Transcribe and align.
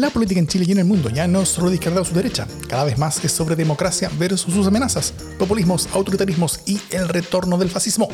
La 0.00 0.08
política 0.08 0.40
en 0.40 0.46
Chile 0.46 0.64
y 0.66 0.72
en 0.72 0.78
el 0.78 0.86
mundo 0.86 1.10
ya 1.10 1.28
no 1.28 1.42
es 1.42 1.50
solo 1.50 1.68
de 1.68 1.74
izquierda 1.74 2.00
o 2.00 2.04
su 2.06 2.14
derecha, 2.14 2.46
cada 2.68 2.84
vez 2.84 2.96
más 2.96 3.22
es 3.22 3.32
sobre 3.32 3.54
democracia 3.54 4.10
versus 4.18 4.54
sus 4.54 4.66
amenazas, 4.66 5.12
populismos, 5.38 5.90
autoritarismos 5.92 6.60
y 6.64 6.80
el 6.90 7.06
retorno 7.06 7.58
del 7.58 7.68
fascismo. 7.68 8.08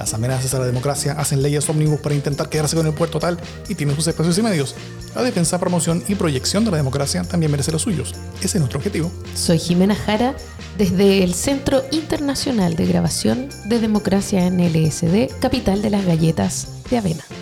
Las 0.00 0.12
amenazas 0.12 0.52
a 0.54 0.58
la 0.58 0.66
democracia 0.66 1.12
hacen 1.12 1.40
leyes 1.40 1.68
ómnibus 1.68 2.00
para 2.00 2.16
intentar 2.16 2.48
quedarse 2.48 2.74
con 2.74 2.84
el 2.84 2.94
puerto 2.94 3.20
tal 3.20 3.38
y 3.68 3.76
tienen 3.76 3.94
sus 3.94 4.08
espacios 4.08 4.38
y 4.38 4.42
medios. 4.42 4.74
La 5.14 5.22
defensa, 5.22 5.60
promoción 5.60 6.02
y 6.08 6.16
proyección 6.16 6.64
de 6.64 6.72
la 6.72 6.78
democracia 6.78 7.22
también 7.22 7.52
merece 7.52 7.70
los 7.70 7.82
suyos. 7.82 8.12
Ese 8.38 8.58
es 8.58 8.60
nuestro 8.60 8.78
objetivo. 8.78 9.12
Soy 9.36 9.60
Jimena 9.60 9.94
Jara 9.94 10.34
desde 10.78 11.22
el 11.22 11.34
Centro 11.34 11.84
Internacional 11.92 12.74
de 12.74 12.86
Grabación 12.86 13.50
de 13.66 13.78
Democracia 13.78 14.48
en 14.48 14.58
LSD, 14.58 15.38
capital 15.38 15.80
de 15.80 15.90
las 15.90 16.04
galletas 16.04 16.79
de 16.90 16.98
avena. 16.98 17.24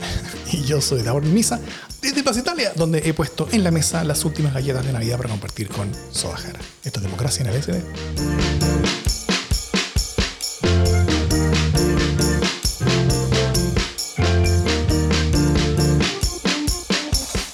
Y 0.50 0.64
yo 0.64 0.80
soy 0.80 1.02
Davor 1.02 1.24
Misa 1.24 1.60
desde 2.00 2.22
Plaza 2.22 2.40
Italia, 2.40 2.72
donde 2.74 3.02
he 3.04 3.12
puesto 3.12 3.48
en 3.52 3.64
la 3.64 3.70
mesa 3.70 4.02
las 4.02 4.24
últimas 4.24 4.54
galletas 4.54 4.86
de 4.86 4.92
Navidad 4.92 5.18
para 5.18 5.28
compartir 5.28 5.68
con 5.68 5.92
Soda 6.10 6.36
Jara. 6.36 6.58
Esto 6.84 7.00
es 7.00 7.04
Democracia 7.04 7.44
en 7.44 7.52
LSD. 7.52 7.82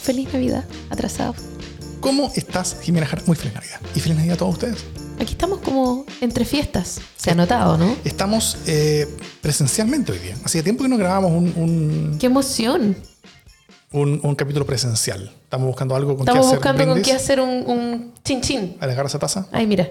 Feliz 0.02 0.32
Navidad, 0.32 0.64
atrasado. 0.90 1.34
¿Cómo 1.98 2.30
estás, 2.36 2.76
Jimena 2.82 3.06
Jara? 3.06 3.22
Muy 3.26 3.34
feliz 3.34 3.54
Navidad. 3.54 3.80
Y 3.94 4.00
feliz 4.00 4.18
Navidad 4.18 4.34
a 4.34 4.38
todos 4.38 4.54
ustedes. 4.54 4.84
Aquí 5.18 5.32
estamos 5.32 5.60
como 5.60 6.03
entre 6.20 6.44
fiestas. 6.44 7.00
Se 7.16 7.30
ha 7.30 7.34
notado, 7.34 7.76
¿no? 7.78 7.96
Estamos 8.04 8.56
eh, 8.66 9.08
presencialmente 9.40 10.12
hoy 10.12 10.18
día. 10.18 10.36
Hacía 10.44 10.62
tiempo 10.62 10.82
que 10.82 10.88
no 10.88 10.96
grabábamos 10.96 11.32
un, 11.32 11.52
un, 11.56 12.16
¡Qué 12.18 12.26
emoción! 12.26 12.96
un- 13.92 14.20
un 14.22 14.34
capítulo 14.34 14.66
presencial. 14.66 15.32
Estamos 15.44 15.66
buscando 15.68 15.94
algo 15.94 16.16
con 16.16 16.20
Estamos 16.26 16.40
qué 16.40 16.46
hacer 16.46 16.58
buscando 16.58 16.86
con 16.94 17.02
qué 17.02 17.12
hacer 17.12 17.40
un, 17.40 17.50
un 17.66 18.12
chin 18.24 18.40
chin. 18.40 18.76
¿A 18.80 18.86
esa 18.86 19.18
taza? 19.18 19.46
Ay, 19.52 19.66
mira. 19.66 19.88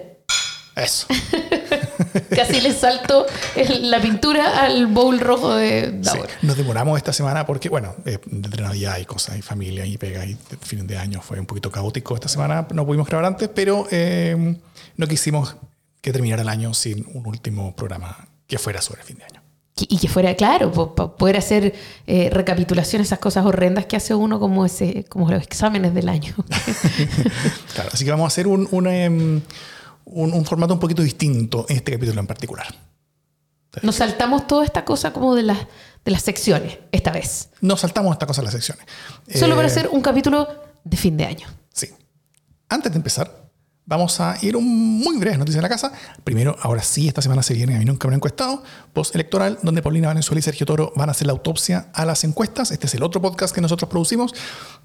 Eso. 0.76 1.06
Casi 2.30 2.60
le 2.60 2.72
salto 2.72 3.26
el- 3.56 3.90
la 3.90 4.00
pintura 4.00 4.62
al 4.64 4.88
bowl 4.88 5.20
rojo 5.20 5.54
de 5.54 5.86
Sí. 5.90 5.98
Davor. 6.02 6.28
Nos 6.42 6.56
demoramos 6.56 6.96
esta 6.98 7.12
semana 7.12 7.46
porque, 7.46 7.68
bueno, 7.68 7.94
eh, 8.04 8.18
entre 8.30 8.62
Navidad 8.62 8.98
y 8.98 9.04
cosas, 9.04 9.38
y 9.38 9.42
familia 9.42 9.86
y 9.86 9.96
pega 9.96 10.24
y 10.26 10.36
fin 10.60 10.86
de 10.86 10.98
año 10.98 11.20
fue 11.22 11.38
un 11.40 11.46
poquito 11.46 11.70
caótico 11.70 12.14
esta 12.14 12.28
semana. 12.28 12.66
No 12.74 12.84
pudimos 12.84 13.08
grabar 13.08 13.24
antes, 13.26 13.48
pero 13.54 13.86
eh, 13.90 14.56
no 14.96 15.06
quisimos 15.06 15.56
que 16.04 16.12
terminara 16.12 16.42
el 16.42 16.48
año 16.50 16.74
sin 16.74 17.06
un 17.14 17.26
último 17.26 17.74
programa 17.74 18.28
que 18.46 18.58
fuera 18.58 18.82
sobre 18.82 19.00
el 19.00 19.06
fin 19.06 19.16
de 19.16 19.24
año. 19.24 19.42
Y 19.76 19.98
que 19.98 20.06
fuera 20.06 20.34
claro, 20.36 20.70
para 20.94 21.16
poder 21.16 21.36
hacer 21.38 21.74
eh, 22.06 22.28
recapitulación 22.30 23.00
esas 23.02 23.18
cosas 23.18 23.44
horrendas 23.46 23.86
que 23.86 23.96
hace 23.96 24.14
uno 24.14 24.38
como 24.38 24.66
ese, 24.66 25.04
como 25.08 25.30
los 25.30 25.42
exámenes 25.42 25.94
del 25.94 26.08
año. 26.10 26.34
Claro, 27.74 27.90
así 27.92 28.04
que 28.04 28.10
vamos 28.10 28.24
a 28.24 28.28
hacer 28.28 28.46
un, 28.46 28.68
un, 28.70 28.86
em, 28.86 29.40
un- 30.04 30.32
un 30.34 30.44
formato 30.44 30.74
un 30.74 30.78
poquito 30.80 31.02
distinto 31.02 31.64
en 31.70 31.76
este 31.78 31.92
capítulo 31.92 32.20
en 32.20 32.26
particular. 32.26 32.66
Nos 33.82 33.96
saltamos 33.96 34.46
toda 34.46 34.64
esta 34.64 34.84
cosa 34.84 35.12
como 35.12 35.34
de 35.34 35.42
las 35.42 35.58
de 36.04 36.10
las 36.12 36.22
secciones 36.22 36.78
esta 36.92 37.10
vez. 37.12 37.48
Nos 37.62 37.80
saltamos 37.80 38.12
esta 38.12 38.26
cosa 38.26 38.42
en 38.42 38.44
las 38.44 38.52
secciones. 38.54 38.84
Solo 39.34 39.54
Eh, 39.54 39.56
para 39.56 39.68
hacer 39.68 39.88
un 39.90 40.02
capítulo 40.02 40.46
de 40.84 40.96
fin 40.98 41.16
de 41.16 41.24
año. 41.24 41.48
Sí. 41.72 41.88
Antes 42.68 42.92
de 42.92 42.98
empezar, 42.98 43.43
vamos 43.86 44.18
a 44.20 44.36
ir 44.40 44.56
un 44.56 44.98
muy 44.98 45.18
breves 45.18 45.38
noticias 45.38 45.58
de 45.58 45.62
la 45.62 45.68
casa. 45.68 45.92
Primero, 46.24 46.56
ahora 46.62 46.82
sí, 46.82 47.06
esta 47.08 47.20
semana 47.20 47.42
se 47.42 47.52
viene, 47.54 47.76
a 47.76 47.78
mí 47.78 47.84
nunca 47.84 48.08
me 48.08 48.14
han 48.14 48.18
encuestado, 48.18 48.62
post-electoral, 48.92 49.58
donde 49.62 49.82
Paulina 49.82 50.08
Valenzuela 50.08 50.38
y 50.38 50.42
Sergio 50.42 50.64
Toro 50.66 50.92
van 50.96 51.08
a 51.08 51.12
hacer 51.12 51.26
la 51.26 51.32
autopsia 51.32 51.88
a 51.92 52.04
las 52.04 52.24
encuestas. 52.24 52.70
Este 52.70 52.86
es 52.86 52.94
el 52.94 53.02
otro 53.02 53.20
podcast 53.20 53.54
que 53.54 53.60
nosotros 53.60 53.90
producimos. 53.90 54.32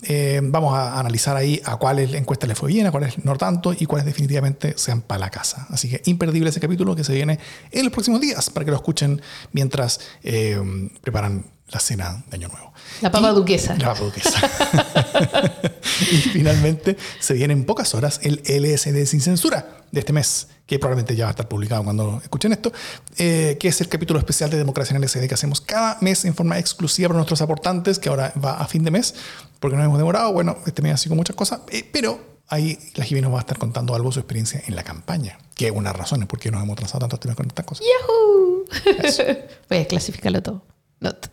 Eh, 0.04 0.42
vamos 0.44 0.78
a 0.78 1.00
analizar 1.00 1.36
ahí 1.38 1.62
a 1.66 1.78
cuáles 1.78 2.14
encuestas 2.14 2.48
le 2.50 2.56
fue 2.56 2.70
bien, 2.70 2.88
a 2.88 2.92
cuáles 2.92 3.24
no 3.24 3.36
tanto 3.38 3.74
y 3.78 3.86
cuáles 3.86 4.06
definitivamente 4.06 4.74
sean 4.78 5.02
para 5.02 5.20
la 5.20 5.30
casa. 5.30 5.68
Así 5.70 5.90
que 5.90 6.02
imperdible 6.06 6.50
ese 6.50 6.60
capítulo 6.60 6.96
que 6.96 7.04
se 7.04 7.14
viene 7.14 7.40
en 7.72 7.84
los 7.84 7.94
próximos 7.94 8.20
días 8.20 8.50
para 8.50 8.66
que 8.66 8.72
lo 8.72 8.78
escuchen 8.78 9.22
mientras 9.54 10.00
eh, 10.24 10.60
preparan 11.02 11.46
la 11.70 11.80
cena 11.80 12.24
de 12.30 12.36
Año 12.38 12.48
Nuevo. 12.48 12.74
La 13.02 13.12
papa 13.12 13.30
Y- 13.32 13.36
duquesa. 13.36 13.76
La 13.78 13.94
papa 13.94 14.00
duquesa. 14.06 14.40
y 16.12 16.16
finalmente 16.18 16.98
se 17.20 17.34
viene 17.34 17.54
en 17.54 17.66
pocas 17.66 17.94
horas 17.96 18.20
el 18.24 18.42
LSD 18.46 19.06
sin 19.06 19.22
censura 19.22 19.78
de 19.92 20.00
este 20.02 20.14
mes, 20.14 20.48
que 20.68 20.78
probablemente 20.78 21.16
ya 21.16 21.26
va 21.26 21.30
a 21.30 21.32
estar 21.32 21.48
publicado 21.48 21.84
cuando 21.84 22.20
escuchen 22.22 22.52
esto, 22.54 22.72
eh, 23.18 23.58
que 23.60 23.68
es 23.70 23.82
el 23.82 23.88
capítulo 23.90 24.20
especial 24.20 24.50
de 24.50 24.58
Democracia 24.58 24.96
en 24.96 25.02
LSD 25.04 25.28
que 25.28 25.34
hacemos 25.34 25.62
cada 25.62 25.98
mes 26.02 26.26
en 26.26 26.36
forma 26.36 26.60
exclusiva 26.60 27.08
para 27.10 27.18
nuestros 27.18 27.42
aportantes, 27.42 27.98
que 28.00 28.10
ahora 28.10 28.32
va 28.44 28.54
a 28.60 28.68
fin 28.68 28.84
de 28.84 28.92
mes, 28.92 29.16
porque 29.60 29.76
nos 29.78 29.86
hemos 29.86 29.98
demorado, 29.98 30.32
bueno, 30.32 30.58
este 30.68 30.82
mes 30.84 30.94
ha 30.94 30.98
sido 30.98 31.16
muchas 31.16 31.36
cosas, 31.36 31.62
eh, 31.72 31.90
pero 31.92 32.20
ahí 32.50 32.78
la 32.96 33.04
Jimmy 33.04 33.22
nos 33.22 33.34
va 33.34 33.38
a 33.38 33.42
estar 33.42 33.58
contando 33.58 33.96
algo 33.96 34.10
de 34.10 34.14
su 34.14 34.20
experiencia 34.20 34.62
en 34.68 34.76
la 34.76 34.84
campaña, 34.84 35.40
que 35.56 35.68
es 35.68 35.72
una 35.72 35.92
razón 35.92 36.26
por 36.28 36.40
qué 36.40 36.52
nos 36.52 36.62
hemos 36.62 36.76
trazado 36.76 37.00
tantos 37.00 37.20
temas 37.20 37.36
con 37.36 37.48
estas 37.48 37.66
cosas. 37.66 37.86
¡Yahoo! 37.86 38.66
Voy 39.70 39.78
a 39.80 39.88
clasificarlo 39.88 40.42
todo. 40.44 40.66
Not. 41.00 41.28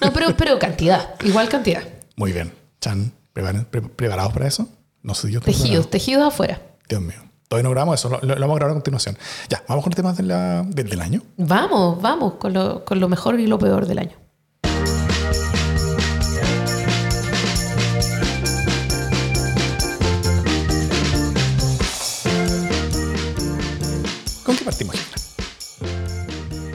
No, 0.00 0.12
pero, 0.12 0.36
pero 0.36 0.58
cantidad. 0.58 1.14
Igual 1.24 1.48
cantidad. 1.48 1.82
Muy 2.16 2.32
bien. 2.32 2.52
Chan, 2.80 3.12
¿preparen- 3.12 3.12
pre- 3.12 3.21
¿preparados 3.32 4.32
para 4.32 4.46
eso? 4.46 4.68
No 5.02 5.14
sé 5.14 5.30
yo. 5.30 5.40
Tejidos, 5.40 5.90
tejidos 5.90 6.22
afuera. 6.32 6.60
Dios 6.88 7.00
mío. 7.00 7.16
Todavía 7.48 7.64
no 7.64 7.70
grabamos 7.70 8.00
eso, 8.00 8.08
lo, 8.08 8.18
vamos 8.20 8.32
a 8.32 8.36
grabar 8.54 8.70
a 8.70 8.72
continuación. 8.74 9.18
Ya, 9.50 9.62
vamos 9.68 9.84
con 9.84 9.90
los 9.90 9.96
temas 9.96 10.16
de 10.16 10.22
la- 10.22 10.62
del, 10.62 10.88
del 10.88 11.00
año. 11.02 11.22
Vamos, 11.36 12.00
vamos, 12.00 12.34
con 12.34 12.52
lo, 12.54 12.84
con 12.84 12.98
lo 12.98 13.08
mejor 13.10 13.38
y 13.40 13.46
lo 13.46 13.58
peor 13.58 13.84
del 13.86 13.98
año. 13.98 14.16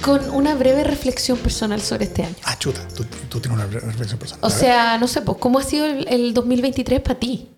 Con 0.08 0.30
una 0.30 0.56
breve 0.56 0.84
reflexión 0.86 1.38
personal 1.38 1.82
sobre 1.82 2.06
este 2.06 2.24
año. 2.24 2.36
Ah, 2.44 2.58
chuta, 2.58 2.88
tú, 2.88 3.04
tú 3.30 3.40
tienes 3.42 3.60
una 3.60 3.68
re- 3.68 3.82
reflexión 3.82 4.18
personal. 4.18 4.44
O 4.46 4.50
sea, 4.50 4.98
no 4.98 5.08
sé, 5.08 5.22
pues, 5.22 5.38
¿cómo 5.38 5.60
ha 5.60 5.64
sido 5.64 5.86
el, 5.86 6.08
el 6.08 6.34
2023 6.34 7.02
para 7.02 7.20
ti? 7.20 7.50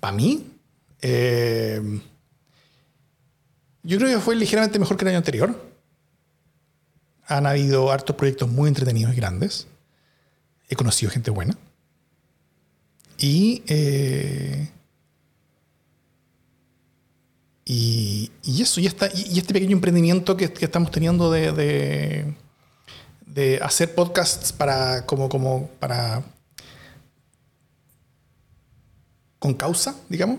para 0.00 0.12
mí, 0.16 0.46
eh, 1.00 1.80
yo 3.82 3.96
creo 3.98 4.10
que 4.10 4.20
fue 4.22 4.36
ligeramente 4.36 4.78
mejor 4.78 4.96
que 4.98 5.04
el 5.04 5.08
año 5.10 5.18
anterior. 5.18 5.72
Han 7.26 7.46
habido 7.46 7.90
hartos 7.90 8.14
proyectos 8.16 8.50
muy 8.50 8.68
entretenidos 8.68 9.14
y 9.14 9.16
grandes. 9.16 9.66
He 10.68 10.76
conocido 10.76 11.10
gente 11.10 11.30
buena. 11.30 11.56
Y, 13.16 13.62
eh, 13.68 14.68
y, 17.64 18.30
y 18.42 18.62
eso, 18.62 18.80
y, 18.80 18.86
esta, 18.86 19.08
y, 19.14 19.38
este 19.38 19.52
pequeño 19.54 19.72
emprendimiento 19.72 20.36
que, 20.36 20.52
que 20.52 20.64
estamos 20.66 20.90
teniendo 20.90 21.30
de, 21.30 21.52
de, 21.52 22.34
de 23.26 23.58
hacer 23.62 23.94
podcasts 23.94 24.52
para, 24.52 25.06
como, 25.06 25.28
como 25.28 25.68
para 25.80 26.22
con 29.38 29.54
causa, 29.54 29.94
digamos, 30.08 30.38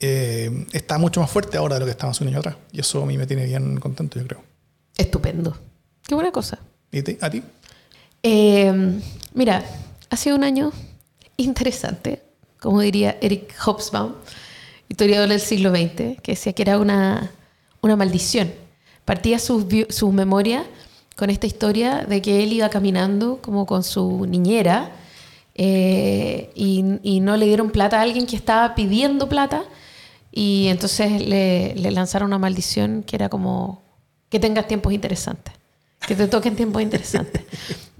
eh, 0.00 0.66
está 0.72 0.98
mucho 0.98 1.20
más 1.20 1.30
fuerte 1.30 1.56
ahora 1.56 1.76
de 1.76 1.80
lo 1.80 1.86
que 1.86 1.92
estaba 1.92 2.10
hace 2.12 2.22
un 2.22 2.28
año 2.28 2.38
atrás. 2.40 2.56
Y 2.72 2.80
eso 2.80 3.02
a 3.02 3.06
mí 3.06 3.16
me 3.16 3.26
tiene 3.26 3.46
bien 3.46 3.80
contento, 3.80 4.18
yo 4.18 4.26
creo. 4.26 4.42
Estupendo. 4.96 5.56
Qué 6.06 6.14
buena 6.14 6.30
cosa. 6.32 6.58
¿Y 6.92 7.02
te- 7.02 7.18
a 7.20 7.30
ti? 7.30 7.42
Eh, 8.22 9.00
mira, 9.34 9.64
ha 10.10 10.16
sido 10.16 10.36
un 10.36 10.44
año 10.44 10.72
interesante, 11.38 12.22
como 12.60 12.80
diría 12.80 13.16
Eric 13.22 13.54
Hobsbawm, 13.58 14.14
historiador 14.88 15.28
del 15.28 15.40
siglo 15.40 15.70
XX, 15.70 16.20
que 16.22 16.32
decía 16.32 16.52
que 16.52 16.62
era 16.62 16.78
una, 16.78 17.30
una 17.80 17.96
maldición. 17.96 18.52
Partía 19.04 19.38
sus 19.38 19.66
bio- 19.66 19.86
su 19.90 20.10
memoria 20.12 20.64
con 21.16 21.30
esta 21.30 21.46
historia 21.46 22.04
de 22.04 22.20
que 22.20 22.42
él 22.42 22.52
iba 22.52 22.68
caminando 22.68 23.40
como 23.40 23.66
con 23.66 23.82
su 23.82 24.26
niñera 24.26 24.92
eh, 25.54 26.50
y, 26.54 27.20
no 27.20 27.36
le 27.36 27.46
dieron 27.46 27.70
plata 27.70 27.98
a 27.98 28.02
alguien 28.02 28.26
que 28.26 28.36
estaba 28.36 28.74
pidiendo 28.74 29.28
plata 29.28 29.64
y 30.30 30.66
entonces 30.68 31.26
le, 31.26 31.74
lanzaron 31.90 32.28
una 32.28 32.38
maldición 32.38 33.02
que 33.02 33.16
era 33.16 33.30
como 33.30 33.82
que 34.28 34.38
tengas 34.38 34.68
tiempos 34.68 34.92
interesantes, 34.92 35.54
que 36.06 36.14
te 36.14 36.28
toquen 36.28 36.56
tiempos 36.56 36.82
interesantes. 36.82 37.42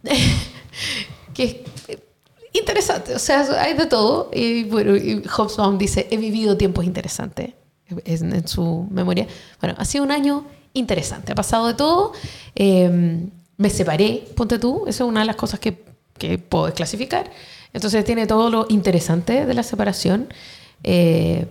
que 1.34 1.64
interesante, 2.58 3.14
o 3.14 3.18
sea, 3.18 3.46
hay 3.60 3.74
de 3.74 3.86
todo. 3.86 4.30
Y 4.32 4.64
bueno, 4.64 4.96
y 4.96 5.22
Hobsbawm 5.26 5.78
dice, 5.78 6.06
he 6.10 6.16
vivido 6.16 6.56
tiempos 6.56 6.84
interesantes 6.84 7.54
es 8.04 8.22
en, 8.22 8.34
en 8.34 8.48
su 8.48 8.86
memoria. 8.90 9.26
Bueno, 9.60 9.76
ha 9.78 9.84
sido 9.84 10.04
un 10.04 10.10
año 10.10 10.44
interesante, 10.72 11.32
ha 11.32 11.34
pasado 11.34 11.66
de 11.68 11.74
todo. 11.74 12.12
Eh, 12.54 13.28
me 13.56 13.70
separé, 13.70 14.24
ponte 14.34 14.58
tú, 14.58 14.84
esa 14.86 15.04
es 15.04 15.08
una 15.08 15.20
de 15.20 15.26
las 15.26 15.36
cosas 15.36 15.60
que, 15.60 15.84
que 16.18 16.38
puedo 16.38 16.72
clasificar. 16.74 17.30
Entonces 17.72 18.04
tiene 18.04 18.26
todo 18.26 18.50
lo 18.50 18.66
interesante 18.68 19.46
de 19.46 19.54
la 19.54 19.62
separación. 19.62 20.28
Eh, 20.82 21.46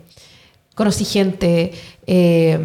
conocí 0.76 1.06
gente, 1.06 1.72
eh, 2.06 2.60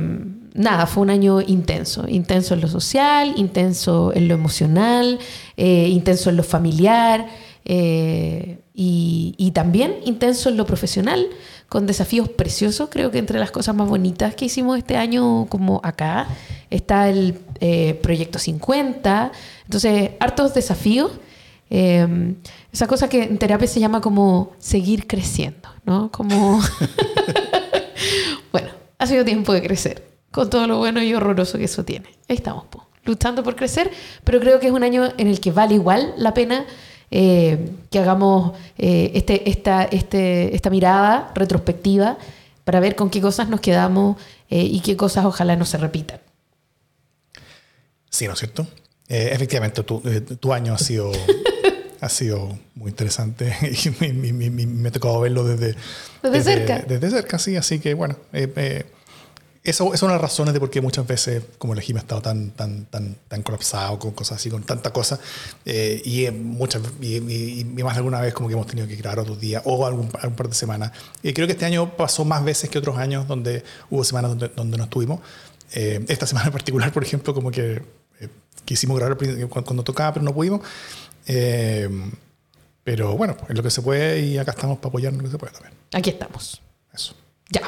nada, 0.54 0.86
fue 0.86 1.02
un 1.02 1.10
año 1.10 1.40
intenso, 1.40 2.06
intenso 2.08 2.54
en 2.54 2.60
lo 2.60 2.69
social, 2.69 3.32
intenso 3.36 4.12
en 4.14 4.28
lo 4.28 4.34
emocional, 4.34 5.19
eh, 5.56 5.88
intenso 5.88 6.31
en 6.31 6.36
lo 6.36 6.43
familiar, 6.43 7.28
eh, 7.64 8.58
y, 8.74 9.34
y 9.36 9.50
también 9.52 9.96
intenso 10.04 10.48
en 10.48 10.56
lo 10.56 10.66
profesional, 10.66 11.26
con 11.70 11.86
desafíos 11.86 12.28
preciosos. 12.28 12.88
Creo 12.90 13.10
que 13.10 13.18
entre 13.18 13.38
las 13.38 13.50
cosas 13.50 13.74
más 13.74 13.88
bonitas 13.88 14.34
que 14.34 14.46
hicimos 14.46 14.76
este 14.76 14.96
año, 14.96 15.46
como 15.48 15.80
acá, 15.84 16.26
está 16.68 17.08
el 17.08 17.38
eh, 17.60 17.98
Proyecto 18.02 18.38
50. 18.38 19.32
Entonces, 19.64 20.10
hartos 20.18 20.52
desafíos. 20.52 21.12
Eh, 21.70 22.34
esa 22.72 22.88
cosa 22.88 23.08
que 23.08 23.22
en 23.22 23.38
terapia 23.38 23.68
se 23.68 23.78
llama 23.78 24.00
como 24.00 24.52
seguir 24.58 25.06
creciendo, 25.06 25.68
¿no? 25.84 26.10
Como... 26.10 26.60
bueno, 28.52 28.70
ha 28.98 29.06
sido 29.06 29.24
tiempo 29.24 29.52
de 29.52 29.62
crecer, 29.62 30.10
con 30.32 30.50
todo 30.50 30.66
lo 30.66 30.78
bueno 30.78 31.00
y 31.00 31.14
horroroso 31.14 31.58
que 31.58 31.64
eso 31.64 31.84
tiene. 31.84 32.08
Ahí 32.28 32.34
estamos, 32.36 32.64
po, 32.64 32.88
luchando 33.04 33.44
por 33.44 33.54
crecer, 33.54 33.92
pero 34.24 34.40
creo 34.40 34.58
que 34.58 34.66
es 34.66 34.72
un 34.72 34.82
año 34.82 35.12
en 35.16 35.28
el 35.28 35.38
que 35.38 35.52
vale 35.52 35.74
igual 35.74 36.14
la 36.16 36.34
pena 36.34 36.66
eh, 37.10 37.70
que 37.90 37.98
hagamos 37.98 38.52
eh, 38.78 39.12
este, 39.14 39.48
esta, 39.50 39.84
este, 39.84 40.54
esta 40.54 40.70
mirada 40.70 41.32
retrospectiva 41.34 42.18
para 42.64 42.80
ver 42.80 42.94
con 42.94 43.10
qué 43.10 43.20
cosas 43.20 43.48
nos 43.48 43.60
quedamos 43.60 44.16
eh, 44.48 44.62
y 44.62 44.80
qué 44.80 44.96
cosas 44.96 45.24
ojalá 45.24 45.56
no 45.56 45.64
se 45.64 45.78
repitan. 45.78 46.20
Sí, 48.08 48.26
¿no 48.26 48.34
es 48.34 48.38
cierto? 48.38 48.66
Eh, 49.08 49.30
efectivamente, 49.32 49.82
tu, 49.82 50.00
tu 50.00 50.52
año 50.52 50.74
ha 50.74 50.78
sido, 50.78 51.10
ha 52.00 52.08
sido 52.08 52.58
muy 52.74 52.90
interesante 52.90 53.56
y 53.84 53.90
me, 54.00 54.12
me, 54.12 54.50
me, 54.50 54.66
me 54.66 54.88
ha 54.88 54.92
tocado 54.92 55.20
verlo 55.20 55.44
desde, 55.44 55.74
Desde 56.22 56.42
cerca. 56.42 56.78
Desde 56.86 57.10
cerca, 57.10 57.38
sí. 57.38 57.56
Así 57.56 57.80
que, 57.80 57.94
bueno, 57.94 58.16
eh, 58.32 58.52
eh, 58.56 58.86
eso 59.62 59.92
es 59.92 60.02
una 60.02 60.12
de 60.12 60.16
las 60.18 60.22
razones 60.22 60.54
de 60.54 60.60
por 60.60 60.70
qué 60.70 60.80
muchas 60.80 61.06
veces, 61.06 61.42
como 61.58 61.74
el 61.74 61.78
régimen 61.78 61.98
ha 61.98 62.02
estado 62.02 62.22
tan, 62.22 62.50
tan, 62.52 62.86
tan, 62.86 63.16
tan 63.28 63.42
colapsado 63.42 63.98
con 63.98 64.12
cosas 64.12 64.38
así, 64.38 64.48
con 64.48 64.62
tanta 64.62 64.90
cosa, 64.92 65.20
eh, 65.66 66.00
y, 66.04 66.24
eh, 66.24 66.30
muchas, 66.30 66.80
y, 67.00 67.16
y- 67.18 67.60
y 67.60 67.64
más 67.82 67.92
de 67.94 67.98
alguna 67.98 68.20
vez 68.20 68.32
como 68.32 68.48
que 68.48 68.54
hemos 68.54 68.66
tenido 68.66 68.88
que 68.88 68.96
grabar 68.96 69.18
otros 69.20 69.38
días 69.38 69.62
o 69.66 69.84
algún, 69.86 70.08
algún 70.20 70.36
par 70.36 70.48
de 70.48 70.54
semanas. 70.54 70.92
Y 71.22 71.32
creo 71.34 71.46
que 71.46 71.52
este 71.52 71.66
año 71.66 71.94
pasó 71.96 72.24
más 72.24 72.42
veces 72.42 72.70
que 72.70 72.78
otros 72.78 72.96
años 72.96 73.28
donde 73.28 73.62
hubo 73.90 74.02
semanas 74.02 74.30
donde, 74.30 74.48
donde 74.48 74.78
no 74.78 74.84
estuvimos. 74.84 75.20
Eh, 75.74 76.04
esta 76.08 76.26
semana 76.26 76.46
en 76.46 76.52
particular, 76.52 76.90
por 76.92 77.04
ejemplo, 77.04 77.34
como 77.34 77.50
que 77.50 77.82
eh, 78.20 78.28
quisimos 78.64 78.98
grabar 78.98 79.18
cuando, 79.18 79.48
cuando 79.64 79.82
tocaba, 79.82 80.14
pero 80.14 80.24
no 80.24 80.32
pudimos. 80.34 80.62
Eh, 81.26 81.88
pero 82.82 83.14
bueno, 83.16 83.36
pues, 83.36 83.50
es 83.50 83.56
lo 83.56 83.62
que 83.62 83.70
se 83.70 83.82
puede 83.82 84.20
y 84.20 84.38
acá 84.38 84.52
estamos 84.52 84.78
para 84.78 84.88
apoyar 84.88 85.12
en 85.12 85.18
lo 85.18 85.24
que 85.24 85.30
se 85.30 85.38
puede 85.38 85.52
también. 85.52 85.74
Aquí 85.92 86.10
estamos. 86.10 86.62
Eso. 86.94 87.14
Ya. 87.50 87.60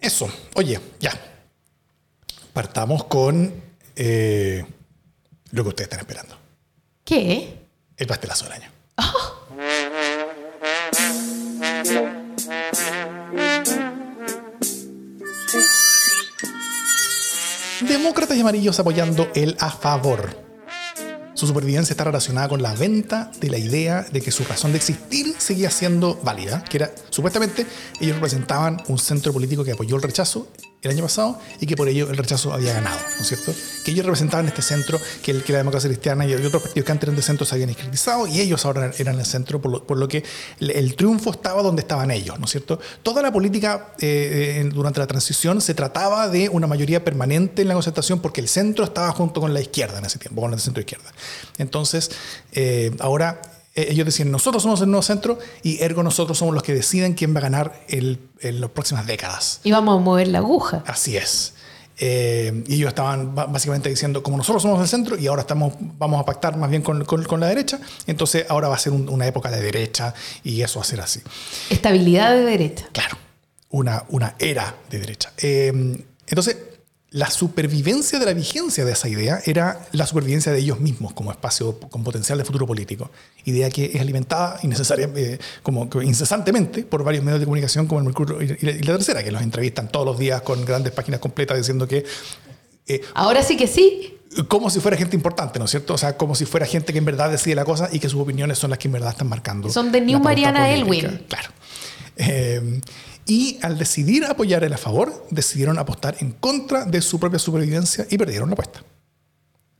Eso. 0.00 0.30
Oye, 0.54 0.80
ya. 0.98 1.12
Partamos 2.52 3.04
con 3.04 3.52
eh, 3.94 4.64
lo 5.52 5.62
que 5.62 5.68
ustedes 5.68 5.86
están 5.86 6.00
esperando. 6.00 6.36
¿Qué? 7.04 7.58
El 7.96 8.06
pastelazo 8.06 8.44
del 8.44 8.54
año. 8.54 8.70
Demócratas 17.82 18.36
y 18.36 18.40
amarillos 18.40 18.78
apoyando 18.78 19.30
el 19.34 19.56
a 19.58 19.70
favor. 19.70 20.49
Su 21.40 21.46
supervivencia 21.46 21.94
está 21.94 22.04
relacionada 22.04 22.50
con 22.50 22.60
la 22.60 22.74
venta 22.74 23.30
de 23.40 23.48
la 23.48 23.56
idea 23.56 24.02
de 24.02 24.20
que 24.20 24.30
su 24.30 24.44
razón 24.44 24.72
de 24.72 24.76
existir 24.76 25.34
seguía 25.38 25.70
siendo 25.70 26.20
válida, 26.22 26.62
que 26.64 26.76
era, 26.76 26.90
supuestamente, 27.08 27.66
ellos 27.98 28.16
representaban 28.16 28.82
un 28.88 28.98
centro 28.98 29.32
político 29.32 29.64
que 29.64 29.72
apoyó 29.72 29.96
el 29.96 30.02
rechazo 30.02 30.48
el 30.82 30.90
año 30.90 31.02
pasado 31.02 31.38
y 31.60 31.66
que 31.66 31.76
por 31.76 31.88
ello 31.88 32.08
el 32.10 32.16
rechazo 32.16 32.52
había 32.52 32.72
ganado, 32.72 32.98
¿no 33.16 33.22
es 33.22 33.28
cierto? 33.28 33.52
Que 33.84 33.90
ellos 33.90 34.06
representaban 34.06 34.48
este 34.48 34.62
centro, 34.62 34.98
que, 35.22 35.30
el, 35.30 35.42
que 35.42 35.52
la 35.52 35.58
democracia 35.58 35.88
cristiana 35.88 36.26
y 36.26 36.32
otros 36.32 36.62
partidos 36.62 36.86
que 36.86 36.92
antes 36.92 37.06
eran 37.06 37.16
de 37.16 37.22
centro 37.22 37.46
se 37.46 37.54
habían 37.54 37.70
escritizado 37.70 38.26
y 38.26 38.40
ellos 38.40 38.64
ahora 38.64 38.90
eran 38.98 39.18
el 39.18 39.26
centro, 39.26 39.60
por 39.60 39.70
lo, 39.70 39.86
por 39.86 39.98
lo 39.98 40.08
que 40.08 40.24
el, 40.60 40.94
triunfo 40.96 41.30
estaba 41.30 41.62
donde 41.62 41.82
estaban 41.82 42.10
ellos, 42.10 42.38
¿no 42.38 42.46
es 42.46 42.50
cierto? 42.50 42.80
Toda 43.02 43.22
la 43.22 43.32
política 43.32 43.94
eh, 44.00 44.68
durante 44.72 45.00
la 45.00 45.06
transición 45.06 45.60
se 45.60 45.74
trataba 45.74 46.28
de 46.28 46.48
una 46.48 46.66
mayoría 46.66 47.04
permanente 47.04 47.62
en 47.62 47.68
la 47.68 47.74
concertación 47.74 48.20
porque 48.20 48.40
el 48.40 48.48
centro 48.48 48.84
estaba 48.84 49.12
junto 49.12 49.40
con 49.40 49.52
la 49.52 49.60
izquierda 49.60 49.98
en 49.98 50.06
ese 50.06 50.18
tiempo, 50.18 50.40
con 50.40 50.52
el 50.52 50.60
centro 50.60 50.80
izquierda. 50.80 51.12
Entonces, 51.58 52.10
eh, 52.52 52.90
ahora 53.00 53.40
ellos 53.74 54.04
decían, 54.04 54.30
nosotros 54.30 54.62
somos 54.62 54.80
el 54.80 54.88
nuevo 54.88 55.02
centro 55.02 55.38
y 55.62 55.82
ergo 55.82 56.02
nosotros 56.02 56.38
somos 56.38 56.54
los 56.54 56.62
que 56.62 56.74
deciden 56.74 57.14
quién 57.14 57.34
va 57.34 57.38
a 57.38 57.42
ganar 57.42 57.84
el, 57.88 58.18
en 58.40 58.60
las 58.60 58.70
próximas 58.70 59.06
décadas. 59.06 59.60
Y 59.64 59.70
vamos 59.70 60.00
a 60.00 60.02
mover 60.02 60.28
la 60.28 60.38
aguja. 60.38 60.82
Así 60.86 61.16
es. 61.16 61.54
Eh, 62.02 62.64
y 62.66 62.76
ellos 62.76 62.88
estaban 62.88 63.34
básicamente 63.34 63.90
diciendo, 63.90 64.22
como 64.22 64.38
nosotros 64.38 64.62
somos 64.62 64.80
el 64.80 64.88
centro 64.88 65.18
y 65.18 65.26
ahora 65.26 65.42
estamos, 65.42 65.74
vamos 65.98 66.18
a 66.18 66.24
pactar 66.24 66.56
más 66.56 66.70
bien 66.70 66.80
con, 66.80 67.04
con, 67.04 67.22
con 67.24 67.40
la 67.40 67.46
derecha, 67.46 67.78
entonces 68.06 68.46
ahora 68.48 68.68
va 68.68 68.76
a 68.76 68.78
ser 68.78 68.94
un, 68.94 69.06
una 69.10 69.26
época 69.26 69.50
de 69.50 69.60
derecha 69.60 70.14
y 70.42 70.62
eso 70.62 70.78
va 70.78 70.84
a 70.84 70.88
ser 70.88 71.00
así. 71.02 71.20
Estabilidad 71.68 72.32
de 72.32 72.44
derecha. 72.46 72.88
Claro, 72.92 73.18
una, 73.68 74.04
una 74.08 74.34
era 74.38 74.74
de 74.88 74.98
derecha. 74.98 75.32
Eh, 75.36 75.70
entonces, 76.26 76.56
la 77.12 77.28
supervivencia 77.28 78.20
de 78.20 78.26
la 78.26 78.32
vigencia 78.32 78.84
de 78.84 78.92
esa 78.92 79.08
idea 79.08 79.40
era 79.44 79.88
la 79.90 80.06
supervivencia 80.06 80.52
de 80.52 80.58
ellos 80.58 80.78
mismos 80.78 81.12
como 81.12 81.32
espacio 81.32 81.78
con 81.80 82.04
potencial 82.04 82.38
de 82.38 82.44
futuro 82.44 82.68
político. 82.68 83.10
Idea 83.44 83.68
que 83.68 83.86
es 83.92 84.00
alimentada 84.00 84.60
innecesaria, 84.62 85.10
eh, 85.16 85.38
como 85.64 85.88
incesantemente 86.02 86.84
por 86.84 87.02
varios 87.02 87.24
medios 87.24 87.40
de 87.40 87.46
comunicación 87.46 87.88
como 87.88 87.98
el 87.98 88.06
Mercurio 88.06 88.40
y, 88.40 88.56
y 88.60 88.82
la 88.82 88.92
Tercera, 88.92 89.24
que 89.24 89.32
los 89.32 89.42
entrevistan 89.42 89.90
todos 89.90 90.06
los 90.06 90.18
días 90.18 90.42
con 90.42 90.64
grandes 90.64 90.92
páginas 90.92 91.18
completas 91.18 91.58
diciendo 91.58 91.88
que... 91.88 92.04
Eh, 92.86 93.00
Ahora 93.14 93.42
sí 93.42 93.56
que 93.56 93.66
sí. 93.66 94.16
Como 94.46 94.70
si 94.70 94.78
fuera 94.78 94.96
gente 94.96 95.16
importante, 95.16 95.58
¿no 95.58 95.64
es 95.64 95.72
cierto? 95.72 95.94
O 95.94 95.98
sea, 95.98 96.16
como 96.16 96.36
si 96.36 96.44
fuera 96.44 96.64
gente 96.64 96.92
que 96.92 96.98
en 97.00 97.04
verdad 97.04 97.28
decide 97.28 97.56
la 97.56 97.64
cosa 97.64 97.88
y 97.90 97.98
que 97.98 98.08
sus 98.08 98.20
opiniones 98.20 98.58
son 98.58 98.70
las 98.70 98.78
que 98.78 98.86
en 98.86 98.92
verdad 98.92 99.10
están 99.10 99.28
marcando. 99.28 99.68
Son 99.68 99.90
de 99.90 100.00
New 100.00 100.20
Mariana 100.20 100.70
Elwin. 100.70 101.24
Claro. 101.28 101.48
Eh, 102.16 102.80
y 103.30 103.60
al 103.62 103.78
decidir 103.78 104.24
apoyar 104.24 104.64
el 104.64 104.72
a 104.72 104.76
favor, 104.76 105.24
decidieron 105.30 105.78
apostar 105.78 106.16
en 106.18 106.32
contra 106.32 106.84
de 106.84 107.00
su 107.00 107.20
propia 107.20 107.38
supervivencia 107.38 108.04
y 108.10 108.18
perdieron 108.18 108.48
la 108.48 108.54
apuesta. 108.54 108.82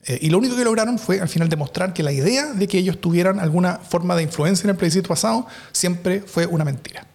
Eh, 0.05 0.20
y 0.23 0.31
lo 0.31 0.38
único 0.38 0.55
que 0.55 0.62
lograron 0.62 1.00
fue 1.00 1.20
al 1.20 1.29
final 1.29 1.49
demostrar 1.49 1.93
que 1.93 2.05
la 2.05 2.12
idea 2.12 2.52
de 2.52 2.69
que 2.69 2.79
ellos 2.79 3.00
tuvieran 3.00 3.41
alguna 3.41 3.79
forma 3.79 4.14
de 4.14 4.23
influencia 4.23 4.67
en 4.67 4.70
el 4.70 4.76
plebiscito 4.76 5.08
pasado 5.08 5.49
siempre 5.73 6.20
fue 6.20 6.47
una 6.47 6.64
mentira. 6.64 7.08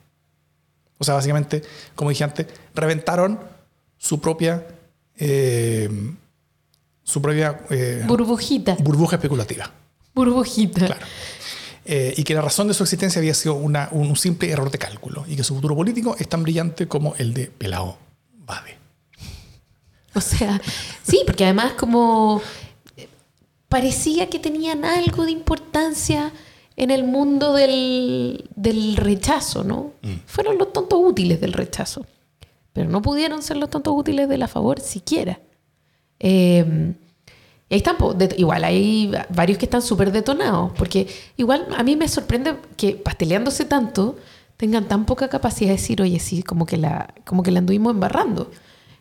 O 0.97 1.05
sea, 1.05 1.13
básicamente, 1.13 1.61
como 1.95 2.09
dije 2.09 2.25
antes, 2.25 2.47
reventaron 2.73 3.39
su 3.97 4.19
propia... 4.19 4.67
Eh, 5.17 5.89
su 7.01 7.21
propia... 7.21 7.61
Eh, 7.69 8.03
burbujita. 8.05 8.75
Burbuja 8.81 9.15
especulativa. 9.15 9.71
Burbujita. 10.13 10.85
Claro. 10.85 11.05
Eh, 11.87 12.15
y 12.17 12.23
que 12.23 12.33
la 12.33 12.41
razón 12.41 12.67
de 12.67 12.73
su 12.73 12.81
existencia 12.81 13.19
había 13.19 13.35
sido 13.35 13.53
una, 13.53 13.89
un 13.91 14.15
simple 14.15 14.49
error 14.49 14.71
de 14.71 14.79
cálculo 14.79 15.23
y 15.27 15.35
que 15.35 15.43
su 15.43 15.53
futuro 15.53 15.75
político 15.75 16.15
es 16.17 16.27
tan 16.27 16.41
brillante 16.41 16.87
como 16.87 17.13
el 17.15 17.33
de 17.35 17.45
Pelao 17.45 17.99
Bade. 18.43 18.75
O 20.15 20.21
sea, 20.21 20.59
sí, 21.03 21.21
porque 21.27 21.43
además 21.43 21.73
como 21.73 22.41
parecía 23.69 24.29
que 24.31 24.39
tenían 24.39 24.83
algo 24.83 25.25
de 25.25 25.31
importancia 25.31 26.31
en 26.75 26.89
el 26.89 27.03
mundo 27.03 27.53
del, 27.53 28.49
del 28.55 28.97
rechazo, 28.97 29.63
¿no? 29.63 29.93
Mm. 30.01 30.15
Fueron 30.25 30.57
los 30.57 30.73
tontos 30.73 30.99
útiles 30.99 31.39
del 31.39 31.53
rechazo, 31.53 32.03
pero 32.73 32.89
no 32.89 33.03
pudieron 33.03 33.43
ser 33.43 33.57
los 33.57 33.69
tontos 33.69 33.93
útiles 33.95 34.27
de 34.27 34.39
la 34.39 34.47
favor 34.47 34.79
siquiera. 34.79 35.39
Eh, 36.19 36.95
ahí 37.69 37.77
están, 37.77 37.95
igual 38.37 38.63
hay 38.63 39.11
varios 39.29 39.57
que 39.57 39.65
están 39.65 39.81
súper 39.81 40.11
detonados, 40.11 40.71
porque 40.77 41.07
igual 41.37 41.67
a 41.75 41.83
mí 41.83 41.95
me 41.95 42.07
sorprende 42.07 42.55
que 42.77 42.91
pasteleándose 42.91 43.65
tanto 43.65 44.17
tengan 44.57 44.87
tan 44.87 45.05
poca 45.05 45.27
capacidad 45.27 45.69
de 45.69 45.77
decir, 45.77 46.01
oye, 46.01 46.19
sí, 46.19 46.43
como 46.43 46.65
que 46.65 46.77
la, 46.77 47.13
como 47.25 47.43
que 47.43 47.51
la 47.51 47.59
anduvimos 47.59 47.93
embarrando. 47.93 48.51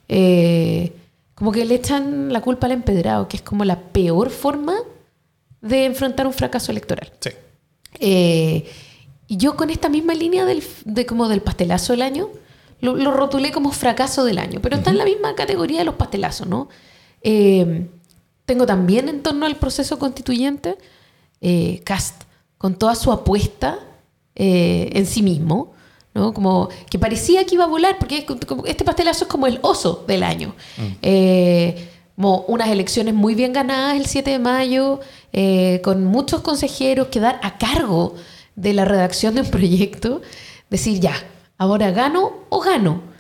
Eh, 0.09 0.93
como 1.35 1.53
que 1.53 1.65
le 1.65 1.75
echan 1.75 2.33
la 2.33 2.41
culpa 2.41 2.67
al 2.67 2.73
empedrado, 2.73 3.29
que 3.29 3.37
es 3.37 3.43
como 3.43 3.65
la 3.65 3.79
peor 3.81 4.31
forma 4.31 4.77
de 5.61 5.85
enfrentar 5.85 6.27
un 6.27 6.33
fracaso 6.33 6.73
electoral. 6.73 7.13
Sí. 7.21 7.31
Eh, 8.01 8.71
y 9.27 9.37
yo 9.37 9.57
con 9.57 9.71
esta 9.71 9.89
misma 9.89 10.15
línea 10.15 10.45
del, 10.45 10.63
de 10.85 11.07
como 11.07 11.29
del 11.29 11.41
pastelazo 11.41 11.93
del 11.93 12.03
año, 12.03 12.29
lo, 12.81 12.97
lo 12.97 13.13
rotulé 13.13 13.53
como 13.53 13.73
fracaso 13.73 14.25
del 14.25 14.39
año, 14.39 14.61
pero 14.61 14.75
uh 14.75 14.79
-huh. 14.79 14.81
está 14.81 14.91
en 14.91 14.99
la 14.99 15.05
misma 15.05 15.35
categoría 15.35 15.79
de 15.79 15.85
los 15.85 15.95
pastelazos, 15.95 16.47
¿no? 16.47 16.69
Eh, 17.23 17.89
tengo 18.47 18.67
también 18.67 19.09
en 19.09 19.23
torno 19.23 19.47
al 19.47 19.57
proceso 19.57 19.99
constituyente 19.99 20.77
eh, 21.41 21.81
Cast, 21.85 22.23
con 22.59 22.77
toda 22.77 22.95
su 22.95 23.13
apuesta 23.13 23.79
eh, 24.35 24.91
en 24.93 25.07
sí 25.07 25.23
mismo, 25.23 25.75
¿no? 26.15 26.33
Como 26.33 26.69
que 26.91 26.99
parecía 26.99 27.45
que 27.45 27.55
iba 27.55 27.65
a 27.65 27.69
volar, 27.69 27.99
porque 27.99 28.27
este 28.67 28.85
pastelazo 28.85 29.25
es 29.25 29.31
como 29.31 29.47
el 29.47 29.59
oso 29.63 30.05
del 30.07 30.23
año. 30.23 30.55
Mm. 30.77 30.83
Eh, 31.03 31.89
como 32.17 32.45
unas 32.47 32.69
elecciones 32.69 33.15
muy 33.15 33.35
bien 33.35 33.53
ganadas 33.53 33.97
el 33.97 34.07
7 34.07 34.31
de 34.31 34.39
mayo, 34.39 35.01
eh, 35.33 35.81
con 35.83 36.05
muchos 36.05 36.43
consejeros 36.43 37.09
quedar 37.09 37.41
a 37.43 37.59
cargo 37.59 38.15
de 38.55 38.73
la 38.73 38.85
redacción 38.85 39.35
de 39.35 39.41
un 39.41 39.51
proyecto, 39.51 40.23
decir 40.71 41.01
ya, 41.01 41.15
ahora 41.59 41.91
gano 41.91 42.33
o 42.51 42.61
gano. 42.61 43.14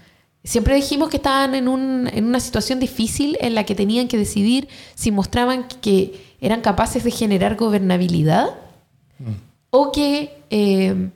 Siempre 0.44 0.74
dijimos 0.76 1.08
que 1.08 1.16
estaban 1.16 1.54
en, 1.54 1.68
un- 1.68 2.08
en 2.12 2.26
una 2.26 2.38
situación 2.38 2.78
difícil 2.78 3.36
en 3.40 3.54
la 3.54 3.64
que 3.64 3.74
tenían 3.74 4.08
que 4.08 4.18
decidir 4.18 4.68
si 4.94 5.10
mostraban 5.10 5.66
que 5.80 6.12
eran 6.40 6.60
capaces 6.60 7.02
de 7.02 7.10
generar 7.10 7.56
gobernabilidad 7.56 8.50
o 9.70 9.90
que 9.90 10.42
eh, 10.50 11.08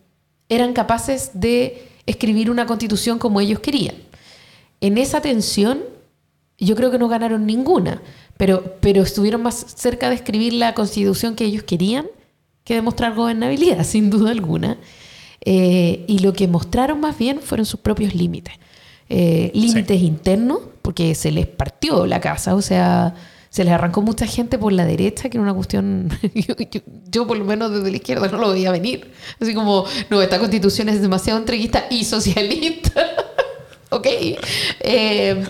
eran 0.48 0.72
capaces 0.72 1.30
de 1.34 1.88
escribir 2.06 2.50
una 2.50 2.64
constitución 2.66 3.18
como 3.18 3.40
ellos 3.40 3.60
querían. 3.60 3.96
En 4.80 4.96
esa 4.96 5.20
tensión, 5.20 5.80
yo 6.58 6.74
creo 6.74 6.90
que 6.90 6.98
no 6.98 7.08
ganaron 7.08 7.44
ninguna, 7.44 8.00
pero, 8.38 8.76
pero 8.80 9.02
estuvieron 9.02 9.42
más 9.42 9.56
cerca 9.76 10.08
de 10.08 10.14
escribir 10.14 10.54
la 10.54 10.72
constitución 10.72 11.34
que 11.36 11.44
ellos 11.44 11.64
querían 11.64 12.06
que 12.64 12.74
de 12.74 12.82
mostrar 12.82 13.14
gobernabilidad, 13.14 13.84
sin 13.84 14.08
duda 14.08 14.30
alguna. 14.30 14.78
Eh, 15.44 16.04
y 16.08 16.18
lo 16.20 16.32
que 16.32 16.48
mostraron 16.48 16.98
más 17.00 17.16
bien 17.18 17.40
fueron 17.40 17.66
sus 17.66 17.80
propios 17.80 18.14
límites. 18.14 18.54
Eh, 19.10 19.50
límites 19.54 20.00
internos, 20.02 20.58
porque 20.82 21.14
se 21.14 21.30
les 21.32 21.46
partió 21.46 22.04
la 22.06 22.20
casa, 22.20 22.54
o 22.54 22.60
sea, 22.62 23.14
se 23.50 23.64
les 23.64 23.72
arrancó 23.72 24.02
mucha 24.02 24.26
gente 24.26 24.58
por 24.58 24.72
la 24.72 24.84
derecha, 24.84 25.30
que 25.30 25.38
era 25.38 25.42
una 25.42 25.54
cuestión, 25.54 26.10
yo, 26.34 26.54
yo- 26.70 26.80
yo 27.10 27.26
por 27.26 27.38
lo 27.38 27.44
menos 27.46 27.72
desde 27.72 27.90
la 27.90 27.96
izquierda 27.96 28.28
no 28.28 28.36
lo 28.38 28.50
veía 28.52 28.70
venir. 28.70 29.10
Así 29.40 29.54
como, 29.54 29.84
no, 30.10 30.20
esta 30.20 30.38
constitución 30.38 30.88
es 30.90 31.00
demasiado 31.00 31.38
entreguista 31.38 31.86
y 31.90 32.04
socialista. 32.04 33.02
ok. 33.90 34.06
Eh, 34.80 35.44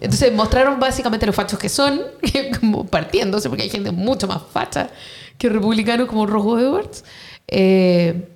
entonces 0.00 0.32
mostraron 0.34 0.78
básicamente 0.78 1.24
los 1.26 1.34
fachos 1.34 1.58
que 1.58 1.68
son, 1.70 2.02
como 2.60 2.86
partiéndose, 2.86 3.48
porque 3.48 3.62
hay 3.64 3.70
gente 3.70 3.90
mucho 3.92 4.26
más 4.28 4.42
facha 4.52 4.90
que 5.38 5.48
republicanos 5.48 6.08
como 6.08 6.26
Rojo 6.26 6.58
Edwards. 6.58 7.04
Eh, 7.48 8.28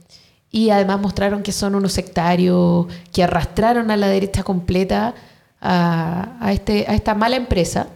y 0.50 0.70
además 0.70 1.00
mostraron 1.00 1.42
que 1.42 1.52
son 1.52 1.74
unos 1.74 1.92
sectarios 1.92 2.86
que 3.12 3.22
arrastraron 3.22 3.90
a 3.90 3.96
la 3.96 4.08
derecha 4.08 4.42
completa 4.42 5.14
a, 5.60 6.36
a 6.40 6.52
este, 6.52 6.86
a 6.88 6.94
esta 6.94 7.14
mala 7.14 7.36
empresa, 7.36 7.88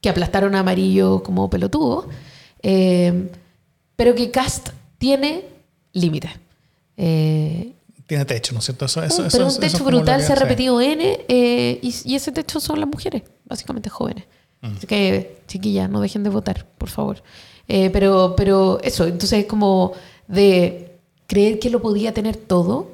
que 0.00 0.08
aplastaron 0.08 0.54
a 0.54 0.60
Amarillo 0.60 1.22
como 1.22 1.48
pelotudo, 1.50 2.08
eh, 2.62 3.30
pero 3.96 4.14
que 4.14 4.30
Cast 4.30 4.70
tiene 4.98 5.44
límites. 5.92 6.30
Eh, 6.96 7.72
Tiene 8.06 8.24
techo, 8.24 8.52
¿no 8.52 8.58
es 8.60 8.64
cierto? 8.64 8.84
Eso, 8.86 9.04
eso, 9.04 9.20
un- 9.20 9.26
eso- 9.26 9.36
pero 9.36 9.46
eso 9.48 9.56
un 9.56 9.60
techo 9.60 9.84
brutal 9.84 10.20
se 10.22 10.32
ha 10.32 10.36
repetido 10.36 10.80
N 10.80 11.18
eh, 11.28 11.78
y, 11.82 11.94
y 12.04 12.14
ese 12.14 12.32
techo 12.32 12.58
son 12.60 12.80
las 12.80 12.88
mujeres, 12.88 13.22
básicamente 13.44 13.90
jóvenes. 13.90 14.24
Así 14.60 14.86
que, 14.88 15.38
chiquillas, 15.46 15.88
no 15.88 16.00
dejen 16.00 16.24
de 16.24 16.30
votar, 16.30 16.66
por 16.78 16.88
favor. 16.88 17.22
Pero, 17.68 18.34
pero 18.36 18.80
eso, 18.82 19.04
entonces 19.04 19.40
es 19.40 19.46
como 19.46 19.92
de 20.26 20.87
creer 21.28 21.60
que 21.60 21.70
lo 21.70 21.80
podía 21.80 22.12
tener 22.12 22.36
todo 22.36 22.90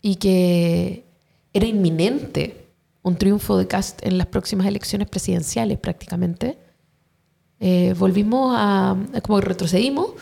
y 0.00 0.16
que 0.16 1.04
era 1.52 1.66
inminente 1.66 2.64
un 3.02 3.16
triunfo 3.16 3.58
de 3.58 3.66
Cast 3.66 4.06
en 4.06 4.18
las 4.18 4.28
próximas 4.28 4.66
elecciones 4.66 5.08
presidenciales 5.08 5.78
prácticamente. 5.78 6.56
Eh, 7.58 7.94
volvimos 7.98 8.54
a, 8.56 8.96
como 9.22 9.40
retrocedimos 9.40 10.12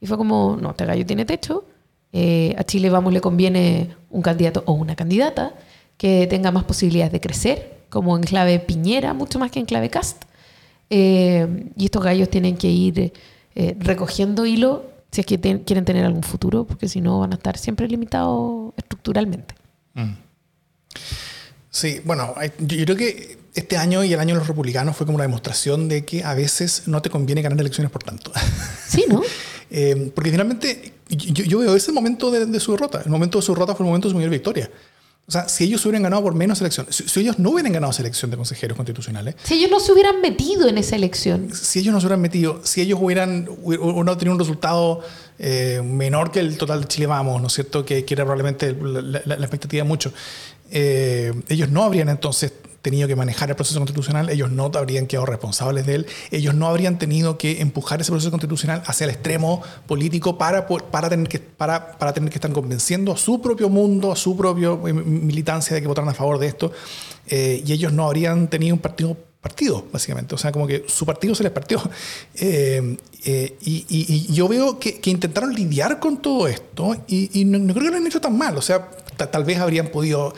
y 0.00 0.06
fue 0.06 0.16
como, 0.16 0.58
no, 0.60 0.70
este 0.70 0.84
gallo 0.84 1.06
tiene 1.06 1.24
techo, 1.24 1.64
eh, 2.12 2.54
a 2.58 2.64
Chile 2.64 2.90
vamos 2.90 3.12
le 3.12 3.20
conviene 3.20 3.94
un 4.10 4.22
candidato 4.22 4.64
o 4.66 4.72
una 4.72 4.96
candidata 4.96 5.54
que 5.96 6.26
tenga 6.26 6.50
más 6.50 6.64
posibilidades 6.64 7.12
de 7.12 7.20
crecer, 7.20 7.78
como 7.88 8.16
en 8.16 8.24
clave 8.24 8.58
Piñera, 8.58 9.14
mucho 9.14 9.38
más 9.38 9.52
que 9.52 9.60
en 9.60 9.66
clave 9.66 9.90
Cast. 9.90 10.24
Eh, 10.88 11.70
y 11.76 11.84
estos 11.84 12.02
gallos 12.02 12.28
tienen 12.28 12.56
que 12.56 12.68
ir 12.68 13.12
recogiendo 13.78 14.46
hilo 14.46 14.90
si 15.12 15.20
es 15.20 15.26
que 15.26 15.38
ten- 15.38 15.60
quieren 15.60 15.84
tener 15.84 16.04
algún 16.04 16.22
futuro, 16.22 16.64
porque 16.64 16.88
si 16.88 17.00
no 17.00 17.20
van 17.20 17.32
a 17.32 17.36
estar 17.36 17.56
siempre 17.58 17.88
limitados 17.88 18.72
estructuralmente. 18.76 19.54
Sí, 21.70 22.00
bueno, 22.04 22.34
yo, 22.58 22.76
yo 22.76 22.84
creo 22.84 22.96
que 22.96 23.38
este 23.54 23.76
año 23.76 24.02
y 24.04 24.12
el 24.12 24.20
año 24.20 24.34
de 24.34 24.38
los 24.40 24.48
republicanos 24.48 24.96
fue 24.96 25.06
como 25.06 25.16
una 25.16 25.24
demostración 25.24 25.88
de 25.88 26.04
que 26.04 26.24
a 26.24 26.34
veces 26.34 26.84
no 26.86 27.00
te 27.02 27.10
conviene 27.10 27.42
ganar 27.42 27.60
elecciones 27.60 27.90
por 27.92 28.02
tanto. 28.02 28.32
Sí, 28.88 29.04
¿no? 29.08 29.22
Eh, 29.70 30.10
porque 30.12 30.32
finalmente 30.32 30.94
yo, 31.08 31.44
yo 31.44 31.58
veo 31.60 31.76
ese 31.76 31.92
momento 31.92 32.32
de, 32.32 32.44
de 32.46 32.58
su 32.58 32.72
derrota. 32.72 33.02
El 33.04 33.10
momento 33.12 33.38
de 33.38 33.42
su 33.42 33.52
derrota 33.52 33.76
fue 33.76 33.84
el 33.84 33.88
momento 33.88 34.08
de 34.08 34.12
su 34.12 34.16
mayor 34.16 34.30
victoria. 34.30 34.68
O 35.26 35.32
sea, 35.32 35.48
si 35.48 35.62
ellos 35.64 35.84
hubieran 35.86 36.02
ganado 36.02 36.22
por 36.24 36.34
menos 36.34 36.60
elecciones, 36.60 36.96
si, 36.96 37.08
si 37.08 37.20
ellos 37.20 37.38
no 37.38 37.50
hubieran 37.50 37.72
ganado 37.72 37.92
esa 37.92 38.02
elección 38.02 38.32
de 38.32 38.36
consejeros 38.36 38.76
constitucionales, 38.76 39.36
Si 39.44 39.54
ellos 39.54 39.70
no 39.70 39.78
se 39.78 39.92
hubieran 39.92 40.20
metido 40.20 40.68
en 40.68 40.76
esa 40.76 40.96
elección, 40.96 41.54
si 41.54 41.78
ellos 41.78 41.92
no 41.94 42.00
se 42.00 42.06
hubieran 42.06 42.20
metido, 42.20 42.60
si 42.64 42.80
ellos 42.80 42.98
hubieran 43.00 43.48
uno 43.62 44.16
tenido 44.16 44.32
un 44.34 44.40
resultado 44.40 45.00
eh, 45.38 45.82
menor 45.84 46.32
que 46.32 46.40
el 46.40 46.58
total 46.58 46.80
de 46.80 46.88
Chile 46.88 47.06
Vamos, 47.06 47.40
¿no 47.40 47.46
es 47.46 47.52
cierto? 47.52 47.84
Que, 47.84 48.04
que 48.04 48.14
era 48.14 48.24
probablemente 48.24 48.72
la, 48.82 49.00
la- 49.02 49.22
la 49.36 49.46
expectativa 49.46 49.84
de 49.84 49.88
muchos, 49.88 50.12
eh, 50.72 51.32
ellos 51.48 51.70
no 51.70 51.84
habrían 51.84 52.08
entonces 52.08 52.52
tenido 52.82 53.06
que 53.08 53.16
manejar 53.16 53.50
el 53.50 53.56
proceso 53.56 53.78
constitucional, 53.78 54.30
ellos 54.30 54.50
no 54.50 54.70
habrían 54.74 55.06
quedado 55.06 55.26
responsables 55.26 55.84
de 55.86 55.94
él, 55.96 56.06
ellos 56.30 56.54
no 56.54 56.66
habrían 56.68 56.98
tenido 56.98 57.36
que 57.38 57.60
empujar 57.60 58.00
ese 58.00 58.10
proceso 58.10 58.30
constitucional 58.30 58.82
hacia 58.86 59.04
el 59.04 59.10
extremo 59.10 59.62
político 59.86 60.38
para, 60.38 60.66
para, 60.66 61.08
tener, 61.10 61.28
que, 61.28 61.38
para, 61.40 61.98
para 61.98 62.12
tener 62.12 62.30
que 62.30 62.36
estar 62.36 62.52
convenciendo 62.52 63.12
a 63.12 63.16
su 63.16 63.40
propio 63.42 63.68
mundo, 63.68 64.12
a 64.12 64.16
su 64.16 64.36
propia 64.36 64.70
militancia 64.76 65.74
de 65.74 65.82
que 65.82 65.88
votaran 65.88 66.08
a 66.10 66.14
favor 66.14 66.38
de 66.38 66.46
esto, 66.46 66.72
eh, 67.28 67.62
y 67.64 67.72
ellos 67.72 67.92
no 67.92 68.06
habrían 68.06 68.48
tenido 68.48 68.74
un 68.74 68.80
partido 68.80 69.16
partido, 69.40 69.86
básicamente. 69.90 70.34
O 70.34 70.38
sea, 70.38 70.52
como 70.52 70.66
que 70.66 70.84
su 70.86 71.06
partido 71.06 71.34
se 71.34 71.42
les 71.42 71.52
partió. 71.52 71.80
Eh, 72.34 72.96
eh, 73.24 73.56
y, 73.62 73.84
y- 73.88 74.26
y 74.30 74.32
yo 74.34 74.48
veo 74.48 74.78
que, 74.78 74.98
que 75.00 75.10
intentaron 75.10 75.54
lidiar 75.54 75.98
con 75.98 76.18
todo 76.22 76.46
esto 76.48 76.94
y, 77.06 77.40
y 77.40 77.44
no, 77.44 77.58
no 77.58 77.72
creo 77.74 77.86
que 77.86 77.90
lo 77.90 77.96
han 77.98 78.06
hecho 78.06 78.20
tan 78.20 78.36
mal. 78.36 78.56
O 78.58 78.62
sea, 78.62 78.88
ta- 79.16 79.30
tal 79.30 79.44
vez 79.44 79.58
habrían 79.58 79.88
podido 79.88 80.34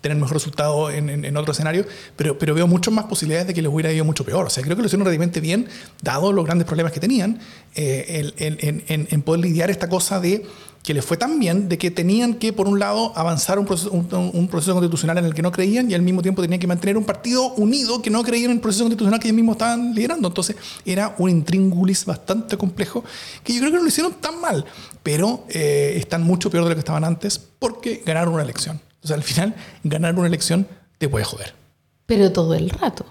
tener 0.00 0.16
mejor 0.18 0.34
resultado 0.34 0.90
en, 0.90 1.36
otro 1.36 1.52
escenario, 1.52 1.84
pero, 2.16 2.54
veo 2.54 2.66
muchas 2.66 2.92
más 2.92 3.06
posibilidades 3.06 3.48
de 3.48 3.54
que 3.54 3.62
les 3.62 3.72
hubiera 3.72 3.92
ido 3.92 4.04
mucho 4.04 4.24
peor. 4.24 4.46
O 4.46 4.50
sea, 4.50 4.62
creo 4.62 4.76
que 4.76 4.82
lo 4.82 4.86
hicieron 4.86 5.06
realmente 5.06 5.40
bien, 5.40 5.68
dado 6.02 6.32
los 6.32 6.44
grandes 6.44 6.66
problemas 6.66 6.92
que 6.92 7.00
tenían, 7.00 7.40
eh, 7.74 8.32
en, 8.38 9.22
poder 9.22 9.40
lidiar 9.40 9.70
esta 9.70 9.88
cosa 9.88 10.20
de 10.20 10.46
que 10.86 10.94
les 10.94 11.04
fue 11.04 11.16
tan 11.16 11.40
bien 11.40 11.68
de 11.68 11.78
que 11.78 11.90
tenían 11.90 12.34
que, 12.34 12.52
por 12.52 12.68
un 12.68 12.78
lado, 12.78 13.12
avanzar 13.16 13.58
un 13.58 13.66
proceso, 13.66 13.90
un, 13.90 14.06
un 14.32 14.46
proceso 14.46 14.72
constitucional 14.72 15.18
en 15.18 15.24
el 15.24 15.34
que 15.34 15.42
no 15.42 15.50
creían 15.50 15.90
y 15.90 15.94
al 15.94 16.02
mismo 16.02 16.22
tiempo 16.22 16.42
tenían 16.42 16.60
que 16.60 16.68
mantener 16.68 16.96
un 16.96 17.04
partido 17.04 17.54
unido 17.54 18.00
que 18.00 18.08
no 18.08 18.22
creía 18.22 18.44
en 18.44 18.52
el 18.52 18.60
proceso 18.60 18.84
constitucional 18.84 19.18
que 19.18 19.26
ellos 19.26 19.34
mismos 19.34 19.54
estaban 19.54 19.92
liderando. 19.92 20.28
Entonces 20.28 20.54
era 20.84 21.16
un 21.18 21.28
intríngulis 21.28 22.04
bastante 22.04 22.56
complejo 22.56 23.02
que 23.42 23.52
yo 23.52 23.58
creo 23.58 23.72
que 23.72 23.78
no 23.78 23.82
lo 23.82 23.88
hicieron 23.88 24.12
tan 24.20 24.40
mal, 24.40 24.64
pero 25.02 25.44
eh, 25.48 25.94
están 25.96 26.22
mucho 26.22 26.50
peor 26.50 26.62
de 26.62 26.70
lo 26.70 26.76
que 26.76 26.80
estaban 26.80 27.02
antes 27.02 27.36
porque 27.58 28.04
ganaron 28.06 28.34
una 28.34 28.44
elección. 28.44 28.80
O 29.06 29.08
sea, 29.08 29.14
al 29.14 29.22
final, 29.22 29.54
ganar 29.84 30.18
una 30.18 30.26
elección 30.26 30.66
te 30.98 31.08
puede 31.08 31.24
joder. 31.24 31.54
pero 32.06 32.32
todo 32.32 32.54
el 32.54 32.70
rato. 32.70 33.06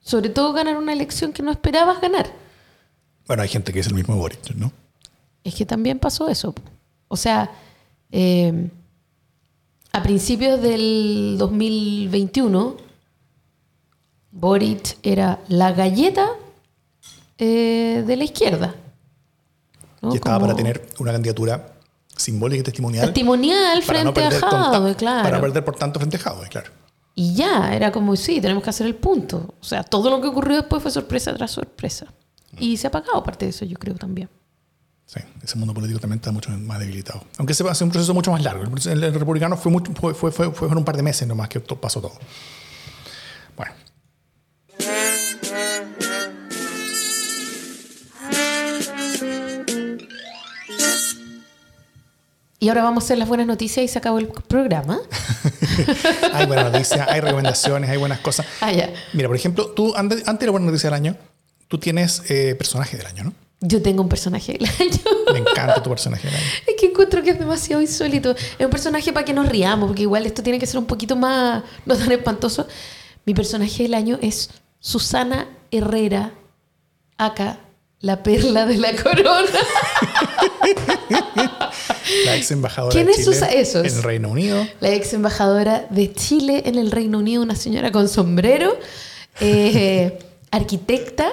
Sobre 0.00 0.30
todo 0.30 0.54
ganar 0.54 0.78
una 0.78 0.94
elección 0.94 1.34
que 1.34 1.42
no 1.42 1.50
esperabas 1.50 2.00
ganar. 2.00 2.26
Bueno, 3.26 3.42
hay 3.42 3.50
gente 3.50 3.70
que 3.70 3.80
es 3.80 3.86
el 3.86 3.92
mismo 3.92 4.16
Boric, 4.16 4.54
¿no? 4.54 4.72
Es 5.44 5.54
que 5.54 5.66
también 5.66 5.98
pasó 5.98 6.30
eso. 6.30 6.54
O 7.08 7.18
sea, 7.18 7.50
eh, 8.10 8.70
a 9.92 10.02
principios 10.02 10.62
del 10.62 11.36
2021, 11.36 12.78
Boric 14.30 14.96
era 15.02 15.40
la 15.48 15.72
galleta 15.72 16.30
eh, 17.36 18.02
de 18.06 18.16
la 18.16 18.24
izquierda. 18.24 18.74
¿no? 20.00 20.14
Y 20.14 20.16
estaba 20.16 20.36
Como 20.36 20.46
para 20.46 20.56
tener 20.56 20.86
una 20.98 21.12
candidatura 21.12 21.75
simbólica 22.16 22.60
y 22.60 22.64
testimonial. 22.64 23.06
testimonial 23.06 23.82
para 23.86 24.04
no 24.04 24.12
frente 24.12 24.36
a 24.36 24.40
perder 24.40 24.50
Jadwe, 24.50 24.94
claro. 24.96 25.22
Para 25.22 25.40
perder 25.40 25.64
por 25.64 25.76
tanto 25.76 26.00
frente 26.00 26.16
a 26.16 26.20
Jadwe, 26.20 26.48
claro. 26.48 26.70
Y 27.14 27.34
ya, 27.34 27.74
era 27.74 27.92
como, 27.92 28.14
sí, 28.16 28.40
tenemos 28.40 28.62
que 28.62 28.70
hacer 28.70 28.86
el 28.86 28.94
punto. 28.94 29.54
O 29.60 29.64
sea, 29.64 29.82
todo 29.82 30.10
lo 30.10 30.20
que 30.20 30.28
ocurrió 30.28 30.56
después 30.56 30.82
fue 30.82 30.90
sorpresa 30.90 31.34
tras 31.34 31.50
sorpresa. 31.50 32.06
Y 32.58 32.76
se 32.76 32.86
ha 32.86 32.88
apagado 32.88 33.22
parte 33.22 33.46
de 33.46 33.50
eso, 33.50 33.64
yo 33.64 33.78
creo 33.78 33.94
también. 33.94 34.28
Sí, 35.06 35.20
ese 35.42 35.56
mundo 35.56 35.72
político 35.72 36.00
también 36.00 36.18
está 36.18 36.32
mucho 36.32 36.50
más 36.50 36.78
debilitado. 36.78 37.22
Aunque 37.38 37.54
se 37.54 37.62
va 37.62 37.70
a 37.70 37.72
hacer 37.72 37.84
un 37.84 37.92
proceso 37.92 38.12
mucho 38.12 38.32
más 38.32 38.42
largo. 38.42 38.64
El, 38.64 39.04
el 39.04 39.14
republicano 39.14 39.56
fue, 39.56 39.70
mucho, 39.70 39.92
fue, 39.92 40.14
fue, 40.14 40.32
fue, 40.32 40.50
fue 40.52 40.68
un 40.68 40.84
par 40.84 40.96
de 40.96 41.02
meses 41.02 41.26
nomás 41.28 41.48
que 41.48 41.60
pasó 41.60 42.00
todo. 42.00 42.18
Y 52.66 52.68
ahora 52.68 52.82
vamos 52.82 53.04
a 53.04 53.06
hacer 53.06 53.18
las 53.18 53.28
buenas 53.28 53.46
noticias 53.46 53.84
y 53.84 53.86
se 53.86 53.96
acabó 53.96 54.18
el 54.18 54.26
programa. 54.26 54.98
hay 56.32 56.46
buenas 56.46 56.72
noticias, 56.72 57.06
hay 57.08 57.20
recomendaciones, 57.20 57.88
hay 57.88 57.96
buenas 57.96 58.18
cosas. 58.18 58.44
Ah, 58.60 58.72
ya. 58.72 58.92
Mira, 59.12 59.28
por 59.28 59.36
ejemplo, 59.36 59.68
tú, 59.68 59.94
antes, 59.94 60.26
antes 60.26 60.40
de 60.40 60.46
la 60.46 60.50
buena 60.50 60.66
noticia 60.66 60.90
del 60.90 60.94
año, 60.94 61.16
tú 61.68 61.78
tienes 61.78 62.24
eh, 62.28 62.56
personaje 62.56 62.96
del 62.96 63.06
año, 63.06 63.22
¿no? 63.22 63.32
Yo 63.60 63.80
tengo 63.80 64.02
un 64.02 64.08
personaje 64.08 64.54
del 64.54 64.64
año. 64.64 64.98
Me 65.32 65.38
encanta 65.38 65.80
tu 65.80 65.90
personaje 65.90 66.26
del 66.26 66.34
año. 66.34 66.44
Es 66.66 66.74
que 66.76 66.86
encuentro 66.86 67.22
que 67.22 67.30
es 67.30 67.38
demasiado 67.38 67.80
insólito. 67.80 68.34
Es 68.58 68.64
un 68.64 68.70
personaje 68.72 69.12
para 69.12 69.24
que 69.24 69.32
nos 69.32 69.48
riamos, 69.48 69.86
porque 69.86 70.02
igual 70.02 70.26
esto 70.26 70.42
tiene 70.42 70.58
que 70.58 70.66
ser 70.66 70.78
un 70.78 70.86
poquito 70.86 71.14
más, 71.14 71.62
no 71.84 71.96
tan 71.96 72.10
espantoso. 72.10 72.66
Mi 73.26 73.32
personaje 73.32 73.84
del 73.84 73.94
año 73.94 74.18
es 74.22 74.50
Susana 74.80 75.46
Herrera, 75.70 76.32
acá, 77.16 77.60
la 78.00 78.24
perla 78.24 78.66
de 78.66 78.78
la 78.78 78.90
corona. 78.96 79.50
La 82.24 82.36
ex 82.36 82.50
embajadora 82.50 82.92
¿Quién 82.92 83.06
de 83.06 83.12
es 83.12 83.18
Chile 83.18 83.32
Susa- 83.34 83.48
eso 83.52 83.80
en 83.80 83.86
el 83.86 84.02
Reino 84.02 84.28
Unido. 84.30 84.66
La 84.80 84.90
ex 84.90 85.12
embajadora 85.12 85.86
de 85.90 86.12
Chile 86.12 86.62
en 86.66 86.76
el 86.76 86.90
Reino 86.90 87.18
Unido, 87.18 87.42
una 87.42 87.56
señora 87.56 87.90
con 87.92 88.08
sombrero, 88.08 88.76
eh, 89.40 90.18
arquitecta, 90.50 91.32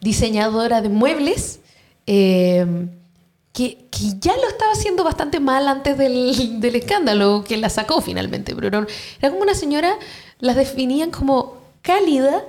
diseñadora 0.00 0.80
de 0.82 0.88
muebles, 0.88 1.60
eh, 2.06 2.66
que, 3.52 3.86
que 3.90 4.00
ya 4.20 4.36
lo 4.36 4.48
estaba 4.48 4.72
haciendo 4.72 5.02
bastante 5.04 5.40
mal 5.40 5.66
antes 5.68 5.96
del, 5.98 6.60
del 6.60 6.76
escándalo, 6.76 7.44
que 7.46 7.56
la 7.56 7.68
sacó 7.68 8.00
finalmente, 8.00 8.54
pero 8.54 8.68
era, 8.68 8.86
era 9.20 9.30
como 9.30 9.42
una 9.42 9.54
señora, 9.54 9.96
las 10.38 10.56
definían 10.56 11.10
como 11.10 11.56
cálida, 11.82 12.44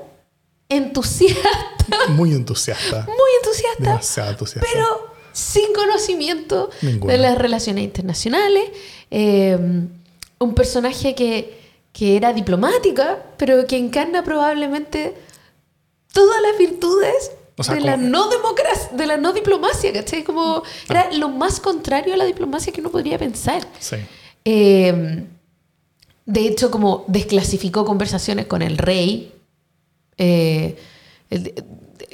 entusiasta, 0.70 1.42
Muy 2.10 2.32
entusiasta. 2.34 3.06
muy 3.08 3.30
entusiasta, 3.44 3.84
Demasiado 3.84 4.32
entusiasta. 4.32 4.68
pero 4.72 5.11
sin 5.32 5.74
conocimiento 5.74 6.70
de 6.82 7.18
las 7.18 7.38
relaciones 7.38 7.84
internacionales. 7.84 8.64
Eh, 9.10 9.58
un 10.40 10.56
personaje 10.56 11.16
que, 11.16 11.58
que 11.94 12.18
era 12.18 12.34
diplomática, 12.34 13.24
pero 13.38 13.66
que 13.68 13.78
encarna 13.78 14.24
probablemente 14.24 15.16
todas 16.12 16.42
las 16.42 16.58
virtudes 16.58 17.32
O 17.58 17.64
sea, 17.64 17.76
de, 17.76 17.82
la 17.82 17.98
no 17.98 18.30
democracia, 18.30 18.90
de 18.92 19.06
la 19.06 19.18
no 19.18 19.34
diplomacia, 19.34 19.94
¿cachai? 19.94 20.24
Como 20.24 20.64
era 20.90 21.12
lo 21.14 21.30
más 21.30 21.60
contrario 21.60 22.14
a 22.14 22.18
la 22.18 22.26
diplomacia 22.26 22.74
que 22.74 22.82
uno 22.82 22.90
podría 22.90 23.18
pensar. 23.18 23.66
Sí. 23.80 23.98
Eh, 24.44 25.26
de 26.26 26.48
hecho, 26.48 26.72
como 26.72 27.06
desclasificó 27.08 27.86
conversaciones 27.86 28.46
con 28.46 28.62
el 28.62 28.78
rey, 28.78 29.34
eh, 30.18 30.78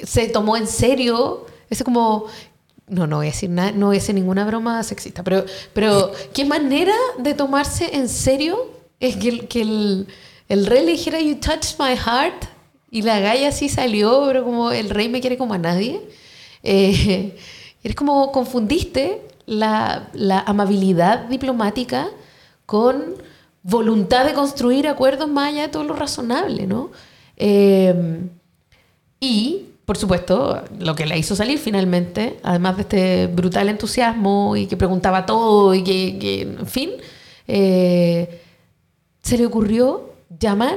se 0.02 0.28
tomó 0.28 0.56
en 0.56 0.66
serio, 0.66 1.46
es 1.70 1.82
como, 1.82 2.26
no, 2.88 3.06
no 3.06 3.16
voy 3.16 3.26
a 3.26 3.30
decir 3.30 3.50
nada, 3.50 3.72
no 3.72 3.86
voy 3.86 3.96
a 3.96 4.00
hacer 4.00 4.14
ninguna 4.14 4.44
broma 4.44 4.82
sexista, 4.82 5.22
pero, 5.22 5.44
pero 5.72 6.12
qué 6.32 6.44
manera 6.44 6.94
de 7.18 7.34
tomarse 7.34 7.96
en 7.96 8.08
serio 8.08 8.72
es 9.00 9.16
que, 9.16 9.28
el, 9.28 9.48
que 9.48 9.62
el, 9.62 10.06
el 10.48 10.66
rey 10.66 10.84
le 10.84 10.92
dijera, 10.92 11.20
you 11.20 11.36
touched 11.36 11.78
my 11.78 11.96
heart, 11.96 12.44
y 12.90 13.02
la 13.02 13.20
galla 13.20 13.52
sí 13.52 13.68
salió, 13.68 14.24
pero 14.26 14.44
como 14.44 14.70
el 14.70 14.90
rey 14.90 15.08
me 15.08 15.20
quiere 15.20 15.36
como 15.36 15.54
a 15.54 15.58
nadie. 15.58 16.00
Eh, 16.62 17.36
es 17.84 17.94
como 17.94 18.32
confundiste 18.32 19.22
la, 19.46 20.08
la 20.14 20.40
amabilidad 20.40 21.26
diplomática 21.28 22.08
con 22.66 23.16
voluntad 23.62 24.24
de 24.24 24.34
construir 24.34 24.88
acuerdos 24.88 25.28
más 25.28 25.48
allá 25.48 25.62
de 25.62 25.68
todo 25.68 25.84
lo 25.84 25.94
razonable, 25.94 26.66
¿no? 26.66 26.90
Eh, 27.36 28.20
y, 29.20 29.66
por 29.88 29.96
supuesto, 29.96 30.64
lo 30.80 30.94
que 30.94 31.06
la 31.06 31.16
hizo 31.16 31.34
salir 31.34 31.58
finalmente, 31.58 32.38
además 32.42 32.76
de 32.76 32.82
este 32.82 33.26
brutal 33.26 33.70
entusiasmo 33.70 34.54
y 34.54 34.66
que 34.66 34.76
preguntaba 34.76 35.24
todo 35.24 35.72
y 35.74 35.82
que, 35.82 36.42
en 36.42 36.66
fin, 36.66 36.90
eh, 37.46 38.42
se 39.22 39.38
le 39.38 39.46
ocurrió 39.46 40.12
llamar 40.38 40.76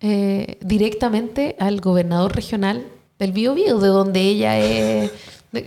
eh, 0.00 0.56
directamente 0.60 1.56
al 1.58 1.80
gobernador 1.80 2.36
regional 2.36 2.86
del 3.18 3.32
Biobío, 3.32 3.80
de 3.80 3.88
donde 3.88 4.20
ella 4.20 4.56
es 4.56 5.10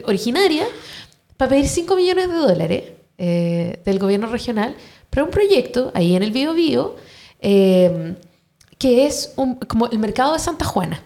originaria, 0.06 0.66
para 1.36 1.50
pedir 1.50 1.68
5 1.68 1.94
millones 1.98 2.30
de 2.30 2.36
dólares 2.36 2.84
eh, 3.18 3.82
del 3.84 4.00
gobierno 4.00 4.28
regional 4.28 4.78
para 5.10 5.26
un 5.26 5.30
proyecto 5.30 5.92
ahí 5.94 6.16
en 6.16 6.24
el 6.24 6.32
Biobío 6.32 6.96
eh, 7.42 8.16
que 8.78 9.08
es 9.08 9.34
un- 9.36 9.56
como 9.56 9.88
el 9.88 10.00
mercado 10.00 10.32
de 10.32 10.40
Santa 10.40 10.64
Juana. 10.64 11.04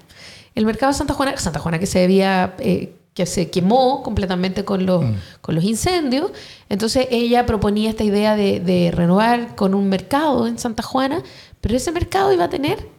El 0.55 0.65
mercado 0.65 0.91
de 0.91 0.97
Santa 0.97 1.13
Juana, 1.13 1.37
Santa 1.37 1.59
Juana 1.59 1.79
que 1.79 1.85
se 1.85 2.03
había, 2.03 2.55
eh, 2.59 2.95
que 3.13 3.25
se 3.25 3.49
quemó 3.49 4.01
completamente 4.03 4.65
con 4.65 4.85
los, 4.85 5.03
con 5.41 5.55
los 5.55 5.63
incendios. 5.63 6.31
Entonces 6.69 7.07
ella 7.11 7.45
proponía 7.45 7.89
esta 7.89 8.03
idea 8.03 8.35
de, 8.35 8.59
de 8.59 8.91
renovar 8.91 9.55
con 9.55 9.75
un 9.75 9.89
mercado 9.89 10.47
en 10.47 10.57
Santa 10.57 10.81
Juana, 10.81 11.21
pero 11.61 11.75
ese 11.75 11.91
mercado 11.91 12.33
iba 12.33 12.45
a 12.45 12.49
tener 12.49 12.89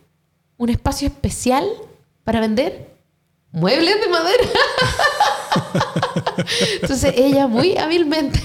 un 0.58 0.70
espacio 0.70 1.08
especial 1.08 1.66
para 2.24 2.40
vender 2.40 2.96
muebles 3.52 4.00
de 4.00 4.08
madera. 4.08 4.44
Entonces 6.82 7.14
ella 7.16 7.46
muy 7.46 7.76
hábilmente, 7.76 8.40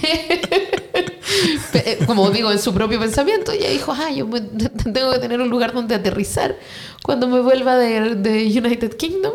como 2.05 2.29
digo, 2.29 2.51
en 2.51 2.59
su 2.59 2.73
propio 2.73 2.99
pensamiento, 2.99 3.51
ella 3.51 3.69
dijo, 3.69 3.91
ah, 3.91 4.11
yo 4.11 4.27
me- 4.27 4.41
tengo 4.93 5.11
que 5.11 5.19
tener 5.19 5.39
un 5.41 5.49
lugar 5.49 5.73
donde 5.73 5.95
aterrizar 5.95 6.55
cuando 7.03 7.27
me 7.27 7.39
vuelva 7.39 7.75
de, 7.77 8.15
de 8.15 8.43
United 8.59 8.95
Kingdom. 8.97 9.33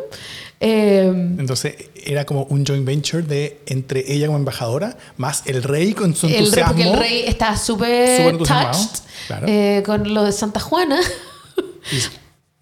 Eh, 0.58 1.04
Entonces 1.38 1.74
era 2.02 2.24
como 2.24 2.44
un 2.44 2.64
joint 2.64 2.86
venture 2.86 3.22
de 3.22 3.60
entre 3.66 4.10
ella 4.10 4.26
como 4.26 4.38
embajadora 4.38 4.96
más 5.18 5.42
el 5.46 5.62
rey 5.62 5.92
con 5.92 6.14
su 6.14 6.26
el 6.28 6.32
rey, 6.32 6.38
entusiasmo. 6.44 6.72
porque 6.74 6.88
el 6.90 6.98
rey 6.98 7.24
estaba 7.26 7.56
súper 7.58 8.38
touched 8.38 9.00
claro. 9.26 9.46
eh, 9.48 9.82
con 9.84 10.14
lo 10.14 10.24
de 10.24 10.32
Santa 10.32 10.60
Juana. 10.60 10.98
His, 11.92 12.10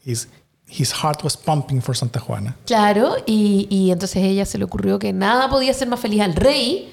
his- 0.05 0.29
his 0.67 0.93
heart 0.93 1.23
was 1.23 1.37
pumping 1.37 1.81
for 1.81 1.97
Santa 1.97 2.19
Juana. 2.19 2.57
Claro, 2.67 3.15
y, 3.27 3.69
y 3.71 3.93
entonces 3.93 4.17
a 4.23 4.27
ella 4.27 4.45
se 4.45 4.59
le 4.59 4.65
ocurrió 4.65 4.99
que 4.99 5.13
nada 5.13 5.49
podía 5.49 5.71
hacer 5.71 5.87
más 5.87 6.01
feliz 6.01 6.21
al 6.23 6.35
rey 6.35 6.93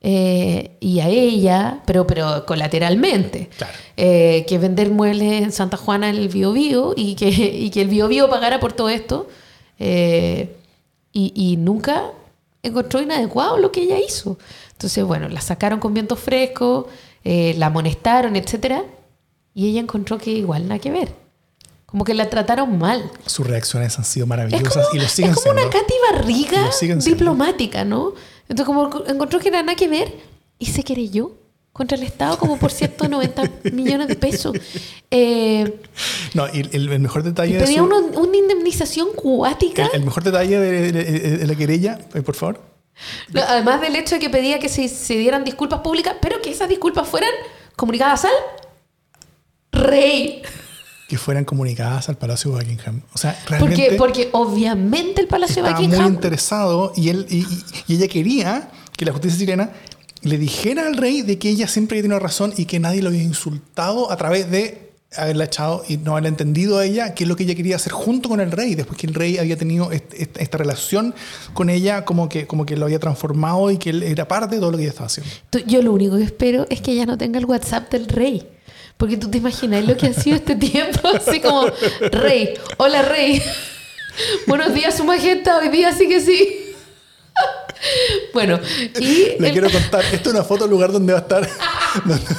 eh, 0.00 0.76
y 0.80 1.00
a 1.00 1.08
ella, 1.08 1.80
pero, 1.86 2.06
pero 2.06 2.46
colateralmente, 2.46 3.50
Claro. 3.56 3.72
eh, 3.96 4.44
que 4.48 4.58
vender 4.58 4.90
muebles 4.90 5.42
en 5.42 5.52
Santa 5.52 5.76
Juana 5.76 6.08
en 6.08 6.16
el 6.16 6.28
Bio 6.28 6.52
Bio 6.52 6.94
y 6.96 7.14
que, 7.16 7.28
y 7.28 7.70
que 7.70 7.80
el 7.82 7.88
Bio 7.88 8.06
Bio 8.08 8.28
pagara 8.30 8.60
por 8.60 8.72
todo 8.72 8.88
esto. 8.88 9.28
eh, 9.78 10.54
y, 11.12 11.32
y 11.34 11.56
nunca 11.56 12.04
encontró 12.62 13.00
inadecuado 13.00 13.56
lo 13.58 13.72
que 13.72 13.82
ella 13.82 13.98
hizo. 13.98 14.38
Entonces, 14.72 15.02
bueno, 15.04 15.28
la 15.28 15.40
sacaron 15.40 15.80
con 15.80 15.94
viento 15.94 16.14
fresco, 16.16 16.86
eh, 17.24 17.54
la 17.56 17.66
amonestaron, 17.66 18.36
etc. 18.36 18.82
Y 19.54 19.70
ella 19.70 19.80
encontró 19.80 20.18
que 20.18 20.30
igual 20.30 20.68
nada 20.68 20.78
que 20.78 20.90
ver. 20.92 21.12
Como 21.86 22.04
que 22.04 22.12
la 22.14 22.28
trataron 22.28 22.78
mal. 22.78 23.10
Sus 23.26 23.46
reacciones 23.46 23.98
han 23.98 24.04
sido 24.04 24.26
maravillosas 24.26 24.86
como, 24.88 24.96
y 24.98 25.02
lo 25.02 25.08
siguen 25.08 25.30
es 25.30 25.36
como 25.38 25.54
siendo. 25.54 25.62
una 25.62 25.70
Katy 25.70 25.94
Barriga 26.12 26.70
siendo. 26.72 27.04
diplomática, 27.04 27.84
¿no? 27.84 28.12
Entonces, 28.48 28.66
como 28.66 29.04
encontró 29.06 29.38
que 29.38 29.48
era 29.48 29.62
nada 29.62 29.76
que 29.76 29.88
ver 29.88 30.12
y 30.58 30.66
se 30.66 30.82
querelló 30.82 31.32
contra 31.72 31.96
el 31.96 32.02
Estado 32.02 32.38
como 32.38 32.58
por 32.58 32.72
190 32.72 33.42
millones 33.72 34.08
de 34.08 34.16
pesos. 34.16 34.56
Eh, 35.10 35.80
No, 36.34 36.46
y 36.52 36.60
el, 36.60 36.88
el 36.90 36.98
mejor 37.00 37.22
y 37.22 37.24
detalle 37.26 37.54
de 37.58 37.60
pedía 37.64 37.78
su- 37.78 37.84
una, 37.84 38.36
indemnización 38.36 39.08
cuática. 39.14 39.86
el, 39.92 40.00
el 40.00 40.04
mejor 40.04 40.24
detalle 40.24 40.58
de, 40.58 40.92
de- 40.92 41.04
de- 41.04 41.36
de 41.38 41.46
la 41.46 41.54
querella, 41.54 41.98
eh, 42.14 42.22
por 42.22 42.34
favor. 42.34 42.60
No, 43.32 43.42
Además 43.42 43.80
del 43.80 43.94
hecho 43.94 44.16
de 44.16 44.20
que 44.20 44.28
pedía 44.30 44.58
que 44.58 44.68
se, 44.68 44.88
se 44.88 45.14
dieran 45.14 45.44
disculpas 45.44 45.80
públicas, 45.80 46.16
pero 46.20 46.40
que 46.42 46.50
esas 46.50 46.68
disculpas 46.68 47.06
fueran 47.08 47.30
comunicadas 47.76 48.24
al 48.24 48.32
rey. 49.72 50.42
Que 51.08 51.16
fueran 51.18 51.44
comunicadas 51.44 52.08
al 52.10 52.16
Palacio 52.18 52.50
de 52.52 52.58
Buckingham. 52.58 53.00
O 53.14 53.18
sea, 53.18 53.36
realmente 53.48 53.96
Porque, 53.96 53.96
porque 53.96 54.28
obviamente 54.32 55.20
el 55.22 55.26
Palacio 55.26 55.62
de 55.62 55.68
estaba 55.70 55.78
muy 55.80 55.88
Buckingham 55.88 56.12
interesado 56.14 56.92
y, 56.94 57.08
él, 57.08 57.26
y, 57.30 57.46
ella 57.92 58.06
quería 58.08 58.70
que 58.96 59.04
la 59.06 59.12
justicia 59.12 59.38
chilena 59.38 59.70
le 60.22 60.36
dijera 60.36 60.86
al 60.86 60.96
rey 60.96 61.22
de 61.22 61.38
que 61.38 61.48
ella 61.48 61.66
siempre 61.66 61.96
había 61.96 62.02
tenido 62.02 62.18
razón 62.20 62.52
y 62.56 62.66
que 62.66 62.78
nadie 62.78 63.00
lo 63.02 63.08
había 63.08 63.22
insultado 63.22 64.10
a 64.12 64.16
través 64.16 64.50
de 64.50 64.86
haberla 65.16 65.44
echado 65.44 65.82
y 65.88 65.96
no 65.96 66.10
haberla 66.10 66.28
entendido 66.28 66.76
a 66.76 66.84
ella 66.84 67.14
qué 67.14 67.24
es 67.24 67.28
lo 67.28 67.36
que 67.36 67.44
ella 67.44 67.54
quería 67.54 67.76
hacer 67.76 67.92
junto 67.94 68.28
con 68.28 68.40
el 68.40 68.50
rey 68.52 68.74
después 68.74 68.98
que 69.00 69.06
el 69.06 69.14
rey 69.14 69.38
había 69.38 69.56
tenido 69.56 69.90
est- 69.90 70.12
est- 70.12 70.36
esta 70.38 70.58
relación 70.58 71.14
con 71.54 71.70
ella 71.70 72.04
como 72.04 72.28
que, 72.28 72.46
como 72.46 72.66
que 72.66 72.76
lo 72.76 72.84
había 72.84 72.98
transformado 72.98 73.70
y 73.70 73.78
que 73.78 73.88
él 73.88 74.02
era 74.02 74.28
parte 74.28 74.56
de 74.56 74.60
todo 74.60 74.70
lo 74.72 74.76
que 74.76 74.82
ella 74.82 74.90
estaba 74.90 75.06
haciendo. 75.06 75.32
Yo 75.66 75.80
lo 75.80 75.94
único 75.94 76.16
que 76.18 76.24
espero 76.24 76.66
es 76.68 76.82
que 76.82 76.92
ella 76.92 77.06
no 77.06 77.16
tenga 77.16 77.38
el 77.38 77.46
WhatsApp 77.46 77.90
del 77.90 78.06
rey. 78.08 78.46
Porque 78.98 79.16
tú 79.16 79.30
te 79.30 79.38
imaginas 79.38 79.84
lo 79.86 79.96
que 79.96 80.08
ha 80.08 80.12
sido 80.12 80.36
este 80.36 80.56
tiempo, 80.56 81.08
así 81.14 81.40
como, 81.40 81.66
rey, 82.10 82.54
hola 82.78 83.02
rey, 83.02 83.40
buenos 84.46 84.74
días 84.74 84.96
su 84.96 85.04
majestad, 85.04 85.58
hoy 85.60 85.68
día 85.68 85.92
sí 85.92 86.08
que 86.08 86.20
sí. 86.20 86.64
Bueno, 88.34 88.58
y 88.98 89.36
Le 89.38 89.46
el- 89.46 89.52
quiero 89.52 89.70
contar, 89.70 90.04
esto 90.12 90.30
es 90.30 90.34
una 90.34 90.42
foto 90.42 90.64
del 90.64 90.70
lugar 90.72 90.90
donde 90.90 91.12
va 91.12 91.20
a 91.20 91.22
estar 91.22 91.48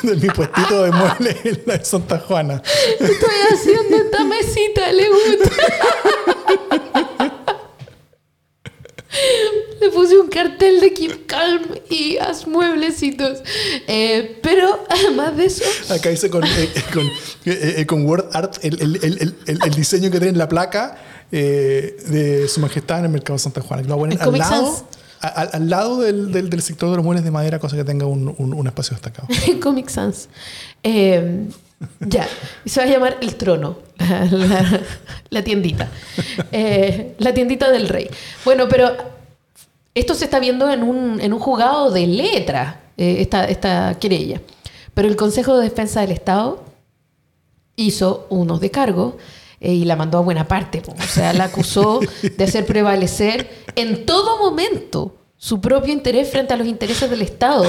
de 0.03 0.15
mi 0.17 0.27
puestito 0.27 0.83
de 0.83 0.91
muebles 0.91 1.37
en 1.45 1.63
la 1.65 1.77
de 1.77 1.85
Santa 1.85 2.19
Juana. 2.19 2.61
estoy 2.99 3.35
haciendo 3.53 3.95
esta 3.97 4.23
mesita, 4.25 4.91
le 4.91 5.07
gusta. 5.07 5.49
Le 9.81 9.89
puse 9.89 10.17
un 10.17 10.27
cartel 10.27 10.79
de 10.81 10.93
Keep 10.93 11.25
Calm 11.25 11.61
y 11.89 12.17
haz 12.17 12.45
mueblecitos. 12.47 13.39
Eh, 13.87 14.39
pero 14.43 14.85
además 14.89 15.37
de 15.37 15.45
eso, 15.45 15.63
Acá 15.93 16.09
dice 16.09 16.29
con, 16.29 16.43
eh, 16.43 16.69
con, 16.93 17.05
eh, 17.45 17.75
eh, 17.77 17.85
con 17.85 18.05
Word 18.05 18.25
Art 18.33 18.57
el, 18.63 18.81
el- 18.81 18.99
el- 19.03 19.35
el- 19.63 19.71
diseño 19.75 20.11
que 20.11 20.17
tiene 20.19 20.29
en 20.31 20.37
la 20.37 20.49
placa 20.49 20.97
de 21.31 22.47
Su 22.49 22.59
Majestad 22.59 22.99
en 22.99 23.05
el 23.05 23.11
Mercado 23.11 23.35
de 23.35 23.39
Santa 23.43 23.61
Juana. 23.61 23.83
Lo 23.83 23.93
a 23.93 23.97
poner 23.97 24.21
al 24.21 24.37
lado, 24.37 24.87
al, 25.21 25.49
al 25.53 25.69
lado 25.69 26.01
del, 26.01 26.31
del- 26.31 26.49
del 26.49 26.61
sector 26.61 26.89
de 26.89 26.95
los 26.97 27.05
muebles 27.05 27.23
de 27.23 27.31
madera, 27.31 27.59
cosa 27.59 27.75
que 27.77 27.83
tenga 27.83 28.05
un, 28.05 28.33
un- 28.37 28.53
un 28.53 28.67
espacio 28.67 28.95
destacado. 28.95 29.27
Comic 29.61 29.89
Sans. 29.89 30.27
Eh, 30.83 31.45
ya, 32.01 32.27
y 32.65 32.69
se 32.69 32.81
va 32.81 32.87
a 32.87 32.89
llamar 32.89 33.17
El 33.21 33.35
Trono, 33.35 33.79
la, 33.97 34.25
la- 34.31 34.81
la 35.29 35.43
tiendita. 35.43 35.87
Eh, 36.51 37.15
la 37.19 37.33
tiendita 37.33 37.71
del 37.71 37.87
rey. 37.87 38.09
Bueno, 38.43 38.67
pero 38.67 38.91
esto 39.99 40.15
se 40.15 40.25
está 40.25 40.39
viendo 40.39 40.69
en 40.71 40.83
un, 40.83 41.21
en 41.21 41.33
un 41.33 41.39
jugado 41.39 41.91
de 41.91 42.07
letra. 42.07 42.81
eh, 42.99 43.21
esta, 43.21 43.45
esta 43.45 43.97
querella. 43.97 44.41
Pero 44.93 45.07
el 45.07 45.15
Consejo 45.15 45.57
de 45.57 45.63
Defensa 45.69 46.01
del 46.01 46.11
Estado 46.11 46.65
hizo 47.77 48.27
unos 48.29 48.59
de 48.59 48.71
cargo 48.71 49.17
eh, 49.61 49.71
y 49.71 49.85
la 49.85 49.95
mandó 49.95 50.17
a 50.17 50.21
buena 50.21 50.49
parte. 50.49 50.81
O 50.85 51.01
sea, 51.03 51.31
la 51.31 51.45
acusó 51.45 52.01
de 52.21 52.43
hacer 52.43 52.65
prevalecer 52.65 53.49
en 53.75 54.05
todo 54.05 54.37
momento 54.37 55.15
su 55.37 55.61
propio 55.61 55.93
interés 55.93 56.29
frente 56.29 56.53
a 56.53 56.57
los 56.57 56.67
intereses 56.67 57.09
del 57.09 57.21
Estado. 57.21 57.65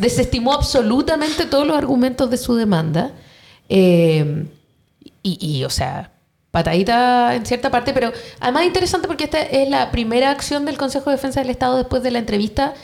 Desestimó 0.00 0.52
absolutamente 0.52 1.46
todos 1.46 1.64
los 1.64 1.76
argumentos 1.76 2.28
de 2.28 2.36
su 2.36 2.56
demanda. 2.56 3.12
Eh, 3.68 4.46
y, 5.22 5.62
o 5.62 5.70
sea, 5.70 6.10
patadita 6.52 7.34
en 7.34 7.44
cierta 7.44 7.70
parte, 7.70 7.92
pero 7.92 8.12
además 8.38 8.64
interesante 8.66 9.08
porque 9.08 9.24
esta 9.24 9.40
es 9.42 9.68
la 9.68 9.90
primera 9.90 10.30
acción 10.30 10.64
del 10.64 10.78
Consejo 10.78 11.10
de 11.10 11.16
Defensa 11.16 11.40
del 11.40 11.50
Estado 11.50 11.78
después 11.78 12.04
de 12.04 12.12
la 12.12 12.20
entrevista 12.20 12.74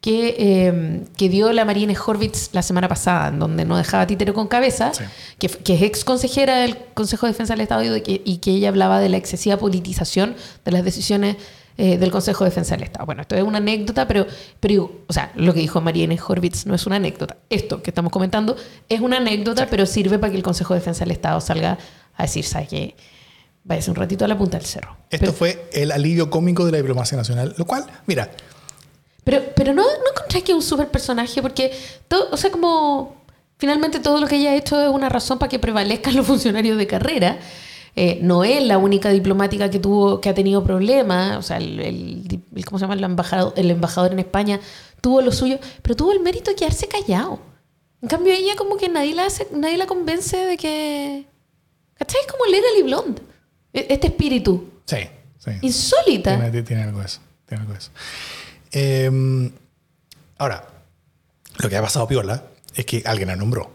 que, 0.00 0.36
eh, 0.38 1.04
que 1.16 1.28
dio 1.28 1.52
la 1.52 1.64
Marine 1.64 1.96
Horvitz 1.98 2.50
la 2.52 2.62
semana 2.62 2.86
pasada, 2.88 3.28
en 3.28 3.40
donde 3.40 3.64
no 3.64 3.76
dejaba 3.76 4.06
títero 4.06 4.32
con 4.32 4.46
cabeza, 4.46 4.92
Sí. 4.94 5.02
que, 5.38 5.48
que 5.48 5.74
es 5.74 5.82
ex 5.82 6.04
consejera 6.04 6.58
del 6.58 6.78
Consejo 6.94 7.26
de 7.26 7.32
Defensa 7.32 7.54
del 7.54 7.62
Estado 7.62 7.82
y, 7.82 7.88
de 7.88 8.02
que, 8.02 8.22
y 8.24 8.38
que 8.38 8.52
ella 8.52 8.68
hablaba 8.68 9.00
de 9.00 9.08
la 9.08 9.16
excesiva 9.16 9.56
politización 9.56 10.36
de 10.64 10.70
las 10.70 10.84
decisiones 10.84 11.36
eh, 11.78 11.98
del 11.98 12.10
Consejo 12.12 12.44
de 12.44 12.50
Defensa 12.50 12.76
del 12.76 12.84
Estado. 12.84 13.04
Bueno, 13.04 13.22
esto 13.22 13.34
es 13.34 13.42
una 13.42 13.58
anécdota, 13.58 14.06
pero, 14.06 14.26
pero 14.60 14.92
o 15.08 15.12
sea, 15.12 15.32
lo 15.34 15.52
que 15.52 15.60
dijo 15.60 15.80
Mariene 15.80 16.18
Horvitz 16.24 16.66
no 16.66 16.74
es 16.76 16.86
una 16.86 16.96
anécdota. 16.96 17.36
Esto 17.50 17.82
que 17.82 17.90
estamos 17.90 18.12
comentando 18.12 18.54
es 18.88 19.00
una 19.00 19.16
anécdota, 19.16 19.66
pero 19.68 19.84
sirve 19.86 20.18
para 20.20 20.30
que 20.30 20.36
el 20.36 20.44
Consejo 20.44 20.72
de 20.74 20.80
Defensa 20.80 21.04
del 21.04 21.10
Estado 21.12 21.40
salga 21.40 21.76
a 22.16 22.22
decir, 22.22 22.44
¿sabes 22.44 22.68
qué? 22.68 22.96
Váyase 23.64 23.90
un 23.90 23.96
ratito 23.96 24.24
a 24.24 24.28
la 24.28 24.38
punta 24.38 24.56
del 24.58 24.66
cerro. 24.66 24.96
Esto 25.10 25.26
Pero- 25.26 25.32
fue 25.32 25.68
el 25.72 25.90
alivio 25.92 26.30
cómico 26.30 26.64
de 26.64 26.72
la 26.72 26.78
diplomacia 26.78 27.16
nacional, 27.16 27.54
lo 27.56 27.66
cual, 27.66 27.84
mira, 28.06 28.30
Pero, 29.24 29.42
pero 29.56 29.72
no, 29.74 29.82
no 29.82 30.10
encontré 30.14 30.42
que 30.42 30.52
es 30.52 30.56
un 30.56 30.62
super 30.62 30.88
personaje, 30.88 31.42
porque 31.42 31.72
todo, 32.06 32.28
o 32.30 32.36
sea, 32.36 32.50
como 32.52 33.16
finalmente 33.58 33.98
todo 33.98 34.20
lo 34.20 34.28
que 34.28 34.36
ella 34.36 34.50
ha 34.50 34.54
hecho 34.54 34.80
es 34.80 34.88
una 34.88 35.08
razón 35.08 35.38
para 35.40 35.48
que 35.48 35.58
prevalezcan 35.58 36.14
los 36.14 36.26
funcionarios 36.26 36.78
de 36.78 36.86
carrera. 36.86 37.38
Eh, 37.96 38.18
no 38.22 38.44
es 38.44 38.62
la 38.62 38.76
única 38.78 39.08
diplomática 39.10 39.68
que 39.70 39.78
tuvo, 39.80 40.20
que 40.20 40.28
ha 40.28 40.34
tenido 40.34 40.62
problemas. 40.62 41.38
O 41.38 41.42
sea, 41.42 41.56
el, 41.56 41.80
el- 41.80 42.42
el- 42.54 42.64
¿cómo 42.66 42.78
se 42.78 42.84
llama? 42.84 42.94
El 42.94 43.02
embajador, 43.02 43.52
el 43.56 43.70
embajador 43.70 44.12
en 44.12 44.18
España 44.20 44.60
tuvo 45.00 45.22
lo 45.22 45.32
suyo, 45.32 45.58
pero 45.82 45.96
tuvo 45.96 46.12
el 46.12 46.20
mérito 46.20 46.50
de 46.50 46.56
quedarse 46.56 46.86
callado. 46.86 47.40
En 48.02 48.08
cambio, 48.08 48.32
ella 48.34 48.54
como 48.54 48.76
que 48.76 48.88
nadie 48.90 49.14
la 49.14 49.24
hace, 49.26 49.48
nadie 49.52 49.76
la 49.78 49.86
convence 49.86 50.36
de 50.36 50.56
que. 50.58 51.26
¿Cachai? 51.98 52.20
Es 52.20 52.26
como 52.32 52.44
Legally 52.46 52.82
Blonde. 52.82 53.22
Este 53.72 54.06
espíritu. 54.08 54.70
sí, 54.84 54.96
sí. 55.38 55.50
Insólita. 55.62 56.38
Tiene, 56.40 56.62
tiene 56.62 56.82
algo 56.84 57.00
de 57.00 57.06
eso. 57.06 57.20
Tiene 57.46 57.62
algo 57.62 57.72
de 57.74 57.78
eso. 57.78 57.90
Eh, 58.72 59.50
ahora, 60.38 60.66
lo 61.58 61.68
que 61.68 61.76
ha 61.76 61.82
pasado 61.82 62.06
piola 62.08 62.42
es 62.74 62.84
que 62.86 63.02
alguien 63.06 63.28
la 63.28 63.36
nombró. 63.36 63.70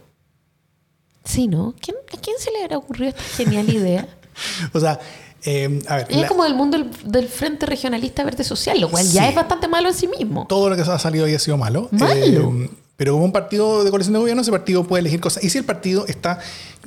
Sí, 1.23 1.47
¿no? 1.47 1.75
¿Quién- 1.79 1.97
¿A 2.15 2.19
quién 2.19 2.37
se 2.39 2.51
le 2.51 2.63
habrá 2.63 2.77
ocurrido 2.77 3.09
esta 3.09 3.23
genial 3.23 3.69
idea? 3.69 4.07
O 4.73 4.79
sea, 4.79 4.99
eh, 5.43 5.79
a 5.87 5.97
ver, 5.97 6.07
Ella 6.09 6.17
la- 6.19 6.23
es 6.23 6.27
como 6.29 6.43
del 6.45 6.55
mundo 6.55 6.77
del, 6.77 6.89
del 7.11 7.27
Frente 7.27 7.65
Regionalista 7.65 8.23
Verde 8.23 8.43
Social, 8.43 8.79
lo 8.79 8.89
cual 8.89 9.03
Sí. 9.05 9.13
ya 9.13 9.27
es 9.29 9.35
bastante 9.35 9.67
malo 9.67 9.89
en 9.89 9.93
sí 9.95 10.07
mismo. 10.07 10.45
todo 10.47 10.69
lo 10.69 10.75
que 10.75 10.81
ha 10.83 10.99
salido 10.99 11.25
ahí 11.25 11.35
ha 11.35 11.39
sido 11.39 11.57
malo. 11.57 11.89
Malo. 11.91 12.53
Eh, 12.63 12.69
pero 13.01 13.13
como 13.13 13.25
un 13.25 13.31
partido 13.31 13.83
de 13.83 13.89
coalición 13.89 14.13
de 14.13 14.19
gobierno, 14.19 14.43
ese 14.43 14.51
partido 14.51 14.83
puede 14.83 14.99
elegir 15.01 15.19
cosas. 15.19 15.43
Y 15.43 15.49
si 15.49 15.57
el 15.57 15.63
partido 15.65 16.05
está 16.05 16.37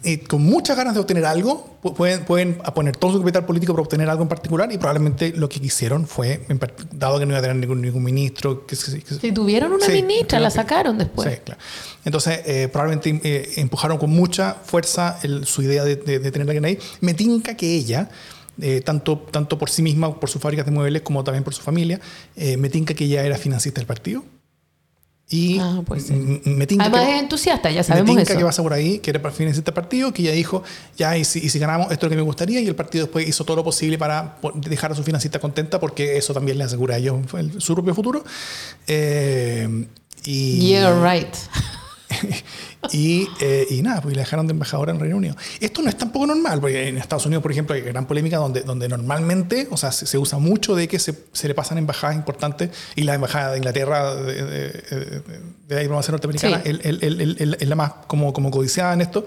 eh, 0.04 0.20
con 0.20 0.42
muchas 0.42 0.76
ganas 0.76 0.94
de 0.94 1.00
obtener 1.00 1.24
algo, 1.24 1.76
pu- 1.82 1.92
pueden, 1.92 2.24
pueden 2.24 2.54
poner 2.72 2.96
todo 2.96 3.10
su 3.14 3.18
capital 3.18 3.44
político 3.46 3.72
para 3.72 3.82
obtener 3.82 4.08
algo 4.08 4.22
en 4.22 4.28
particular 4.28 4.70
y 4.70 4.78
probablemente 4.78 5.32
lo 5.34 5.48
que 5.48 5.58
quisieron 5.60 6.06
fue, 6.06 6.46
dado 6.92 7.18
que 7.18 7.26
no 7.26 7.32
iba 7.32 7.40
a 7.40 7.42
tener 7.42 7.56
ningún, 7.56 7.82
ningún 7.82 8.04
ministro, 8.04 8.64
que, 8.64 8.76
que- 8.76 9.14
Si 9.20 9.32
tuvieron 9.32 9.72
una 9.72 9.84
Sí, 9.86 9.90
ministra, 9.92 10.38
la 10.38 10.50
que- 10.50 10.54
sacaron 10.54 10.98
después. 10.98 11.28
Sí, 11.32 11.40
claro. 11.44 11.60
Entonces, 12.04 12.40
eh, 12.46 12.68
probablemente 12.70 13.20
eh, 13.24 13.52
empujaron 13.56 13.98
con 13.98 14.10
mucha 14.10 14.54
fuerza 14.62 15.18
el- 15.24 15.46
su 15.46 15.62
idea 15.62 15.82
de, 15.82 15.96
de- 15.96 16.20
de 16.20 16.30
tener 16.30 16.46
a 16.46 16.50
alguien 16.52 16.64
ahí. 16.66 16.78
Me 17.00 17.14
tinca 17.14 17.56
que 17.56 17.74
ella, 17.74 18.08
eh, 18.60 18.82
tanto, 18.84 19.18
tanto 19.18 19.58
por 19.58 19.68
sí 19.68 19.82
misma, 19.82 20.14
por 20.20 20.30
sus 20.30 20.40
fábricas 20.40 20.64
de 20.66 20.70
muebles, 20.70 21.02
como 21.02 21.24
también 21.24 21.42
por 21.42 21.54
su 21.54 21.62
familia, 21.62 21.98
eh, 22.36 22.56
me 22.56 22.68
tinca 22.68 22.94
que 22.94 23.06
ella 23.06 23.24
era 23.24 23.36
financista 23.36 23.80
del 23.80 23.86
partido. 23.88 24.22
Y 25.30 25.58
Ah, 25.58 25.80
pues 25.86 26.06
sí. 26.06 26.12
me 26.44 26.66
tinca 26.66 26.84
Además 26.84 27.06
que, 27.06 27.16
es 27.16 27.22
entusiasta, 27.22 27.70
ya 27.70 27.78
me 27.78 27.84
sabemos 27.84 28.08
tinca 28.10 28.22
eso. 28.22 28.38
que 28.38 28.44
pasa 28.44 28.62
por 28.62 28.72
ahí, 28.74 28.98
que 28.98 29.10
era 29.10 29.30
financista 29.30 29.70
del 29.70 29.74
partido, 29.74 30.12
que 30.12 30.20
ella 30.22 30.32
dijo, 30.32 30.62
ya, 30.98 31.16
y 31.16 31.24
si, 31.24 31.38
y 31.38 31.48
si 31.48 31.58
ganamos, 31.58 31.90
esto 31.90 31.94
es 31.94 32.02
lo 32.04 32.08
que 32.10 32.16
me 32.16 32.22
gustaría, 32.22 32.60
y 32.60 32.66
el 32.68 32.74
partido 32.76 33.06
después 33.06 33.26
hizo 33.26 33.42
todo 33.44 33.56
lo 33.56 33.64
posible 33.64 33.96
para 33.96 34.36
dejar 34.56 34.92
a 34.92 34.94
su 34.94 35.02
financista 35.02 35.38
contenta, 35.40 35.80
porque 35.80 36.18
eso 36.18 36.34
también 36.34 36.58
le 36.58 36.64
asegura 36.64 36.96
a 36.96 36.98
ellos 36.98 37.16
el- 37.38 37.60
su 37.60 37.72
propio 37.74 37.94
futuro. 37.94 38.22
Eh, 38.86 39.86
y, 40.26 40.68
Yeah, 40.68 40.92
right. 41.02 41.34
y, 42.92 43.28
eh, 43.40 43.66
y 43.70 43.82
nada, 43.82 44.00
pues 44.02 44.14
la 44.16 44.22
dejaron 44.22 44.46
de 44.46 44.52
embajadora 44.52 44.92
en 44.92 45.00
Reino 45.00 45.16
Unido. 45.16 45.36
Esto 45.60 45.82
no 45.82 45.88
es 45.88 45.96
tampoco 45.96 46.26
normal, 46.26 46.60
porque 46.60 46.88
en 46.88 46.98
Estados 46.98 47.26
Unidos, 47.26 47.42
por 47.42 47.52
ejemplo, 47.52 47.74
hay 47.74 47.82
gran 47.82 48.06
polémica 48.06 48.36
donde, 48.38 48.62
donde 48.62 48.88
normalmente, 48.88 49.68
o 49.70 49.76
sea, 49.76 49.92
se, 49.92 50.06
se 50.06 50.18
usa 50.18 50.38
mucho 50.38 50.74
de 50.74 50.88
que 50.88 50.98
se, 50.98 51.14
se 51.32 51.48
le 51.48 51.54
pasan 51.54 51.78
embajadas 51.78 52.16
importantes 52.16 52.70
y 52.96 53.02
la 53.02 53.14
embajada 53.14 53.52
de 53.52 53.58
Inglaterra, 53.58 54.14
de, 54.14 54.34
de- 54.34 54.68
de- 54.70 55.22
de 55.64 55.74
la 55.74 55.80
diplomacia 55.80 56.12
norteamericana, 56.12 56.60
Sí. 56.62 56.78
es 56.82 57.68
la 57.68 57.74
más 57.76 57.92
como, 58.06 58.32
como 58.34 58.50
codiciada 58.50 58.92
en 58.92 59.00
esto, 59.00 59.24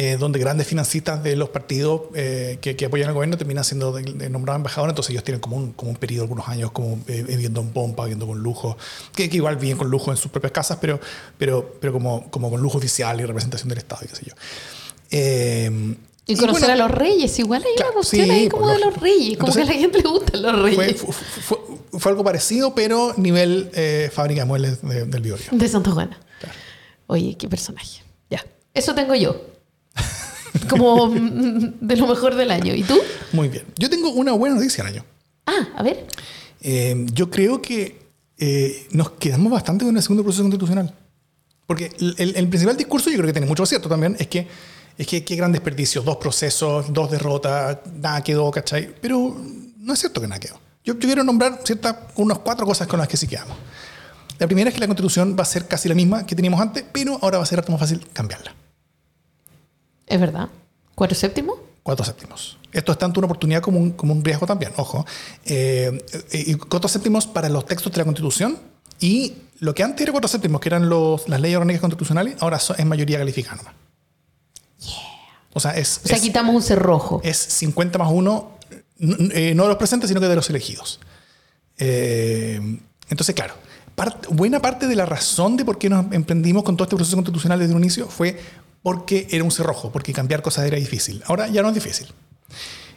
eh, 0.00 0.16
donde 0.18 0.38
grandes 0.38 0.66
financistas 0.66 1.22
de 1.24 1.34
los 1.36 1.48
partidos 1.48 2.02
eh, 2.14 2.58
que, 2.60 2.76
que 2.76 2.86
apoyan 2.86 3.08
al 3.08 3.14
gobierno 3.14 3.36
terminan 3.36 3.64
siendo 3.64 3.92
de, 3.92 4.02
de 4.04 4.30
nombrados 4.30 4.58
embajadores, 4.60 4.92
entonces 4.92 5.10
ellos 5.10 5.24
tienen 5.24 5.40
como 5.40 5.56
un, 5.56 5.72
como 5.72 5.90
un 5.90 5.96
periodo, 5.96 6.22
algunos 6.22 6.48
años, 6.48 6.70
como 6.70 7.00
eh, 7.08 7.24
viviendo 7.26 7.60
en 7.60 7.70
pompa, 7.70 8.04
viviendo 8.04 8.26
con 8.26 8.38
lujo, 8.38 8.76
que, 9.14 9.28
que 9.28 9.36
igual 9.36 9.56
viven 9.56 9.76
con 9.76 9.90
lujo 9.90 10.10
en 10.12 10.16
sus 10.16 10.30
propias 10.30 10.52
casas, 10.52 10.78
pero, 10.80 11.00
pero, 11.36 11.74
pero 11.80 11.92
como, 11.92 12.30
como 12.30 12.48
con 12.50 12.60
lujo 12.62 12.78
oficial 12.78 13.20
y 13.20 13.24
representación 13.24 13.68
del 13.68 13.78
Estado 13.78 14.02
y 14.04 14.08
qué 14.08 14.14
sé 14.16 14.22
yo. 14.26 14.34
Eh, 15.10 15.96
Y 16.26 16.36
conocer 16.36 16.68
bueno, 16.68 16.84
a 16.84 16.88
los 16.88 16.90
reyes, 16.96 17.38
igual 17.38 17.64
hay 17.66 17.74
Claro, 17.74 17.90
una 17.92 17.94
cuestión 17.96 18.26
sí, 18.26 18.30
ahí 18.30 18.48
como 18.48 18.68
de 18.70 18.78
los 18.78 18.96
reyes, 19.00 19.38
como 19.38 19.48
Entonces, 19.52 19.64
que 19.64 19.70
a 19.70 19.74
la 19.74 19.80
gente 19.80 19.98
le 20.02 20.08
gustan 20.08 20.42
los 20.42 20.52
fue, 20.52 20.70
reyes. 20.86 21.00
fue, 21.00 21.12
fue- 21.14 21.58
fue 21.98 22.12
algo 22.12 22.22
parecido, 22.22 22.74
pero 22.74 23.14
nivel 23.16 23.70
eh, 23.74 24.10
fábrica 24.12 24.42
de 24.42 24.46
muebles 24.46 24.82
de- 24.82 25.06
del 25.06 25.22
Biobío. 25.22 25.46
De 25.50 25.66
Santa 25.68 25.90
Juana. 25.90 26.20
Claro. 26.38 26.54
Oye, 27.08 27.34
qué 27.38 27.48
personaje. 27.48 28.02
Ya. 28.30 28.44
Eso 28.74 28.94
tengo 28.94 29.14
yo. 29.14 29.40
Como 30.68 31.08
de 31.10 31.96
lo 31.96 32.06
mejor 32.06 32.34
del 32.34 32.50
año. 32.50 32.74
¿Y 32.74 32.82
tú? 32.82 32.98
Muy 33.32 33.48
bien. 33.48 33.64
Yo 33.78 33.88
tengo 33.90 34.10
una 34.10 34.32
buena 34.32 34.54
noticia, 34.56 34.84
Año. 34.84 35.04
Ah, 35.46 35.68
a 35.76 35.82
ver. 35.82 36.06
Eh, 36.60 37.06
yo 37.12 37.30
creo 37.30 37.62
que 37.62 38.06
eh, 38.38 38.86
nos 38.92 39.10
quedamos 39.12 39.50
bastante 39.52 39.84
con 39.84 39.96
el 39.96 40.02
segundo 40.02 40.22
proceso 40.22 40.42
constitucional. 40.42 40.94
Porque 41.66 41.90
el, 42.00 42.14
el- 42.18 42.36
el 42.36 42.48
principal 42.48 42.76
discurso, 42.76 43.10
yo 43.10 43.16
creo 43.16 43.26
que 43.26 43.32
tiene 43.32 43.46
mucho 43.46 43.62
acierto 43.62 43.88
también, 43.88 44.16
es 44.18 44.26
que 44.28 44.46
es 44.96 45.06
que 45.06 45.24
qué 45.24 45.36
gran 45.36 45.52
desperdicio, 45.52 46.02
dos 46.02 46.16
procesos, 46.16 46.92
dos 46.92 47.10
derrotas, 47.10 47.78
nada 48.00 48.22
quedó, 48.24 48.50
¿cachai? 48.50 48.92
Pero 49.00 49.36
no 49.78 49.92
es 49.92 49.98
cierto 50.00 50.20
que 50.20 50.26
nada 50.26 50.40
quedó. 50.40 50.54
Yo, 50.84 50.94
yo 50.94 51.00
quiero 51.00 51.22
nombrar 51.22 51.60
ciertas, 51.64 51.94
unas 52.16 52.38
cuatro 52.38 52.66
cosas 52.66 52.88
con 52.88 52.98
las 52.98 53.06
que 53.06 53.16
sí 53.16 53.26
quedamos. 53.28 53.56
La 54.40 54.46
primera 54.46 54.70
es 54.70 54.74
que 54.74 54.80
la 54.80 54.86
constitución 54.86 55.36
va 55.38 55.42
a 55.42 55.46
ser 55.46 55.66
casi 55.68 55.88
la 55.88 55.94
misma 55.94 56.26
que 56.26 56.34
teníamos 56.34 56.60
antes, 56.60 56.84
pero 56.92 57.18
ahora 57.22 57.38
va 57.38 57.44
a 57.44 57.46
ser 57.46 57.58
harto 57.60 57.70
más 57.70 57.80
fácil 57.80 58.06
cambiarla. 58.12 58.54
Es 60.08 60.20
verdad. 60.20 60.48
¿Cuatro 60.94 61.14
séptimos? 61.16 61.56
Cuatro 61.82 62.04
séptimos. 62.04 62.58
Esto 62.72 62.92
es 62.92 62.98
tanto 62.98 63.20
una 63.20 63.26
oportunidad 63.26 63.60
como 63.62 63.78
un, 63.78 63.92
como 63.92 64.12
un 64.12 64.24
riesgo 64.24 64.46
también, 64.46 64.72
ojo. 64.76 65.06
Eh, 65.46 66.04
y 66.32 66.54
cuatro 66.54 66.88
séptimos 66.88 67.26
para 67.26 67.48
los 67.48 67.64
textos 67.66 67.92
de 67.92 67.98
la 67.98 68.04
Constitución 68.04 68.58
y 69.00 69.34
lo 69.60 69.74
que 69.74 69.82
antes 69.82 70.02
era 70.02 70.12
cuatro 70.12 70.28
séptimos, 70.28 70.60
que 70.60 70.68
eran 70.68 70.88
los, 70.88 71.28
las 71.28 71.40
leyes 71.40 71.56
orgánicas 71.56 71.80
constitucionales, 71.80 72.36
ahora 72.40 72.58
es 72.58 72.84
mayoría 72.86 73.18
calificada 73.18 73.56
nomás. 73.56 73.74
O 75.54 75.60
sea, 75.60 75.72
es, 75.72 76.00
O 76.04 76.08
sea, 76.08 76.16
es, 76.16 76.22
quitamos 76.22 76.54
un 76.54 76.62
cerrojo. 76.62 77.20
es 77.24 77.36
50 77.36 77.98
más 77.98 78.10
1, 78.12 78.50
no 78.98 79.16
de 79.28 79.54
los 79.54 79.76
presentes, 79.76 80.08
sino 80.08 80.20
que 80.20 80.28
de 80.28 80.36
los 80.36 80.48
elegidos. 80.50 81.00
Eh, 81.78 82.60
entonces, 83.08 83.34
claro, 83.34 83.54
part- 83.96 84.28
buena 84.28 84.60
parte 84.60 84.86
de 84.86 84.94
la 84.94 85.06
razón 85.06 85.56
de 85.56 85.64
por 85.64 85.78
qué 85.78 85.88
nos 85.88 86.12
emprendimos 86.12 86.62
con 86.62 86.76
todo 86.76 86.84
este 86.84 86.96
proceso 86.96 87.16
constitucional 87.16 87.58
desde 87.58 87.74
un 87.74 87.82
inicio 87.82 88.08
fue 88.08 88.38
porque 88.88 89.26
era 89.30 89.44
un 89.44 89.50
cerrojo, 89.50 89.92
porque 89.92 90.14
cambiar 90.14 90.40
cosas 90.40 90.66
era 90.66 90.78
difícil. 90.78 91.22
Ahora 91.26 91.46
ya 91.48 91.60
no 91.60 91.68
es 91.68 91.74
difícil. 91.74 92.06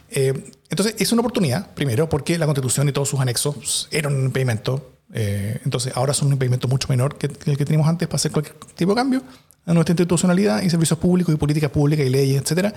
Eh, 0.09 0.53
entonces, 0.69 0.95
es 0.99 1.11
una 1.11 1.19
oportunidad, 1.19 1.73
primero, 1.73 2.07
porque 2.07 2.37
la 2.37 2.45
Constitución 2.45 2.87
y 2.87 2.93
todos 2.93 3.09
sus 3.09 3.19
anexos 3.19 3.89
eran 3.91 4.15
un 4.15 4.23
impedimento. 4.23 4.93
eh, 5.13 5.59
entonces, 5.65 5.91
ahora 5.93 6.13
son 6.13 6.27
un 6.29 6.35
impedimento 6.35 6.69
mucho 6.69 6.87
menor 6.87 7.17
que, 7.17 7.25
el 7.27 7.57
que 7.57 7.65
teníamos 7.65 7.89
antes 7.89 8.07
para 8.07 8.15
hacer 8.15 8.31
cualquier 8.31 8.55
tipo 8.73 8.91
de 8.91 8.95
cambio 8.95 9.21
a 9.65 9.73
nuestra 9.73 9.91
institucionalidad 9.91 10.61
y 10.61 10.69
servicios 10.69 10.97
públicos 10.97 11.35
y 11.35 11.37
políticas 11.37 11.71
públicas 11.71 12.05
y 12.05 12.09
leyes, 12.09 12.41
etc. 12.41 12.73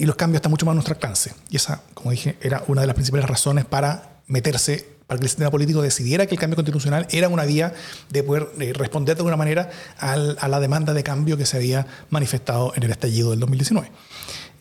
y 0.00 0.06
los 0.06 0.16
cambios 0.16 0.38
están 0.38 0.50
mucho 0.50 0.64
más 0.64 0.72
a 0.72 0.76
nuestro 0.76 0.94
alcance. 0.94 1.30
Y 1.50 1.56
esa, 1.56 1.82
como 1.92 2.10
dije, 2.10 2.38
era 2.40 2.64
una 2.68 2.80
de 2.80 2.86
las 2.86 2.94
principales 2.94 3.28
razones 3.28 3.66
para 3.66 4.22
meterse, 4.28 4.93
para 5.06 5.18
que 5.18 5.24
el 5.24 5.30
sistema 5.30 5.50
político 5.50 5.82
decidiera 5.82 6.26
que 6.26 6.34
el 6.34 6.40
cambio 6.40 6.56
constitucional 6.56 7.06
era 7.10 7.28
una 7.28 7.44
vía 7.44 7.74
de 8.10 8.22
poder 8.22 8.48
eh, 8.60 8.72
responder 8.72 9.16
de 9.16 9.20
alguna 9.20 9.36
manera 9.36 9.70
a 9.98 10.48
la 10.48 10.60
demanda 10.60 10.94
de 10.94 11.02
cambio 11.02 11.36
que 11.36 11.46
se 11.46 11.56
había 11.56 11.86
manifestado 12.10 12.72
en 12.74 12.82
el 12.84 12.90
estallido 12.90 13.30
del 13.30 13.40
2019. 13.40 13.90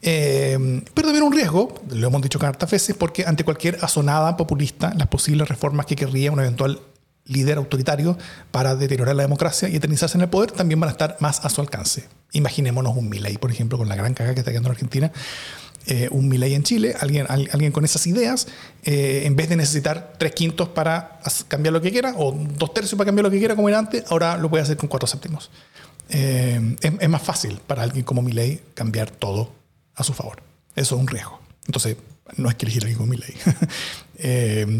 Eh, 0.06 0.84
pero 0.94 1.08
también 1.08 1.24
un 1.24 1.32
riesgo, 1.32 1.82
lo 1.90 2.08
hemos 2.08 2.22
dicho 2.22 2.38
hartas 2.46 2.70
veces, 2.70 2.96
porque 2.96 3.24
ante 3.26 3.46
cualquier 3.46 3.80
asonada 3.82 4.36
populista, 4.36 4.94
las 4.98 5.08
posibles 5.08 5.48
reformas 5.48 5.86
que 5.86 5.96
querría 5.96 6.32
una 6.32 6.44
eventual 6.44 6.82
líder 7.26 7.58
autoritario 7.58 8.18
para 8.52 8.76
deteriorar 8.76 9.16
la 9.16 9.24
democracia 9.24 9.70
y 9.70 9.78
eternizarse 9.78 10.18
en 10.18 10.24
el 10.24 10.30
poder, 10.30 10.52
también 10.52 10.80
van 10.82 10.90
a 10.90 10.92
estar 10.92 11.16
más 11.22 11.46
a 11.46 11.50
su 11.50 11.62
alcance. 11.62 12.10
Imaginémonos 12.34 12.98
un 12.98 13.08
Milei, 13.08 13.38
por 13.38 13.50
ejemplo, 13.50 13.78
con 13.78 13.88
la 13.88 13.96
gran 13.96 14.14
caga 14.14 14.34
que 14.34 14.42
está 14.42 14.52
quedando 14.52 14.68
en 14.68 14.74
Argentina, 14.74 15.12
eh, 15.86 16.08
un 16.12 16.30
Milei 16.30 16.54
en 16.54 16.64
Chile, 16.64 16.96
alguien, 16.98 17.26
alguien 17.30 17.74
con 17.74 17.84
esas 17.84 18.08
ideas, 18.08 18.48
eh, 18.84 19.24
en 19.26 19.36
vez 19.36 19.50
de 19.50 19.58
necesitar 19.58 20.14
tres 20.18 20.32
quintos 20.32 20.70
para 20.70 21.20
cambiar 21.50 21.74
lo 21.74 21.82
que 21.82 21.92
quiera, 21.92 22.14
o 22.18 22.32
dos 22.32 22.74
tercios 22.74 22.98
para 22.98 23.08
cambiar 23.08 23.26
lo 23.26 23.32
que 23.32 23.38
quiera 23.38 23.56
como 23.56 23.68
era 23.68 23.80
antes, 23.80 24.06
ahora 24.10 24.38
lo 24.38 24.50
puede 24.50 24.64
hacer 24.64 24.78
con 24.78 24.88
cuatro 24.88 25.08
séptimos. 25.08 25.52
Eh, 26.10 26.76
es, 26.82 27.10
más 27.10 27.22
fácil 27.22 27.60
para 27.68 27.84
alguien 27.84 28.06
como 28.06 28.22
Milei 28.22 28.62
cambiar 28.74 29.12
todo 29.12 29.52
a 29.96 30.04
su 30.04 30.14
favor. 30.14 30.42
Eso 30.76 30.96
es 30.96 31.02
un 31.02 31.08
riesgo. 31.08 31.40
Entonces, 31.66 31.98
no 32.38 32.50
es 32.50 32.56
que 32.56 32.66
elegir 32.66 32.84
a 32.84 32.88
alguien 32.88 32.98
como 32.98 33.12
Milei. 33.12 33.36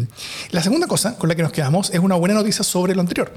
la 0.52 0.62
segunda 0.62 0.86
cosa 0.86 1.18
con 1.18 1.28
la 1.28 1.34
que 1.34 1.42
nos 1.42 1.52
quedamos 1.52 1.90
es 1.90 2.00
una 2.00 2.14
buena 2.14 2.34
noticia 2.34 2.64
sobre 2.64 2.94
lo 2.94 3.02
anterior. 3.02 3.30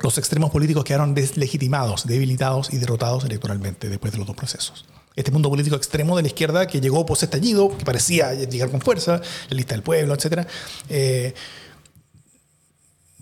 Los 0.00 0.18
extremos 0.18 0.50
políticos 0.50 0.82
quedaron 0.82 1.14
deslegitimados, 1.14 2.06
debilitados 2.06 2.72
y 2.72 2.78
derrotados 2.78 3.24
electoralmente 3.24 3.88
después 3.88 4.12
de 4.12 4.18
los 4.18 4.26
dos 4.26 4.34
procesos 4.34 4.86
este 5.16 5.30
mundo 5.30 5.50
político 5.50 5.76
extremo 5.76 6.16
de 6.16 6.22
la 6.22 6.28
izquierda 6.28 6.66
que 6.66 6.80
llegó 6.80 7.04
post 7.04 7.24
estallido, 7.24 7.76
que 7.76 7.84
parecía 7.84 8.34
llegar 8.34 8.70
con 8.70 8.80
fuerza, 8.80 9.20
la 9.48 9.56
lista 9.56 9.74
del 9.74 9.82
pueblo, 9.82 10.14
etc. 10.14 10.46
Eh, 10.88 11.34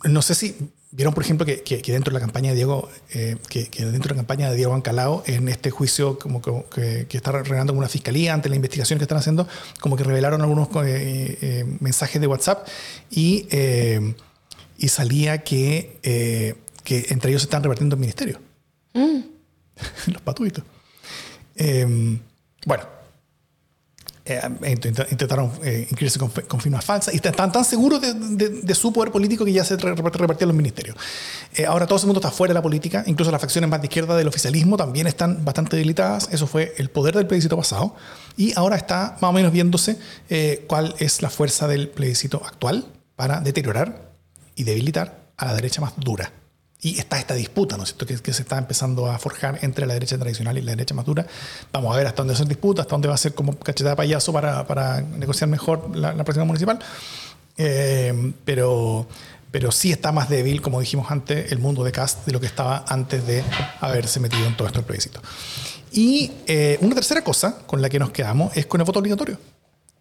no 0.05 0.23
sé 0.23 0.35
si 0.35 0.57
vieron, 0.91 1.13
por 1.13 1.25
ejemplo, 1.25 1.45
que, 1.45 1.83
dentro 1.87 2.13
de 2.13 2.15
la 2.15 2.21
campaña 2.21 2.51
de 2.51 2.57
Diego, 2.57 2.89
eh, 3.13 3.37
que, 3.49 3.69
dentro 3.79 4.09
de 4.11 4.15
la 4.15 4.17
campaña 4.17 4.51
de 4.51 4.57
Diego 4.57 4.75
Ancalao, 4.75 5.23
en 5.27 5.49
este 5.49 5.71
juicio 5.71 6.19
como 6.19 6.41
que, 6.41 7.07
está 7.11 7.33
revelando 7.33 7.73
con 7.73 7.79
una 7.79 7.89
fiscalía 7.89 8.35
ante 8.35 8.49
la 8.49 8.57
investigación 8.57 8.99
que 8.99 9.05
están 9.05 9.19
haciendo, 9.19 9.49
como 9.81 9.97
que 9.97 10.05
revelaron 10.05 10.41
algunos 10.43 10.69
eh, 10.85 11.65
mensajes 11.81 12.21
de 12.21 12.27
WhatsApp 12.27 12.67
y, 13.11 13.49
y 14.79 14.89
salía 14.89 15.39
que, 15.39 15.99
que 16.85 17.07
entre 17.09 17.31
ellos 17.31 17.43
se 17.43 17.47
están 17.47 17.63
repartiendo 17.63 17.97
el 17.97 18.01
ministerio. 18.01 18.41
Mm. 18.95 19.21
Los 20.13 20.23
patuitos. 20.23 20.65
Em, 21.59 22.21
bueno, 22.65 22.85
eh, 24.25 24.41
intentaron 25.11 25.51
eh, 25.65 25.87
inscribirse 25.89 26.19
con, 26.19 26.61
firmas 26.61 26.85
falsas 26.85 27.15
y 27.15 27.17
están 27.17 27.51
tan 27.51 27.65
seguros 27.65 28.01
de, 28.01 28.75
su 28.75 28.93
poder 28.93 29.11
político 29.11 29.45
que 29.45 29.53
ya 29.53 29.65
se 29.65 29.77
repartían 29.77 30.49
los 30.49 30.57
ministerios. 30.57 30.97
Eh, 31.55 31.65
ahora 31.65 31.87
todo 31.87 31.97
ese 31.97 32.07
mundo 32.07 32.21
está 32.21 32.31
fuera 32.31 32.53
de 32.53 32.55
la 32.55 32.63
política, 32.63 33.03
incluso 33.07 33.33
las 33.33 33.41
facciones 33.41 33.71
más 33.71 33.81
de 33.81 33.87
izquierda 33.87 34.17
del 34.17 34.29
oficialismo 34.29 34.77
también 34.77 35.07
están 35.07 35.45
bastante 35.45 35.77
debilitadas. 35.77 36.29
Eso 36.31 36.47
fue 36.47 36.75
el 36.77 36.91
poder 36.91 37.15
del 37.17 37.27
plebiscito 37.27 37.57
pasado 37.57 37.97
y 38.37 38.53
ahora 38.57 38.77
está 38.77 39.17
más 39.21 39.31
o 39.31 39.33
menos 39.33 39.51
viéndose 39.51 39.99
cuál 40.67 40.95
es 40.99 41.23
la 41.23 41.31
fuerza 41.31 41.67
del 41.67 41.89
plebiscito 41.89 42.43
actual 42.45 42.87
para 43.17 43.41
deteriorar 43.41 44.13
y 44.55 44.65
debilitar 44.65 45.31
a 45.39 45.47
la 45.47 45.55
derecha 45.55 45.81
más 45.81 45.95
dura. 45.97 46.33
Y 46.81 46.99
está 46.99 47.19
esta 47.19 47.35
disputa, 47.35 47.77
¿no 47.77 47.83
es 47.83 47.95
cierto?, 47.95 48.07
que, 48.07 48.33
se 48.33 48.43
está 48.43 48.57
empezando 48.57 49.11
a 49.11 49.19
forjar 49.19 49.59
entre 49.63 49.85
la 49.85 49.95
derecha 49.95 50.17
tradicional 50.17 50.57
y 50.59 50.63
la 50.63 50.73
derecha 50.73 50.95
más 50.95 51.05
dura. 51.05 51.27
Vamos 51.73 51.93
a 51.93 51.97
ver 51.99 52.07
hasta 52.07 52.19
dónde 52.23 52.33
va 52.33 52.37
a 52.37 52.39
ser 52.39 52.47
disputa, 52.47 52.83
hasta 52.83 52.95
dónde 52.95 53.09
va 53.09 53.15
a 53.15 53.19
ser 53.19 53.35
como 53.35 53.59
cachetada 53.59 53.97
payaso 53.97 54.33
para, 54.33 54.65
para 54.67 55.01
negociar 55.01 55.51
mejor 55.51 55.97
la, 55.97 56.13
la 56.15 56.23
próxima 56.23 56.45
municipal. 56.45 56.79
Eh, 57.57 58.33
pero, 58.45 59.09
pero 59.51 59.73
sí 59.73 59.91
está 59.91 60.13
más 60.13 60.29
débil, 60.29 60.63
como 60.63 60.79
dijimos 60.79 61.11
antes, 61.11 61.51
el 61.51 61.59
mundo 61.59 61.83
de 61.83 61.91
Cast 61.91 62.25
de 62.25 62.33
lo 62.33 62.41
que 62.41 62.47
estaba 62.47 62.85
antes 62.87 63.27
de 63.27 63.43
haberse 63.81 64.21
metido 64.21 64.47
en 64.47 64.57
todo 64.57 64.69
esto 64.69 64.79
el 64.79 64.87
plebiscito. 64.87 65.21
Y 65.91 66.31
eh, 66.47 66.79
una 66.81 66.95
tercera 66.95 67.23
cosa 67.23 67.59
con 67.67 67.83
la 67.83 67.89
que 67.89 67.99
nos 67.99 68.11
quedamos 68.11 68.57
es 68.57 68.67
con 68.67 68.81
el 68.81 68.85
voto 68.85 69.01
obligatorio, 69.01 69.39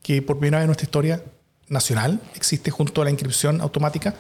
que 0.04 0.22
por 0.22 0.38
primera 0.38 0.60
vez 0.60 0.66
en 0.66 0.68
nuestra 0.68 0.86
historia 0.86 1.24
nacional 1.70 2.22
existe 2.36 2.70
junto 2.70 3.02
a 3.02 3.06
la 3.06 3.12
inscripción 3.12 3.60
automática 3.62 4.14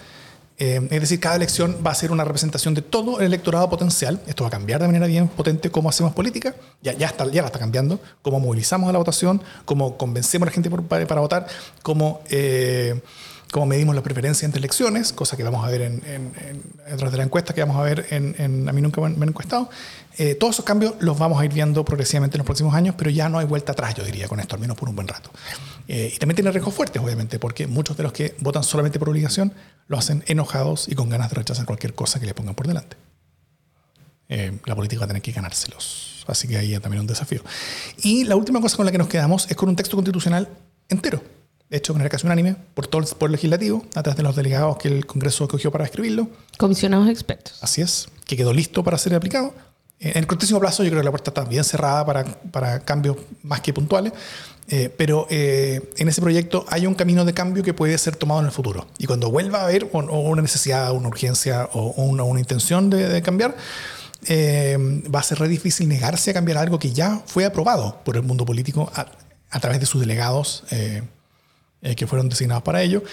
eh, 0.59 0.87
es 0.89 1.01
decir, 1.01 1.19
cada 1.19 1.35
elección 1.35 1.77
va 1.85 1.91
a 1.91 1.95
ser 1.95 2.11
una 2.11 2.23
representación 2.23 2.73
de 2.73 2.81
todo 2.81 3.19
el 3.19 3.27
electorado 3.27 3.69
potencial. 3.69 4.19
Esto 4.25 4.43
va 4.43 4.47
a 4.47 4.51
cambiar 4.51 4.81
de 4.81 4.87
manera 4.87 5.05
bien 5.05 5.27
potente 5.27 5.69
cómo 5.69 5.89
hacemos 5.89 6.13
política. 6.13 6.55
Ya, 6.81 6.93
ya, 6.93 7.07
está, 7.07 7.29
ya 7.29 7.45
está 7.45 7.59
cambiando. 7.59 7.99
Cómo 8.23 8.39
movilizamos 8.39 8.89
a 8.89 8.91
la 8.91 8.97
votación, 8.97 9.41
cómo 9.65 9.97
convencemos 9.97 10.47
a 10.47 10.49
la 10.49 10.53
gente 10.53 10.71
para, 10.71 11.21
votar, 11.21 11.45
cómo, 11.83 12.21
eh, 12.29 12.99
cómo 13.51 13.67
medimos 13.67 13.93
la 13.93 14.01
preferencia 14.01 14.47
entre 14.47 14.57
elecciones, 14.57 15.13
cosa 15.13 15.37
que 15.37 15.43
vamos 15.43 15.63
a 15.63 15.69
ver 15.69 15.81
en, 15.81 16.01
en, 16.07 16.33
en, 16.87 16.97
de 16.97 17.17
la 17.17 17.23
encuesta 17.23 17.53
que 17.53 17.61
vamos 17.61 17.77
a 17.77 17.83
ver 17.83 18.07
en, 18.09 18.67
A 18.67 18.73
mí 18.73 18.81
nunca 18.81 18.99
me 18.99 19.07
han 19.07 19.29
encuestado. 19.29 19.69
Eh, 20.17 20.33
todos 20.33 20.55
esos 20.55 20.65
cambios 20.65 20.95
los 20.99 21.19
vamos 21.19 21.39
a 21.39 21.45
ir 21.45 21.53
viendo 21.53 21.85
progresivamente 21.85 22.35
en 22.35 22.39
los 22.39 22.45
próximos 22.45 22.73
años, 22.73 22.95
pero 22.97 23.11
ya 23.11 23.29
no 23.29 23.37
hay 23.37 23.45
vuelta 23.45 23.73
atrás, 23.73 23.93
yo 23.93 24.03
diría, 24.03 24.27
con 24.27 24.39
esto, 24.39 24.55
al 24.55 24.61
menos 24.61 24.75
por 24.75 24.89
un 24.89 24.95
buen 24.95 25.07
rato. 25.07 25.29
Eh, 25.87 26.11
y 26.13 26.17
también 26.17 26.35
tiene 26.35 26.51
riesgos 26.51 26.73
fuertes, 26.73 27.01
obviamente, 27.01 27.39
porque 27.39 27.65
muchos 27.65 27.95
de 27.95 28.03
los 28.03 28.11
que 28.11 28.35
votan 28.39 28.63
solamente 28.63 28.99
por 28.99 29.09
obligación 29.09 29.53
lo 29.87 29.97
hacen 29.97 30.23
enojados 30.27 30.87
y 30.89 30.95
con 30.95 31.09
ganas 31.09 31.29
de 31.29 31.35
rechazar 31.35 31.65
cualquier 31.65 31.93
cosa 31.93 32.19
que 32.19 32.25
le 32.25 32.33
pongan 32.33 32.55
por 32.55 32.67
delante. 32.67 32.97
Eh, 34.29 34.59
la 34.65 34.75
política 34.75 34.99
va 34.99 35.05
a 35.05 35.07
tener 35.07 35.21
que 35.21 35.31
ganárselos. 35.31 36.25
Así 36.27 36.47
que 36.47 36.57
ahí 36.57 36.77
también 36.79 37.01
un 37.01 37.07
desafío. 37.07 37.41
Y 38.03 38.25
la 38.25 38.35
última 38.35 38.59
cosa 38.59 38.75
con 38.75 38.85
la 38.85 38.91
que 38.91 38.97
nos 38.97 39.07
quedamos 39.07 39.49
es 39.49 39.55
con 39.55 39.69
un 39.69 39.77
texto 39.77 39.95
constitucional 39.95 40.49
entero, 40.89 41.23
hecho 41.69 41.93
con 41.93 42.01
el 42.01 42.09
casi 42.09 42.25
unánime 42.25 42.55
por 42.73 42.87
todo 42.87 43.01
el 43.01 43.07
poder 43.07 43.31
legislativo, 43.31 43.85
a 43.95 44.03
través 44.03 44.17
de 44.17 44.23
los 44.23 44.35
delegados 44.35 44.77
que 44.77 44.89
el 44.89 45.05
Congreso 45.05 45.45
escogió 45.45 45.71
para 45.71 45.85
escribirlo. 45.85 46.29
Comisionados 46.57 47.07
expertos. 47.07 47.59
Así 47.61 47.81
es, 47.81 48.09
que 48.25 48.35
quedó 48.35 48.51
listo 48.51 48.83
para 48.83 48.97
ser 48.97 49.15
aplicado 49.15 49.53
en 49.99 50.17
el 50.17 50.27
cortísimo 50.27 50.59
plazo 50.59 50.83
yo 50.83 50.89
creo 50.89 51.01
que 51.01 51.05
la 51.05 51.11
puerta 51.11 51.31
está 51.31 51.43
bien 51.43 51.63
cerrada 51.63 52.05
para, 52.05 52.23
para 52.23 52.79
cambios 52.81 53.17
más 53.41 53.61
que 53.61 53.73
puntuales, 53.73 54.13
eh, 54.69 54.93
pero 54.95 55.27
eh, 55.29 55.81
en 55.97 56.09
ese 56.09 56.21
proyecto 56.21 56.65
hay 56.67 56.85
un 56.87 56.93
camino 56.93 57.23
de 57.23 57.33
cambio 57.33 57.63
que 57.63 57.73
puede 57.73 57.97
ser 57.97 58.17
tomado 58.17 58.41
en 58.41 58.47
el 58.47 58.51
futuro. 58.51 58.85
Y 58.97 59.05
cuando 59.05 59.31
vuelva 59.31 59.61
a 59.61 59.63
haber 59.63 59.85
una 59.85 60.41
necesidad, 60.41 60.91
una 60.91 61.07
urgencia 61.07 61.69
o, 61.71 62.03
una, 62.03 62.23
una, 62.23 62.39
intención 62.41 62.89
de, 62.89 63.21
cambiar, 63.21 63.55
eh, 64.25 64.77
va 65.13 65.21
a 65.21 65.23
ser 65.23 65.39
re 65.39 65.47
difícil 65.47 65.87
negarse 65.87 66.31
a 66.31 66.33
cambiar 66.33 66.57
algo 66.57 66.79
que 66.79 66.91
ya 66.91 67.21
fue 67.25 67.45
aprobado 67.45 68.01
por 68.03 68.17
el 68.17 68.23
mundo 68.23 68.45
político 68.45 68.91
a, 68.93 69.05
a 69.51 69.59
través 69.61 69.79
de 69.79 69.85
sus 69.85 70.01
delegados 70.01 70.63
que 71.95 72.07
fueron 72.07 72.27
designados 72.27 72.63
para 72.63 72.81
ello. 72.81 73.03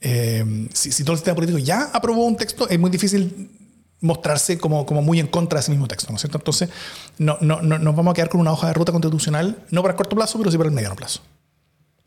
Si, 0.00 0.92
si 0.92 1.04
todo 1.04 1.14
el 1.14 1.18
sistema 1.18 1.36
político 1.36 1.58
ya 1.58 1.84
aprobó 1.92 2.26
un 2.26 2.36
texto, 2.36 2.68
es 2.68 2.78
muy 2.78 2.90
difícil 2.90 3.50
mostrarse 4.00 4.58
como, 4.58 4.86
como 4.86 5.02
muy 5.02 5.18
en 5.18 5.26
contra 5.26 5.58
de 5.58 5.60
ese 5.60 5.70
mismo 5.70 5.88
texto, 5.88 6.10
¿no 6.10 6.16
es 6.16 6.22
cierto? 6.22 6.38
Entonces, 6.38 6.70
no, 7.18 7.36
no, 7.40 7.60
no, 7.62 7.78
nos 7.78 7.96
vamos 7.96 8.12
a 8.12 8.14
quedar 8.14 8.28
con 8.28 8.40
una 8.40 8.52
hoja 8.52 8.68
de 8.68 8.72
ruta 8.72 8.92
constitucional, 8.92 9.58
no 9.70 9.82
para 9.82 9.92
el 9.92 9.96
corto 9.96 10.14
plazo, 10.14 10.38
pero 10.38 10.50
sí 10.50 10.56
para 10.56 10.68
el 10.68 10.74
mediano 10.74 10.96
plazo. 10.96 11.20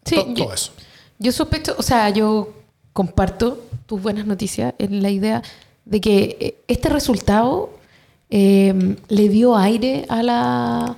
Sí, 0.06 0.16
todo, 0.36 0.54
eso. 0.54 0.72
Yo 1.20 1.32
sospecho, 1.32 1.76
o 1.78 1.84
sea, 1.84 2.10
yo 2.10 2.54
comparto 2.94 3.64
tus 3.86 4.02
buenas 4.02 4.26
noticias 4.26 4.74
en 4.80 5.02
la 5.04 5.10
idea 5.10 5.44
de 5.86 6.02
que 6.02 6.38
eh, 6.40 6.56
este 6.68 6.90
resultado 6.90 7.78
eh, 8.30 8.96
le 9.10 9.30
dio 9.30 9.58
aire 9.58 10.06
a 10.10 10.24
la, 10.24 10.98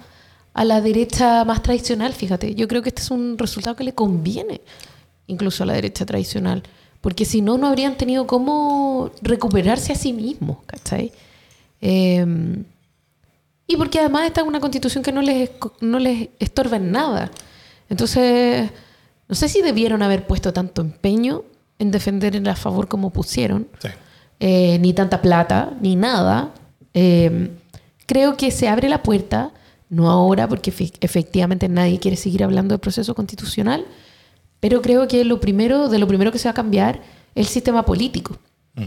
a 0.54 0.66
la 0.66 0.82
derecha 0.82 1.44
más 1.44 1.64
tradicional, 1.64 2.14
fíjate. 2.14 2.56
Yo 2.56 2.68
creo 2.68 2.82
que 2.82 2.90
este 2.90 3.02
es 3.02 3.12
un 3.12 3.38
resultado 3.38 3.76
que 3.76 3.84
le 3.84 3.94
conviene 3.94 4.62
incluso 5.28 5.64
a 5.64 5.66
la 5.66 5.74
derecha 5.74 6.06
tradicional 6.06 6.64
porque 7.04 7.26
si 7.26 7.42
no, 7.42 7.58
no 7.58 7.68
habrían 7.68 7.98
tenido 7.98 8.26
cómo 8.26 9.12
recuperarse 9.22 9.92
a 9.92 9.96
sí 9.96 10.14
mismos, 10.14 10.60
¿cachai? 10.66 11.12
Em, 11.82 12.64
y 13.68 13.76
porque 13.76 14.00
además 14.00 14.26
está 14.26 14.40
en 14.40 14.48
una 14.48 14.62
constitución 14.62 15.04
que 15.04 15.12
no 15.12 15.22
les, 15.22 15.50
no 15.82 16.00
les 16.00 16.30
estorba 16.40 16.78
en 16.78 16.94
nada. 16.94 17.30
Entonces, 17.90 18.72
no 19.28 19.36
sé 19.36 19.50
si 19.50 19.62
debieron 19.62 20.02
haber 20.02 20.26
puesto 20.26 20.54
tanto 20.54 20.82
empeño 20.82 21.44
en 21.78 21.92
defender 21.92 22.42
a 22.48 22.56
favor 22.56 22.88
como 22.88 23.10
pusieron, 23.10 23.68
eh, 24.40 24.80
ni 24.80 24.94
tanta 24.94 25.22
plata, 25.22 25.74
ni 25.82 25.98
nada. 25.98 26.54
Em, 26.94 27.50
creo 28.06 28.38
que 28.38 28.50
se 28.50 28.70
abre 28.70 28.88
la 28.88 29.04
puerta, 29.04 29.52
no 29.90 30.10
ahora, 30.10 30.48
porque 30.48 30.74
efectivamente 31.02 31.68
nadie 31.68 32.00
quiere 32.00 32.16
seguir 32.16 32.46
hablando 32.46 32.76
del 32.76 32.80
proceso 32.80 33.14
constitucional, 33.14 33.86
pero 34.64 34.82
creo 34.82 35.10
que 35.10 35.26
lo 35.26 35.42
primero, 35.42 35.90
de 35.90 36.00
lo 36.00 36.08
primero 36.08 36.32
que 36.32 36.40
se 36.40 36.48
va 36.48 36.52
a 36.52 36.54
cambiar 36.54 37.02
es 37.36 37.48
el 37.48 37.52
sistema 37.52 37.84
político. 37.84 38.38
Mm. 38.76 38.86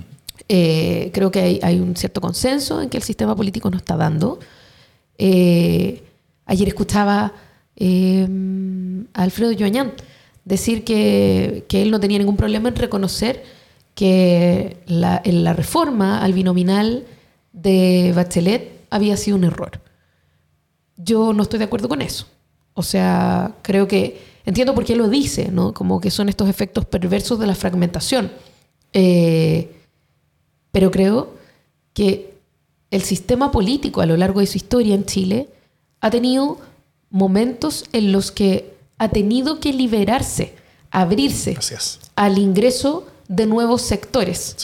Eh, 0.49 1.11
creo 1.13 1.31
que 1.31 1.61
hay, 1.63 1.79
un 1.79 1.95
cierto 1.97 2.23
consenso 2.23 2.81
en 2.81 2.89
que 2.89 2.97
el 2.97 3.03
sistema 3.03 3.37
político 3.37 3.69
no 3.71 3.77
está 3.77 3.95
dando. 3.95 4.39
Eh, 5.19 6.03
ayer 6.47 6.69
escuchaba 6.69 7.35
eh, 7.77 8.27
a 9.13 9.23
Alfredo 9.23 9.53
Joañán 9.53 9.93
decir 10.47 10.83
que, 10.83 11.67
que, 11.69 11.83
él 11.83 11.91
no 11.91 12.01
tenía 12.01 12.17
ningún 12.17 12.39
problema 12.39 12.71
en 12.71 12.77
reconocer 12.77 13.45
que 13.95 14.79
la, 14.87 15.21
la 15.27 15.53
reforma 15.53 16.23
al 16.23 16.33
binominal 16.33 17.05
de 17.53 18.15
Bachelet 18.17 18.87
había 18.89 19.19
sido 19.19 19.37
un 19.37 19.45
error. 19.45 19.83
Yo 20.97 21.35
no 21.35 21.43
estoy 21.43 21.59
de 21.59 21.67
acuerdo 21.67 21.91
con 21.91 22.01
eso. 22.01 22.27
O 22.73 22.83
sea, 22.83 23.57
creo 23.61 23.87
que 23.87 24.26
Entiendo 24.47 24.75
por 24.75 24.85
qué 24.85 24.95
lo 24.97 25.09
dice, 25.09 25.51
¿no? 25.51 25.75
Como 25.75 26.01
que 26.01 26.11
son 26.11 26.29
estos 26.29 26.49
efectos 26.49 26.85
perversos 26.85 27.39
de 27.39 27.47
la 27.47 27.55
fragmentación. 27.55 28.31
Eh, 28.93 29.73
pero 30.71 30.91
creo 30.91 31.35
que 31.93 32.35
el 32.91 33.03
sistema 33.03 33.51
político 33.51 34.01
a 34.01 34.07
lo 34.07 34.17
largo 34.17 34.41
de 34.41 34.47
su 34.47 34.57
historia 34.57 34.95
en 34.95 35.05
Chile 35.05 35.49
ha 36.01 36.11
tenido 36.11 36.59
momentos 37.11 37.87
en 37.93 38.13
los 38.13 38.31
que 38.31 38.75
ha 38.99 39.09
tenido 39.09 39.59
que 39.59 39.73
liberarse, 39.73 40.55
abrirse 40.91 41.59
al 42.15 42.39
ingreso 42.39 43.07
de 43.29 43.47
nuevos 43.47 43.83
sectores. 43.83 44.55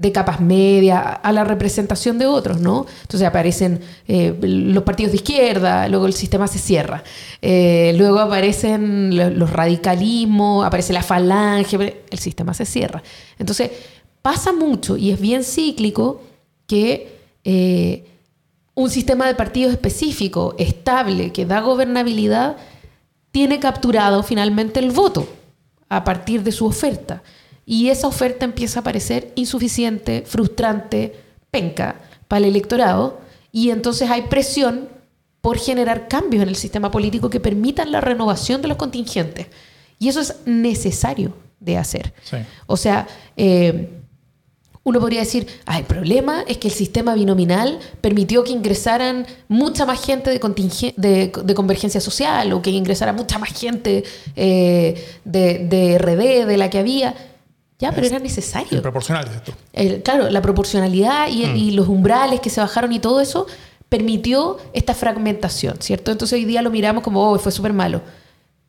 De 0.00 0.12
capas 0.12 0.40
medias 0.40 1.18
a 1.22 1.30
la 1.30 1.44
representación 1.44 2.18
de 2.18 2.24
otros, 2.24 2.58
¿no? 2.58 2.86
Entonces 3.02 3.28
aparecen 3.28 3.82
eh, 4.08 4.34
los 4.40 4.82
partidos 4.82 5.12
de 5.12 5.16
izquierda, 5.16 5.88
luego 5.88 6.06
el 6.06 6.14
sistema 6.14 6.48
se 6.48 6.58
cierra, 6.58 7.04
eh, 7.42 7.92
luego 7.98 8.18
aparecen 8.18 9.38
los 9.38 9.52
radicalismos, 9.52 10.64
aparece 10.64 10.94
la 10.94 11.02
falange, 11.02 12.02
el 12.10 12.18
sistema 12.18 12.54
se 12.54 12.64
cierra. 12.64 13.02
Entonces 13.38 13.72
pasa 14.22 14.54
mucho 14.54 14.96
y 14.96 15.10
es 15.10 15.20
bien 15.20 15.44
cíclico 15.44 16.22
que 16.66 17.18
eh, 17.44 18.06
un 18.72 18.88
sistema 18.88 19.26
de 19.26 19.34
partidos 19.34 19.72
específico, 19.72 20.54
estable, 20.56 21.30
que 21.30 21.44
da 21.44 21.60
gobernabilidad, 21.60 22.56
tiene 23.32 23.60
capturado 23.60 24.22
finalmente 24.22 24.80
el 24.80 24.92
voto 24.92 25.28
a 25.90 26.04
partir 26.04 26.42
de 26.42 26.52
su 26.52 26.64
oferta 26.64 27.22
y 27.70 27.90
esa 27.90 28.08
oferta 28.08 28.44
empieza 28.44 28.80
a 28.80 28.82
parecer 28.82 29.30
insuficiente, 29.36 30.24
frustrante, 30.26 31.14
penca 31.52 32.00
para 32.26 32.38
el 32.38 32.50
electorado 32.50 33.20
y 33.52 33.70
entonces 33.70 34.10
hay 34.10 34.22
presión 34.22 34.88
por 35.40 35.56
generar 35.56 36.08
cambios 36.08 36.42
en 36.42 36.48
el 36.48 36.56
sistema 36.56 36.90
político 36.90 37.30
que 37.30 37.38
permitan 37.38 37.92
la 37.92 38.00
renovación 38.00 38.60
de 38.60 38.66
los 38.66 38.76
contingentes. 38.76 39.46
Y 40.00 40.08
eso 40.08 40.20
es 40.20 40.34
necesario 40.46 41.36
de 41.60 41.78
hacer. 41.78 42.12
O 42.66 42.76
sea, 42.76 43.06
eh, 43.36 43.88
uno 44.82 44.98
podría 44.98 45.20
decir, 45.20 45.46
ah, 45.64 45.78
el 45.78 45.84
problema 45.84 46.42
es 46.48 46.58
que 46.58 46.66
el 46.66 46.74
sistema 46.74 47.14
binominal 47.14 47.78
permitió 48.00 48.42
que 48.42 48.50
ingresaran 48.50 49.28
mucha 49.46 49.86
más 49.86 50.04
gente 50.04 50.28
de, 50.30 51.32
de, 51.44 51.54
convergencia 51.54 52.00
social 52.00 52.52
o 52.52 52.62
que 52.62 52.70
ingresara 52.70 53.12
mucha 53.12 53.38
más 53.38 53.50
gente 53.50 54.02
eh, 54.34 55.20
de, 55.24 55.58
de 55.68 55.98
RD 55.98 56.48
de 56.48 56.56
la 56.56 56.68
que 56.68 56.78
había. 56.78 57.14
Ya, 57.80 57.92
pero 57.92 58.06
era 58.06 58.18
necesario. 58.18 58.82
proporcional, 58.82 59.26
esto. 59.26 60.02
claro, 60.04 60.28
la 60.28 60.42
proporcionalidad 60.42 61.28
mm. 61.28 61.56
y, 61.56 61.70
los 61.70 61.88
umbrales 61.88 62.40
que 62.40 62.50
se 62.50 62.60
bajaron 62.60 62.92
y 62.92 62.98
todo 62.98 63.20
eso 63.20 63.46
permitió 63.88 64.58
esta 64.72 64.94
fragmentación, 64.94 65.76
¿cierto? 65.80 66.12
Entonces 66.12 66.38
hoy 66.38 66.44
día 66.44 66.62
lo 66.62 66.70
miramos 66.70 67.02
como, 67.02 67.30
oh, 67.30 67.38
fue 67.38 67.50
súper 67.50 67.72
malo. 67.72 68.02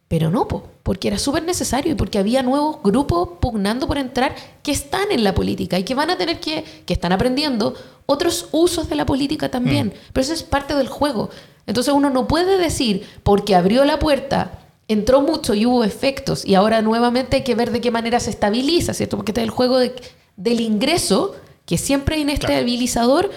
Pero 0.07 0.29
no, 0.29 0.47
porque 0.47 1.07
era 1.07 1.17
súper 1.17 1.43
necesario 1.43 1.91
y 1.91 1.95
porque 1.95 2.19
había 2.19 2.41
nuevos 2.41 2.77
grupos 2.83 3.29
pugnando 3.39 3.87
por 3.87 3.97
entrar 3.97 4.35
que 4.63 4.71
están 4.71 5.11
en 5.11 5.23
la 5.23 5.33
política 5.33 5.77
y 5.77 5.83
que 5.83 5.95
van 5.95 6.09
a 6.09 6.17
tener 6.17 6.39
que, 6.39 6.63
que 6.85 6.93
están 6.93 7.11
aprendiendo 7.11 7.75
otros 8.05 8.47
usos 8.51 8.89
de 8.89 8.95
la 8.95 9.05
política 9.05 9.49
también. 9.49 9.87
Mm. 9.87 9.93
Pero 10.13 10.23
eso 10.23 10.33
es 10.33 10.43
parte 10.43 10.75
del 10.75 10.87
juego. 10.87 11.29
Entonces 11.67 11.93
uno 11.93 12.09
no 12.09 12.27
puede 12.27 12.57
decir, 12.57 13.07
porque 13.23 13.55
abrió 13.55 13.85
la 13.85 13.99
puerta 13.99 14.60
entró 14.91 15.21
mucho 15.21 15.53
y 15.53 15.65
hubo 15.65 15.83
efectos 15.83 16.45
y 16.45 16.55
ahora 16.55 16.81
nuevamente 16.81 17.37
hay 17.37 17.43
que 17.43 17.55
ver 17.55 17.71
de 17.71 17.81
qué 17.81 17.91
manera 17.91 18.19
se 18.19 18.29
estabiliza, 18.29 18.93
¿cierto? 18.93 19.17
Porque 19.17 19.31
está 19.31 19.41
el 19.41 19.49
juego 19.49 19.79
del 19.79 20.59
ingreso, 20.59 21.35
que 21.65 21.77
siempre 21.77 22.15
hay 22.15 22.21
inestabilizador, 22.21 23.31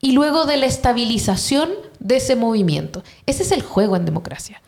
y 0.00 0.12
luego 0.12 0.46
de 0.46 0.56
la 0.56 0.66
estabilización 0.66 1.70
de 1.98 2.16
ese 2.16 2.34
movimiento. 2.34 3.02
Ese 3.26 3.42
es 3.42 3.52
el 3.52 3.62
juego 3.62 3.96
en 3.96 4.06
democracia. 4.06 4.62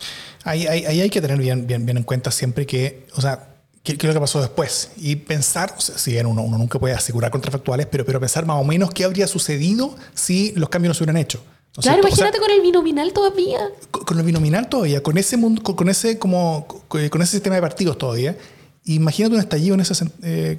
Ahí, 0.45 0.67
hay 0.67 1.09
que 1.09 1.21
tener 1.21 1.39
bien, 1.39 1.67
bien, 1.67 1.87
bien 1.87 1.97
en 1.97 2.03
cuenta 2.03 2.31
siempre 2.31 2.67
que, 2.67 3.07
o 3.17 3.21
sea, 3.23 3.49
qué, 3.83 3.93
es 3.93 4.05
lo 4.05 4.13
que 4.13 4.21
pasó 4.21 4.41
después. 4.41 4.91
Y 4.97 5.17
pensar, 5.17 5.75
si 5.79 6.13
bien 6.13 6.27
uno, 6.27 6.43
nunca 6.43 6.79
puede 6.79 6.95
asegurar 6.95 7.31
contrafactuales, 7.31 7.87
pero, 7.87 8.05
pero 8.05 8.21
pensar 8.21 8.45
más 8.45 8.61
o 8.61 8.65
menos 8.65 8.91
qué 8.91 9.05
habría 9.05 9.27
sucedido 9.27 9.97
si 10.13 10.53
los 10.53 10.69
cambios 10.69 10.91
no 10.91 10.95
se 10.95 11.05
hubieran 11.05 11.17
hecho 11.17 11.43
claro, 11.81 12.01
imagínate 12.01 12.39
con 12.39 12.51
el 12.51 12.61
binominal 12.61 13.13
todavía. 13.13 13.71
Con, 13.91 14.19
el 14.19 14.25
binominal 14.25 14.69
todavía, 14.69 15.03
con 15.03 15.19
ese 15.19 15.37
mundo, 15.37 15.63
con, 15.63 15.89
ese 15.89 16.19
como 16.19 16.67
con 16.89 17.23
ese 17.23 17.33
sistema 17.33 17.57
de 17.57 17.63
partidos 17.63 17.99
todavía. 17.99 18.37
Imagínate 18.85 19.35
un 19.35 19.41
estallido 19.41 19.75
en 19.75 19.81
ese 19.81 20.05
eh, 20.23 20.59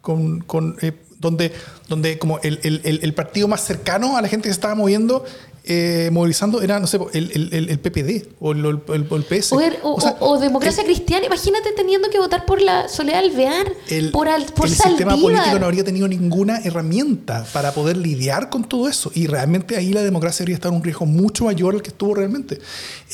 con, 0.00 0.40
con 0.40 0.76
eh, 0.80 0.92
donde, 1.18 1.52
donde 1.88 2.18
como 2.18 2.38
el, 2.42 2.60
el, 2.62 3.00
el, 3.02 3.14
partido 3.14 3.48
más 3.48 3.62
cercano 3.62 4.16
a 4.16 4.22
la 4.22 4.28
gente 4.28 4.44
que 4.44 4.52
se 4.52 4.58
estaba 4.58 4.74
moviendo 4.74 5.24
eh, 5.66 6.10
movilizando 6.12 6.60
era, 6.60 6.78
no 6.78 6.86
sé, 6.86 6.98
el, 7.14 7.50
el, 7.52 7.70
el 7.70 7.78
PPD 7.78 8.34
o 8.38 8.52
el, 8.52 9.24
PS. 9.24 9.54
O, 10.20 10.38
Democracia 10.38 10.84
Cristiana. 10.84 11.24
Imagínate 11.24 11.72
teniendo 11.72 12.10
que 12.10 12.18
votar 12.18 12.44
por 12.44 12.60
la 12.60 12.86
Soledad 12.86 13.20
Alvear, 13.20 13.72
por, 14.12 14.28
al, 14.28 14.44
por 14.44 14.66
El 14.66 14.74
sistema 14.74 15.16
político 15.16 15.58
no 15.58 15.64
habría 15.64 15.82
tenido 15.82 16.06
ninguna 16.06 16.58
herramienta 16.58 17.46
para 17.54 17.72
poder 17.72 17.96
lidiar 17.96 18.50
con 18.50 18.64
todo 18.64 18.88
eso. 18.90 19.10
Y 19.14 19.26
realmente 19.26 19.76
ahí 19.76 19.94
la 19.94 20.02
democracia 20.02 20.42
habría 20.42 20.56
estado 20.56 20.74
en 20.74 20.80
un 20.80 20.84
riesgo 20.84 21.06
mucho 21.06 21.46
mayor 21.46 21.74
al 21.74 21.82
que 21.82 21.88
estuvo 21.88 22.14
realmente. 22.14 22.60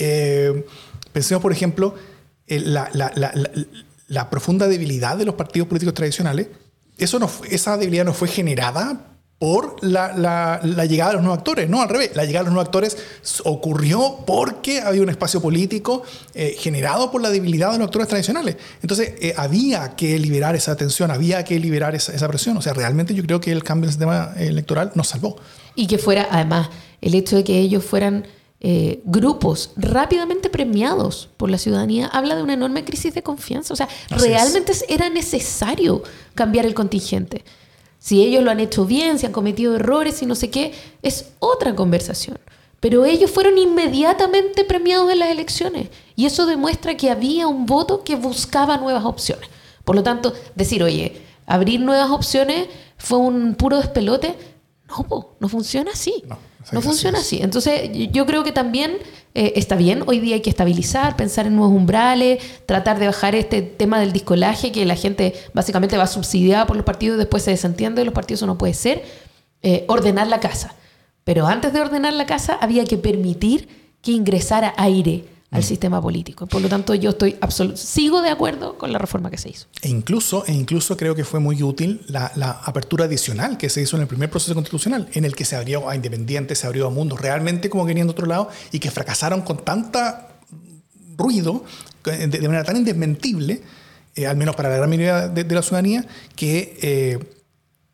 Eh, 0.00 0.66
pensemos, 1.12 1.40
por 1.40 1.52
ejemplo, 1.52 1.94
la, 2.48 2.90
la, 2.92 3.12
la, 3.14 3.32
la, 4.08 4.28
profunda 4.28 4.66
debilidad 4.66 5.16
de 5.16 5.24
los 5.24 5.36
partidos 5.36 5.68
políticos 5.68 5.94
tradicionales. 5.94 6.48
Eso 6.98 7.20
no, 7.20 7.30
esa 7.48 7.76
debilidad 7.76 8.04
no 8.04 8.12
fue 8.12 8.26
generada 8.26 9.06
por 9.40 9.82
la, 9.82 10.12
la, 10.62 10.84
llegada 10.84 11.12
de 11.12 11.14
los 11.14 11.22
nuevos 11.22 11.38
actores, 11.38 11.66
no 11.66 11.80
al 11.80 11.88
revés, 11.88 12.10
la 12.14 12.26
llegada 12.26 12.40
de 12.40 12.50
los 12.50 12.52
nuevos 12.52 12.66
actores 12.66 12.98
ocurrió 13.44 14.18
porque 14.26 14.82
había 14.82 15.00
un 15.00 15.08
espacio 15.08 15.40
político 15.40 16.02
eh, 16.34 16.54
generado 16.58 17.10
por 17.10 17.22
la 17.22 17.30
debilidad 17.30 17.72
de 17.72 17.78
los 17.78 17.86
actores 17.86 18.06
tradicionales. 18.06 18.58
Entonces 18.82 19.14
eh, 19.18 19.32
había 19.34 19.96
que 19.96 20.18
liberar 20.18 20.56
esa 20.56 20.76
tensión, 20.76 21.10
había 21.10 21.42
que 21.42 21.58
liberar 21.58 21.94
esa, 21.94 22.12
esa, 22.12 22.28
presión. 22.28 22.58
O 22.58 22.60
sea, 22.60 22.74
realmente 22.74 23.14
yo 23.14 23.22
creo 23.22 23.40
que 23.40 23.50
el 23.50 23.64
cambio 23.64 23.86
del 23.86 23.92
sistema 23.94 24.34
electoral 24.36 24.92
nos 24.94 25.08
salvó. 25.08 25.36
Y 25.74 25.86
que 25.86 25.96
fuera, 25.96 26.28
además, 26.30 26.68
el 27.00 27.14
hecho 27.14 27.36
de 27.36 27.42
que 27.42 27.58
ellos 27.60 27.82
fueran 27.82 28.26
eh, 28.62 29.00
grupos 29.06 29.72
rápidamente 29.76 30.50
premiados 30.50 31.30
por 31.38 31.48
la 31.48 31.56
ciudadanía 31.56 32.08
habla 32.08 32.36
de 32.36 32.42
una 32.42 32.52
enorme 32.52 32.84
crisis 32.84 33.14
de 33.14 33.22
confianza. 33.22 33.72
O 33.72 33.76
sea, 33.76 33.88
realmente 34.10 34.74
era 34.90 35.08
necesario 35.08 36.02
cambiar 36.34 36.66
el 36.66 36.74
contingente. 36.74 37.42
Si 38.00 38.22
ellos 38.22 38.42
lo 38.42 38.50
han 38.50 38.58
hecho 38.58 38.86
bien, 38.86 39.18
si 39.18 39.26
han 39.26 39.32
cometido 39.32 39.76
errores 39.76 40.22
y 40.22 40.26
no 40.26 40.34
sé 40.34 40.50
qué, 40.50 40.72
es 41.02 41.26
otra 41.38 41.76
conversación. 41.76 42.38
Pero 42.80 43.04
ellos 43.04 43.30
fueron 43.30 43.58
inmediatamente 43.58 44.64
premiados 44.64 45.12
en 45.12 45.18
las 45.18 45.28
elecciones 45.28 45.90
y 46.16 46.24
eso 46.24 46.46
demuestra 46.46 46.96
que 46.96 47.10
había 47.10 47.46
un 47.46 47.66
voto 47.66 48.02
que 48.02 48.16
buscaba 48.16 48.78
nuevas 48.78 49.04
opciones. 49.04 49.48
Por 49.84 49.94
lo 49.94 50.02
tanto, 50.02 50.32
decir, 50.54 50.82
oye, 50.82 51.20
abrir 51.46 51.80
nuevas 51.80 52.10
opciones 52.10 52.68
fue 52.96 53.18
un 53.18 53.54
puro 53.54 53.76
despelote, 53.76 54.34
no, 54.88 55.36
no 55.38 55.48
funciona 55.48 55.90
así. 55.92 56.24
No 56.72 56.80
funciona 56.80 57.18
así. 57.18 57.40
Entonces, 57.42 57.90
yo 58.12 58.26
creo 58.26 58.44
que 58.44 58.52
también 58.52 58.98
eh, 59.34 59.52
está 59.56 59.76
bien. 59.76 60.02
Hoy 60.06 60.18
día 60.18 60.34
hay 60.34 60.40
que 60.40 60.50
estabilizar, 60.50 61.16
pensar 61.16 61.46
en 61.46 61.56
nuevos 61.56 61.76
umbrales, 61.76 62.42
tratar 62.66 62.98
de 62.98 63.06
bajar 63.06 63.34
este 63.34 63.62
tema 63.62 64.00
del 64.00 64.12
discolaje, 64.12 64.72
que 64.72 64.84
la 64.84 64.96
gente 64.96 65.34
básicamente 65.54 65.96
va 65.96 66.06
subsidiada 66.06 66.66
por 66.66 66.76
los 66.76 66.84
partidos 66.84 67.18
después 67.18 67.42
se 67.42 67.52
desentiende 67.52 68.00
de 68.00 68.06
los 68.06 68.14
partidos, 68.14 68.40
eso 68.40 68.46
no 68.46 68.58
puede 68.58 68.74
ser. 68.74 69.04
Eh, 69.62 69.84
ordenar 69.88 70.26
la 70.26 70.40
casa. 70.40 70.74
Pero 71.24 71.46
antes 71.46 71.72
de 71.72 71.80
ordenar 71.80 72.14
la 72.14 72.26
casa, 72.26 72.54
había 72.60 72.84
que 72.84 72.96
permitir 72.96 73.68
que 74.02 74.12
ingresara 74.12 74.74
aire 74.76 75.24
al 75.50 75.64
sistema 75.64 76.00
político. 76.00 76.46
Por 76.46 76.62
lo 76.62 76.68
tanto, 76.68 76.94
yo 76.94 77.10
estoy 77.10 77.36
sigo 77.74 78.22
de 78.22 78.30
acuerdo 78.30 78.78
con 78.78 78.92
la 78.92 78.98
reforma 78.98 79.30
que 79.30 79.38
se 79.38 79.50
hizo. 79.50 79.66
E 79.82 79.88
incluso, 79.88 80.44
e 80.46 80.52
incluso 80.52 80.96
creo 80.96 81.14
que 81.14 81.24
fue 81.24 81.40
muy 81.40 81.62
útil 81.62 82.02
la, 82.06 82.60
apertura 82.64 83.06
adicional 83.06 83.58
que 83.58 83.68
se 83.68 83.82
hizo 83.82 83.96
en 83.96 84.02
el 84.02 84.08
primer 84.08 84.30
proceso 84.30 84.54
constitucional, 84.54 85.08
en 85.12 85.24
el 85.24 85.34
que 85.34 85.44
se 85.44 85.56
abrió 85.56 85.88
a 85.88 85.96
independientes, 85.96 86.58
se 86.58 86.66
abrió 86.66 86.86
a 86.86 86.90
mundos 86.90 87.20
realmente 87.20 87.68
como 87.68 87.84
querían 87.84 88.06
de 88.06 88.12
otro 88.12 88.26
lado 88.26 88.48
y 88.70 88.78
que 88.78 88.90
fracasaron 88.90 89.42
con 89.42 89.64
tanta 89.64 90.28
ruido, 91.16 91.64
de, 92.04 92.40
manera 92.42 92.64
tan 92.64 92.76
indesmentible, 92.76 93.62
eh, 94.14 94.26
al 94.26 94.36
menos 94.36 94.54
para 94.54 94.68
la 94.68 94.76
gran 94.76 94.88
mayoría 94.88 95.28
de, 95.28 95.44
la 95.44 95.62
ciudadanía, 95.62 96.06
que, 96.36 96.78
eh, 96.80 97.18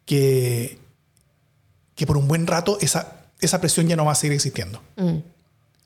que, 0.05 0.79
que 1.95 2.07
por 2.07 2.19
un 2.19 2.29
buen 2.29 2.47
rato 2.47 2.77
esa, 2.81 3.31
esa 3.41 3.61
presión 3.61 3.89
ya 3.89 3.97
no 3.97 4.05
va 4.05 4.13
a 4.13 4.15
seguir 4.15 4.35
existiendo. 4.35 4.83
Mm. 4.97 5.36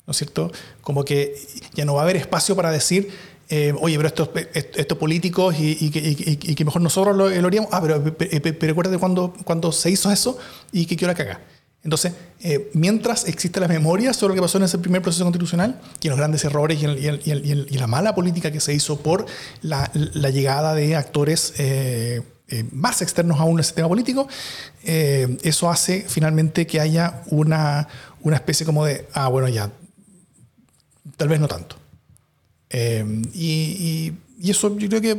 ¿No 0.07 0.13
es 0.13 0.17
cierto? 0.17 0.51
Como 0.81 1.05
que 1.05 1.35
ya 1.75 1.85
no 1.85 1.95
va 1.95 2.01
a 2.01 2.05
haber 2.05 2.17
espacio 2.17 2.57
para 2.57 2.71
decir, 2.71 3.11
eh, 3.53 3.75
oye, 3.81 3.97
pero 3.97 4.07
estos, 4.07 4.31
estos 4.55 4.97
políticos 4.97 5.57
y, 5.59 5.91
que 5.91 6.65
mejor 6.65 6.81
nosotros 6.81 7.17
lo, 7.17 7.27
haríamos. 7.27 7.69
Ah, 7.73 7.83
pero, 7.83 8.03
pero, 8.15 8.73
acuérdate 8.73 8.97
cuando, 8.99 9.35
cuando 9.45 9.73
se 9.73 9.91
hizo 9.91 10.11
eso 10.13 10.39
y 10.71 10.87
que 10.87 10.97
quiero 10.97 11.13
caga. 11.15 11.41
Entonces, 11.83 12.13
eh, 12.43 12.71
mientras 12.75 13.27
existe 13.27 13.59
la 13.59 13.67
memoria 13.67 14.13
sobre 14.13 14.33
lo 14.33 14.35
que 14.37 14.43
pasó 14.43 14.59
en 14.59 14.65
ese 14.65 14.79
primer 14.79 15.03
proceso 15.03 15.25
constitucional, 15.25 15.81
y 16.01 16.09
los 16.09 16.17
grandes 16.17 16.45
errores 16.45 16.79
y, 16.81 17.79
la 17.79 17.87
mala 17.89 18.15
política 18.15 18.53
que 18.53 18.61
se 18.61 18.73
hizo 18.73 19.01
por 19.01 19.27
la, 19.63 19.91
llegada 20.31 20.75
de 20.75 20.95
actores 20.95 21.55
eh, 21.59 22.23
más 22.71 23.03
externos 23.03 23.41
aún 23.41 23.59
al 23.59 23.65
sistema 23.65 23.89
político, 23.89 24.29
eso 24.85 25.71
hace 25.71 26.05
finalmente 26.07 26.69
que 26.69 26.81
haya 26.81 27.23
una, 27.31 27.89
una 28.23 28.37
especie 28.37 28.65
como 28.65 28.85
de, 28.85 29.09
ah, 29.15 29.29
bueno, 29.29 29.49
ya, 29.49 29.71
tal 31.21 31.29
vez 31.29 31.39
no 31.39 31.49
tanto. 31.49 31.77
Eh, 32.71 33.05
y, 33.35 34.11
eso 34.43 34.75
yo 34.79 34.89
creo 34.89 35.03
que 35.03 35.15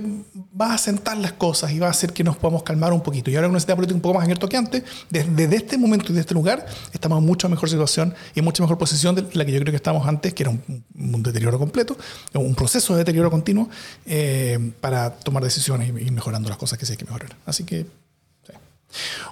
va 0.59 0.73
a 0.73 0.79
sentar 0.79 1.15
las 1.15 1.33
cosas 1.33 1.71
y 1.71 1.77
va 1.77 1.85
a 1.85 1.91
hacer 1.91 2.11
que 2.11 2.23
nos 2.23 2.37
podamos 2.37 2.63
calmar 2.63 2.91
un 2.91 3.01
poquito. 3.01 3.29
Y 3.29 3.35
ahora 3.35 3.45
con 3.45 3.51
una 3.51 3.59
sistema 3.59 3.75
político 3.75 3.97
un 3.97 4.01
poco 4.01 4.15
más 4.15 4.23
abierto 4.23 4.49
que 4.49 4.57
antes, 4.57 4.81
desde, 5.11 5.55
este 5.55 5.77
momento 5.77 6.05
y 6.05 6.07
desde 6.07 6.21
este 6.21 6.33
lugar, 6.33 6.65
estamos 6.91 7.19
en 7.19 7.25
mucha 7.27 7.47
mejor 7.47 7.69
situación 7.69 8.15
y 8.33 8.39
en 8.39 8.45
mucha 8.45 8.63
mejor 8.63 8.79
posición 8.79 9.13
de 9.13 9.21
la 9.33 9.45
que 9.45 9.51
yo 9.51 9.59
creo 9.59 9.71
que 9.71 9.75
estábamos 9.75 10.07
antes, 10.07 10.33
que 10.33 10.41
era 10.41 10.49
un, 10.49 11.21
deterioro 11.21 11.59
completo, 11.59 11.95
un 12.33 12.55
proceso 12.55 12.93
de 12.93 12.99
deterioro 12.99 13.29
continuo 13.29 13.69
eh, 14.07 14.71
para 14.81 15.11
tomar 15.11 15.43
decisiones 15.43 15.89
y, 15.89 16.09
mejorando 16.09 16.49
las 16.49 16.57
cosas 16.57 16.79
que 16.79 16.87
sí 16.87 16.93
hay 16.93 16.97
que 16.97 17.05
mejorar. 17.05 17.35
Así 17.45 17.63
que 17.63 17.85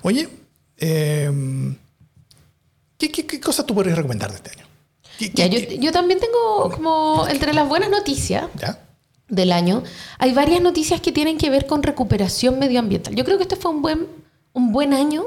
Oye, 0.04 0.30
eh, 0.78 1.76
¿qué, 2.96 3.12
qué, 3.12 3.26
qué 3.26 3.40
cosas 3.40 3.66
tú 3.66 3.74
podrías 3.74 3.98
recomendar 3.98 4.30
de 4.30 4.36
este 4.36 4.52
año? 4.52 4.69
¿Qué- 5.20 5.32
Ya, 5.36 5.50
qué- 5.50 5.78
yo, 5.80 5.92
también 5.92 6.20
tengo 6.20 6.72
como 6.74 7.28
entre 7.30 7.54
las 7.54 7.68
buenas 7.68 7.90
noticias 7.90 8.46
¿Ya? 8.56 8.80
del 9.28 9.52
año, 9.52 9.84
hay 10.18 10.34
varias 10.34 10.62
noticias 10.62 11.02
que 11.02 11.12
tienen 11.12 11.38
que 11.38 11.50
ver 11.52 11.68
con 11.68 11.84
recuperación 11.84 12.58
medioambiental. 12.58 13.14
Yo 13.14 13.24
creo 13.26 13.38
que 13.38 13.44
este 13.44 13.56
fue 13.58 13.70
un 13.72 13.82
buen, 13.82 14.08
un 14.54 14.72
buen 14.72 14.94
año 14.94 15.26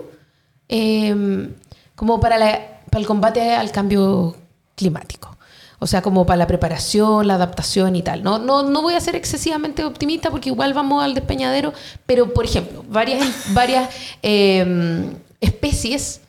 eh, 0.69 1.49
como 1.95 2.19
para, 2.21 2.39
la- 2.39 2.81
para 2.91 3.01
el 3.01 3.07
combate 3.07 3.55
al 3.55 3.71
cambio 3.71 4.35
climático. 4.75 5.37
O 5.79 5.87
sea, 5.87 6.01
como 6.01 6.25
para 6.25 6.37
la 6.39 6.47
preparación, 6.47 7.27
la 7.27 7.35
adaptación 7.35 7.97
y 7.97 8.03
tal. 8.03 8.23
No, 8.23 8.39
no, 8.39 8.63
no 8.63 8.83
voy 8.83 8.95
a 8.95 9.01
ser 9.01 9.17
excesivamente 9.17 9.85
optimista 9.85 10.31
porque 10.31 10.49
igual 10.49 10.75
vamos 10.75 11.03
al 11.03 11.13
despeñadero, 11.13 11.73
pero 12.07 12.33
por 12.33 12.45
ejemplo, 12.45 12.85
varias, 12.89 13.21
varias 13.53 13.89
eh, 14.23 15.11
especies 15.41 16.21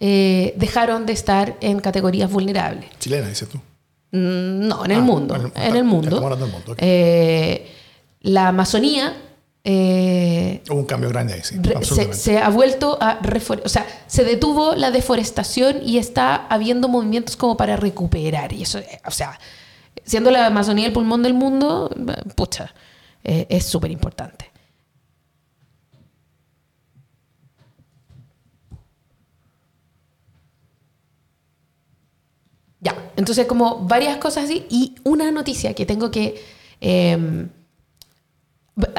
eh, 0.00 0.54
dejaron 0.56 1.04
de 1.06 1.12
estar 1.12 1.56
en 1.60 1.78
categorías 1.80 2.30
vulnerables. 2.30 2.88
Chilena, 2.98 3.28
dices 3.28 3.48
tú. 3.48 3.58
Mm, 4.12 4.66
No, 4.66 4.84
en 4.84 4.90
el 4.90 4.98
Ah, 4.98 5.02
mundo. 5.02 5.34
en 5.36 5.42
el- 5.42 5.52
En 5.68 5.76
el 5.76 5.84
mundo. 5.84 6.16
estamos 6.16 6.38
del 6.40 6.48
mundo, 6.50 6.72
ok. 6.72 6.78
Eh, 6.80 7.70
la 8.22 8.48
Amazonía 8.48 9.14
eh, 9.62 10.62
Hubo 10.70 10.78
un 10.78 10.86
cambio 10.86 11.10
grande 11.10 11.34
ahí, 11.34 11.42
sí. 11.42 11.56
re- 11.60 11.84
se, 11.84 12.14
se 12.14 12.38
ha 12.38 12.48
vuelto 12.48 12.96
a. 12.98 13.20
O 13.62 13.68
sea, 13.68 13.86
se 14.06 14.24
detuvo 14.24 14.74
la 14.74 14.90
deforestación 14.90 15.82
y 15.86 15.98
está 15.98 16.46
habiendo 16.48 16.88
movimientos 16.88 17.36
como 17.36 17.58
para 17.58 17.76
recuperar. 17.76 18.54
Y 18.54 18.62
eso, 18.62 18.78
eh, 18.78 19.00
o 19.06 19.10
sea, 19.10 19.38
siendo 20.02 20.30
la 20.30 20.46
Amazonía 20.46 20.86
el 20.86 20.94
pulmón 20.94 21.22
del 21.22 21.34
mundo, 21.34 21.90
eh, 21.94 22.30
pucha, 22.34 22.72
eh, 23.22 23.46
es 23.50 23.66
súper 23.66 23.90
importante. 23.90 24.50
Ya, 32.80 32.94
entonces 33.20 33.46
como 33.46 33.86
varias 33.86 34.16
cosas 34.16 34.44
así 34.44 34.66
y 34.68 34.96
una 35.04 35.30
noticia 35.30 35.74
que 35.74 35.86
tengo 35.86 36.10
que... 36.10 36.42
eh, 36.80 37.46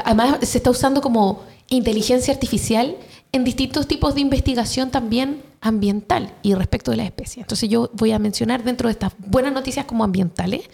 además 0.04 0.38
se 0.42 0.58
está 0.58 0.70
usando 0.70 1.00
como 1.00 1.42
inteligencia 1.68 2.32
artificial 2.32 2.96
en 3.32 3.44
distintos 3.44 3.86
tipos 3.86 4.14
de 4.14 4.20
investigación 4.20 4.90
también 4.90 5.42
ambiental 5.60 6.34
y 6.42 6.54
respecto 6.54 6.90
de 6.90 6.98
las 6.98 7.06
especies. 7.06 7.38
Entonces 7.38 7.68
yo 7.68 7.90
voy 7.94 8.12
a 8.12 8.18
mencionar 8.18 8.62
dentro 8.62 8.88
de 8.88 8.92
estas 8.92 9.12
buenas 9.18 9.52
noticias 9.52 9.86
como 9.86 10.04
ambientales, 10.04 10.68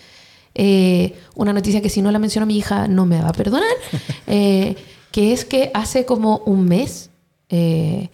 eh, 0.54 1.14
una 1.34 1.52
noticia 1.52 1.80
que 1.80 1.88
si 1.88 2.02
no 2.02 2.10
la 2.10 2.18
menciono 2.18 2.46
mi 2.46 2.56
hija 2.56 2.88
no 2.88 3.06
me 3.06 3.20
va 3.20 3.28
a 3.28 3.32
perdonar, 3.32 3.70
eh, 4.26 4.76
que 5.12 5.32
es 5.32 5.44
que 5.44 5.70
hace 5.74 6.04
como 6.04 6.38
un 6.46 6.64
mes 6.64 7.10
eh, 7.48 8.08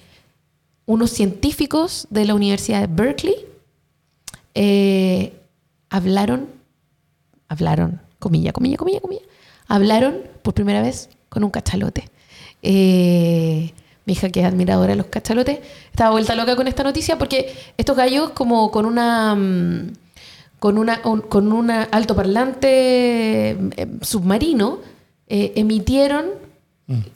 unos 0.86 1.10
científicos 1.10 2.06
de 2.10 2.26
la 2.26 2.34
Universidad 2.34 2.80
de 2.80 2.86
Berkeley 2.88 3.36
eh, 4.54 5.32
hablaron, 5.90 6.48
hablaron, 7.48 8.00
comilla, 8.18 8.52
comilla, 8.52 8.76
comilla, 8.76 9.00
comilla, 9.00 9.22
hablaron 9.68 10.16
por 10.42 10.54
primera 10.54 10.82
vez 10.82 11.08
con 11.28 11.44
un 11.44 11.50
cachalote. 11.50 12.08
Eh, 12.62 13.72
mi 14.06 14.12
hija, 14.12 14.28
que 14.30 14.40
es 14.40 14.46
admiradora 14.46 14.90
de 14.92 14.96
los 14.96 15.06
cachalotes, 15.06 15.58
estaba 15.90 16.10
vuelta 16.10 16.34
loca 16.34 16.56
con 16.56 16.68
esta 16.68 16.82
noticia 16.82 17.16
porque 17.18 17.54
estos 17.76 17.96
gallos, 17.96 18.30
como 18.30 18.70
con 18.70 18.86
una. 18.86 19.34
mm, 19.34 19.92
con 20.58 20.78
una 20.78 21.00
un- 21.04 21.20
con 21.20 21.52
un 21.52 21.70
altoparlante 21.70 23.50
eh, 23.50 23.86
submarino, 24.00 24.78
eh, 25.28 25.52
emitieron 25.56 26.26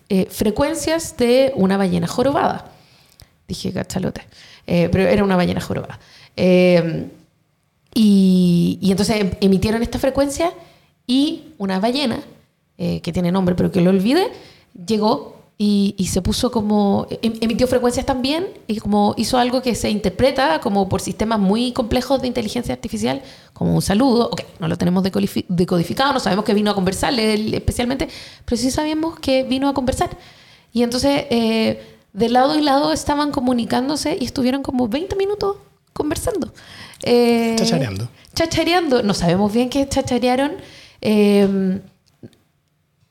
eh, 0.09 0.26
frecuencias 0.30 1.16
de 1.16 1.53
una 1.55 1.76
ballena 1.76 2.07
jorobada. 2.07 2.70
Dije 3.47 3.72
cachalote, 3.72 4.22
eh, 4.66 4.89
pero 4.93 5.05
era 5.09 5.24
una 5.24 5.36
ballena 5.36 5.61
jorobada. 5.61 5.99
Y, 7.95 8.78
y 8.80 8.91
entonces 8.91 9.16
em- 9.16 9.30
emitieron 9.41 9.82
esta 9.82 9.99
frecuencia 9.99 10.53
y 11.07 11.55
una 11.59 11.80
ballena, 11.80 12.20
eh, 12.76 13.01
que 13.01 13.12
tiene 13.12 13.32
nombre 13.32 13.55
pero 13.55 13.72
que 13.72 13.80
lo 13.80 13.91
olvide, 13.91 14.28
llegó 14.86 15.39
y, 15.61 16.07
se 16.09 16.22
puso 16.22 16.53
como, 16.53 17.09
em- 17.22 17.34
emitió 17.41 17.66
frecuencias 17.66 18.07
también 18.07 18.47
y 18.68 18.78
como 18.78 19.14
hizo 19.16 19.39
algo 19.39 19.61
que 19.61 19.74
se 19.74 19.91
interpreta 19.91 20.61
como 20.61 20.89
por 20.89 21.01
sistemas 21.01 21.41
muy 21.41 21.72
complejos 21.72 22.22
de 22.22 22.28
inteligencia 22.28 22.72
artificial, 22.74 23.22
como 23.55 23.74
un 23.74 23.82
saludo. 23.82 24.28
Ok, 24.30 24.43
no 24.61 24.68
lo 24.68 24.76
tenemos 24.76 25.03
decodificado, 25.03 26.12
no 26.12 26.20
sabemos 26.20 26.45
que 26.45 26.55
vino 26.55 26.70
a 26.70 26.74
conversarle 26.76 27.34
él 27.34 27.55
especialmente, 27.55 28.09
pero 28.45 28.57
sí 28.57 28.70
sabemos 28.70 29.18
que 29.18 29.43
vino 29.43 29.68
a 29.68 29.74
conversar. 29.74 30.11
Y 30.72 30.84
entonces, 30.84 31.24
eh, 31.30 31.82
de 32.12 32.28
lado 32.28 32.57
y 32.57 32.62
lado 32.62 32.93
estaban 32.93 33.32
comunicándose 33.32 34.16
y 34.20 34.26
estuvieron 34.26 34.62
como 34.62 34.86
20 34.86 35.16
minutos 35.16 35.57
conversando. 35.99 36.53
Eh, 37.03 37.55
Chachareando. 37.59 38.09
Chachareando. 38.34 39.03
No 39.03 39.12
sabemos 39.12 39.53
bien 39.53 39.68
qué 39.68 39.86
chacharearon. 39.86 40.53
Eh, 41.03 41.80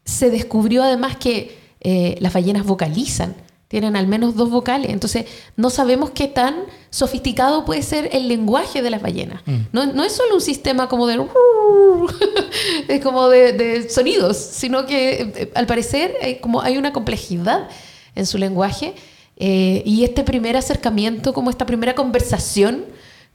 se 0.08 0.32
descubrió 0.32 0.84
además 0.84 1.18
que 1.18 1.58
eh, 1.82 2.18
las 2.22 2.34
ballenas 2.34 2.66
vocalizan. 2.66 3.36
Tienen 3.68 3.98
al 3.98 4.08
menos 4.08 4.36
dos 4.36 4.50
vocales. 4.50 4.92
Entonces, 4.92 5.26
no 5.58 5.70
sabemos 5.70 6.12
qué 6.12 6.28
tan 6.28 6.56
sofisticado 6.90 7.66
puede 7.66 7.84
ser 7.84 8.10
el 8.14 8.30
lenguaje 8.30 8.82
de 8.82 8.90
las 8.90 9.02
ballenas. 9.02 9.42
No, 9.74 9.86
no 9.86 10.04
es 10.04 10.14
solo 10.14 10.36
un 10.36 10.42
sistema 10.42 10.88
como 10.88 11.06
de... 11.06 11.22
es 12.88 13.04
como 13.04 13.28
de, 13.28 13.52
de 13.52 13.90
sonidos, 13.90 14.38
sino 14.38 14.86
que 14.86 15.34
eh, 15.36 15.52
al 15.54 15.68
parecer 15.68 16.16
hay, 16.22 16.40
como 16.40 16.62
hay 16.62 16.78
una 16.78 16.94
complejidad 16.94 17.68
en 18.16 18.26
su 18.26 18.38
lenguaje. 18.38 18.96
Eh, 19.38 19.84
y 19.86 20.04
este 20.04 20.24
primer 20.24 20.58
acercamiento, 20.58 21.34
como 21.34 21.50
esta 21.50 21.66
primera 21.66 21.96
conversación 21.96 22.86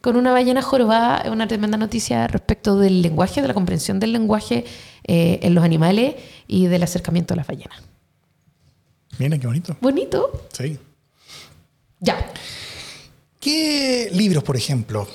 con 0.00 0.16
una 0.16 0.32
ballena 0.32 0.62
jorobada, 0.62 1.18
es 1.18 1.30
una 1.30 1.46
tremenda 1.46 1.76
noticia 1.78 2.26
respecto 2.26 2.76
del 2.76 3.02
lenguaje, 3.02 3.40
de 3.40 3.48
la 3.48 3.54
comprensión 3.54 4.00
del 4.00 4.12
lenguaje 4.12 4.64
eh, 5.04 5.38
en 5.42 5.54
los 5.54 5.62
animales 5.64 6.16
y 6.48 6.66
del 6.66 6.82
acercamiento 6.82 7.34
a 7.34 7.36
las 7.36 7.46
ballenas. 7.46 7.80
Mira 9.18 9.38
qué 9.38 9.46
bonito. 9.46 9.76
Bonito. 9.80 10.46
Sí. 10.52 10.78
Ya. 12.00 12.16
¿Qué 13.40 14.08
libros, 14.12 14.42
por 14.42 14.56
ejemplo, 14.56 15.06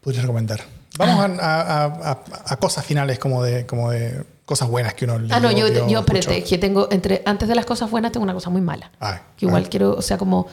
podrías 0.00 0.22
recomendar? 0.22 0.62
Vamos 0.96 1.24
a, 1.40 1.60
a- 1.60 1.84
a- 2.12 2.24
a 2.46 2.56
cosas 2.56 2.84
finales 2.84 3.18
como 3.18 3.42
de, 3.42 3.66
como 3.66 3.90
de 3.90 4.24
cosas 4.48 4.66
buenas 4.70 4.94
que 4.94 5.04
uno 5.04 5.20
Ah, 5.28 5.40
no, 5.40 5.52
yo, 5.52 5.68
yo 5.68 5.98
escuchó. 5.98 5.98
espérate, 5.98 6.42
que 6.42 6.56
tengo, 6.56 6.88
entre, 6.90 7.22
antes 7.26 7.50
de 7.50 7.54
las 7.54 7.66
cosas 7.66 7.90
buenas, 7.90 8.12
tengo 8.12 8.24
una 8.24 8.32
cosa 8.32 8.48
muy 8.48 8.62
mala. 8.62 8.90
Ah, 8.98 9.20
que 9.36 9.44
igual 9.44 9.64
ah, 9.66 9.68
quiero, 9.68 9.94
o 9.94 10.00
sea, 10.00 10.16
como, 10.16 10.46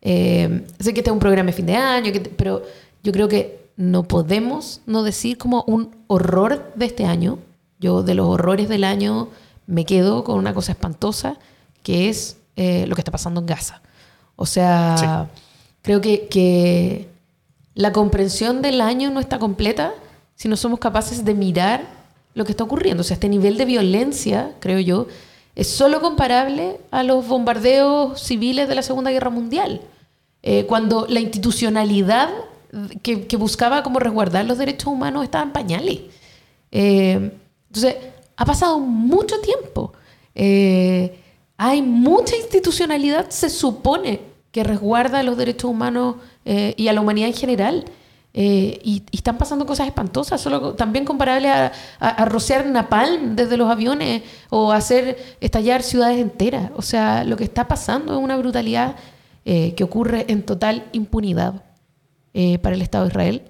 eh, 0.00 0.64
sé 0.78 0.94
que 0.94 1.00
este 1.00 1.10
es 1.10 1.12
un 1.12 1.18
programa 1.18 1.48
de 1.48 1.52
fin 1.52 1.66
de 1.66 1.74
año, 1.74 2.12
que 2.12 2.20
pero 2.20 2.62
yo 3.02 3.10
creo 3.10 3.26
que 3.26 3.66
no 3.76 4.04
podemos 4.04 4.80
no 4.86 5.02
decir 5.02 5.38
como 5.38 5.64
un 5.66 5.96
horror 6.06 6.72
de 6.76 6.86
este 6.86 7.04
año. 7.04 7.40
Yo 7.80 8.04
de 8.04 8.14
los 8.14 8.28
horrores 8.28 8.68
del 8.68 8.84
año 8.84 9.28
me 9.66 9.84
quedo 9.84 10.22
con 10.22 10.38
una 10.38 10.54
cosa 10.54 10.70
espantosa, 10.70 11.36
que 11.82 12.08
es 12.08 12.36
eh, 12.54 12.86
lo 12.86 12.94
que 12.94 13.00
está 13.00 13.10
pasando 13.10 13.40
en 13.40 13.46
Gaza. 13.46 13.82
O 14.36 14.46
sea, 14.46 15.28
creo 15.82 16.00
que, 16.00 16.28
que 16.28 17.08
la 17.74 17.90
comprensión 17.90 18.62
del 18.62 18.80
año 18.80 19.10
no 19.10 19.18
está 19.18 19.40
completa 19.40 19.94
si 20.36 20.46
no 20.46 20.56
somos 20.56 20.78
capaces 20.78 21.24
de 21.24 21.34
mirar 21.34 21.95
lo 22.36 22.44
que 22.44 22.52
está 22.52 22.62
ocurriendo. 22.62 23.00
O 23.00 23.04
sea, 23.04 23.14
este 23.14 23.28
nivel 23.28 23.56
de 23.56 23.64
violencia, 23.64 24.52
creo 24.60 24.78
yo, 24.78 25.08
es 25.56 25.68
solo 25.68 26.02
comparable 26.02 26.76
a 26.90 27.02
los 27.02 27.26
bombardeos 27.26 28.20
civiles 28.20 28.68
de 28.68 28.74
la 28.74 28.82
Segunda 28.82 29.10
Guerra 29.10 29.30
Mundial. 29.30 29.80
Eh, 30.42 30.66
cuando 30.66 31.06
la 31.08 31.18
institucionalidad 31.18 32.28
que, 33.02 33.36
buscaba 33.38 33.82
como 33.82 34.00
resguardar 34.00 34.44
los 34.44 34.58
derechos 34.58 34.88
humanos 34.88 35.24
estaba 35.24 35.44
en 35.44 35.52
pañales. 35.52 36.00
Eh, 36.70 37.32
entonces, 37.68 37.96
ha 38.36 38.44
pasado 38.44 38.78
mucho 38.80 39.40
tiempo. 39.40 39.94
Eh, 40.34 41.18
hay 41.56 41.80
mucha 41.80 42.36
institucionalidad, 42.36 43.30
se 43.30 43.48
supone, 43.48 44.20
que 44.52 44.62
resguarda 44.62 45.22
los 45.22 45.38
derechos 45.38 45.70
humanos 45.70 46.16
y 46.44 46.88
a 46.88 46.92
la 46.92 47.00
humanidad 47.00 47.28
en 47.28 47.34
general. 47.34 47.84
Eh, 48.38 48.78
y, 48.84 49.02
están 49.12 49.38
pasando 49.38 49.64
cosas 49.66 49.88
espantosas, 49.88 50.46
también 50.76 51.04
comparable 51.04 51.48
a 51.48 52.24
rociar 52.26 52.66
napalm 52.66 53.34
desde 53.34 53.56
los 53.56 53.68
aviones 53.68 54.22
o 54.50 54.70
hacer 54.70 55.16
estallar 55.40 55.82
ciudades 55.82 56.18
enteras. 56.18 56.70
O 56.76 56.82
sea, 56.82 57.24
lo 57.24 57.36
que 57.36 57.44
está 57.44 57.66
pasando 57.66 58.12
es 58.12 58.22
una 58.22 58.36
brutalidad 58.36 58.94
eh, 59.48 59.74
que 59.74 59.84
ocurre 59.84 60.26
en 60.28 60.42
total 60.42 60.84
impunidad 60.92 61.62
eh, 62.34 62.58
para 62.58 62.74
el 62.74 62.82
Estado 62.82 63.04
de 63.04 63.10
Israel. 63.10 63.42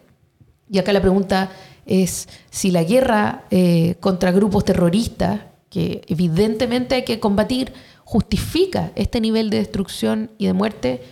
Y 0.71 0.79
acá 0.79 0.93
la 0.93 1.01
pregunta 1.01 1.51
es 1.87 2.29
si 2.51 2.71
la 2.71 2.85
guerra 2.85 3.47
eh, 3.51 3.97
contra 3.99 4.31
grupos 4.31 4.65
terroristas, 4.65 5.41
que 5.71 6.03
evidentemente 6.07 6.95
hay 6.95 7.05
que 7.05 7.19
combatir, 7.19 7.73
justifica 8.05 8.93
este 8.95 9.21
nivel 9.21 9.51
de 9.51 9.57
destrucción 9.57 10.31
y 10.39 10.47
de 10.47 10.53
muerte, 10.53 11.03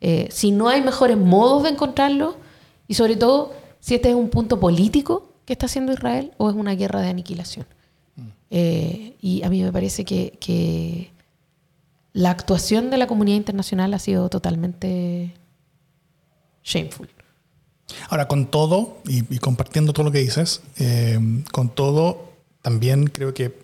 eh, 0.00 0.28
si 0.30 0.52
no 0.52 0.68
hay 0.68 0.82
mejores 0.82 1.18
modos 1.18 1.64
de 1.64 1.70
encontrarlo, 1.70 2.36
y 2.88 2.94
sobre 2.94 3.16
todo 3.16 3.52
si 3.80 3.94
este 3.94 4.08
es 4.10 4.14
un 4.16 4.30
punto 4.30 4.58
político 4.58 5.30
que 5.44 5.52
está 5.52 5.66
haciendo 5.66 5.92
Israel 5.92 6.32
o 6.38 6.50
es 6.50 6.56
una 6.56 6.74
guerra 6.74 7.00
de 7.00 7.08
aniquilación. 7.08 7.66
Eh, 8.50 9.14
y 9.20 9.42
a 9.42 9.50
mí 9.50 9.62
me 9.62 9.70
parece 9.70 10.04
que, 10.06 10.38
que 10.40 11.10
la 12.14 12.30
actuación 12.30 12.90
de 12.90 12.96
la 12.96 13.06
comunidad 13.06 13.36
internacional 13.36 13.92
ha 13.94 13.98
sido 13.98 14.28
totalmente 14.30 15.34
shameful. 16.64 17.08
Ahora, 18.08 18.26
con 18.26 18.46
todo, 18.50 18.98
y, 19.06 19.22
y 19.34 19.38
compartiendo 19.38 19.92
todo 19.92 20.04
lo 20.04 20.12
que 20.12 20.18
dices, 20.20 20.62
eh, 20.78 21.18
con 21.52 21.68
todo, 21.70 22.32
también 22.62 23.06
creo 23.06 23.32
que 23.34 23.58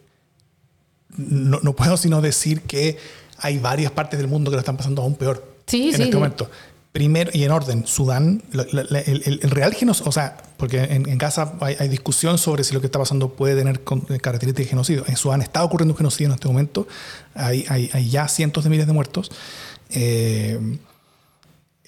no, 1.16 1.60
no 1.62 1.74
puedo 1.74 1.96
sino 1.96 2.20
decir 2.20 2.62
que 2.62 2.98
hay 3.38 3.58
varias 3.58 3.92
partes 3.92 4.18
del 4.18 4.28
mundo 4.28 4.50
que 4.50 4.56
lo 4.56 4.60
están 4.60 4.76
pasando 4.76 5.02
aún 5.02 5.14
peor 5.14 5.54
Sí, 5.66 5.88
en 5.88 5.94
sí, 5.96 6.02
este 6.02 6.12
sí. 6.12 6.14
momento. 6.14 6.50
Primero, 6.94 7.32
y 7.34 7.42
en 7.42 7.50
orden, 7.50 7.88
Sudán, 7.88 8.44
la- 8.52 8.66
la- 8.70 9.00
el, 9.00 9.22
el- 9.26 9.50
real 9.50 9.74
genocidio, 9.74 10.08
o 10.08 10.12
sea, 10.12 10.36
porque 10.56 10.78
en, 10.78 11.08
en 11.08 11.18
Gaza 11.18 11.54
hay, 11.60 11.74
hay 11.80 11.88
discusión 11.88 12.38
sobre 12.38 12.62
si 12.62 12.72
lo 12.72 12.80
que 12.80 12.86
está 12.86 13.00
pasando 13.00 13.30
puede 13.30 13.56
tener 13.56 13.80
eh, 14.10 14.20
características 14.20 14.66
de 14.66 14.70
genocidio. 14.70 15.04
En 15.08 15.16
Sudán 15.16 15.42
está 15.42 15.64
ocurriendo 15.64 15.92
un 15.94 15.98
genocidio 15.98 16.28
en 16.28 16.34
este 16.34 16.46
momento, 16.46 16.86
hay, 17.34 17.64
hay- 17.68 17.90
hay 17.92 18.08
ya 18.08 18.28
cientos 18.28 18.62
de 18.62 18.70
miles 18.70 18.86
de 18.86 18.92
muertos. 18.92 19.32
Eh, 19.90 20.78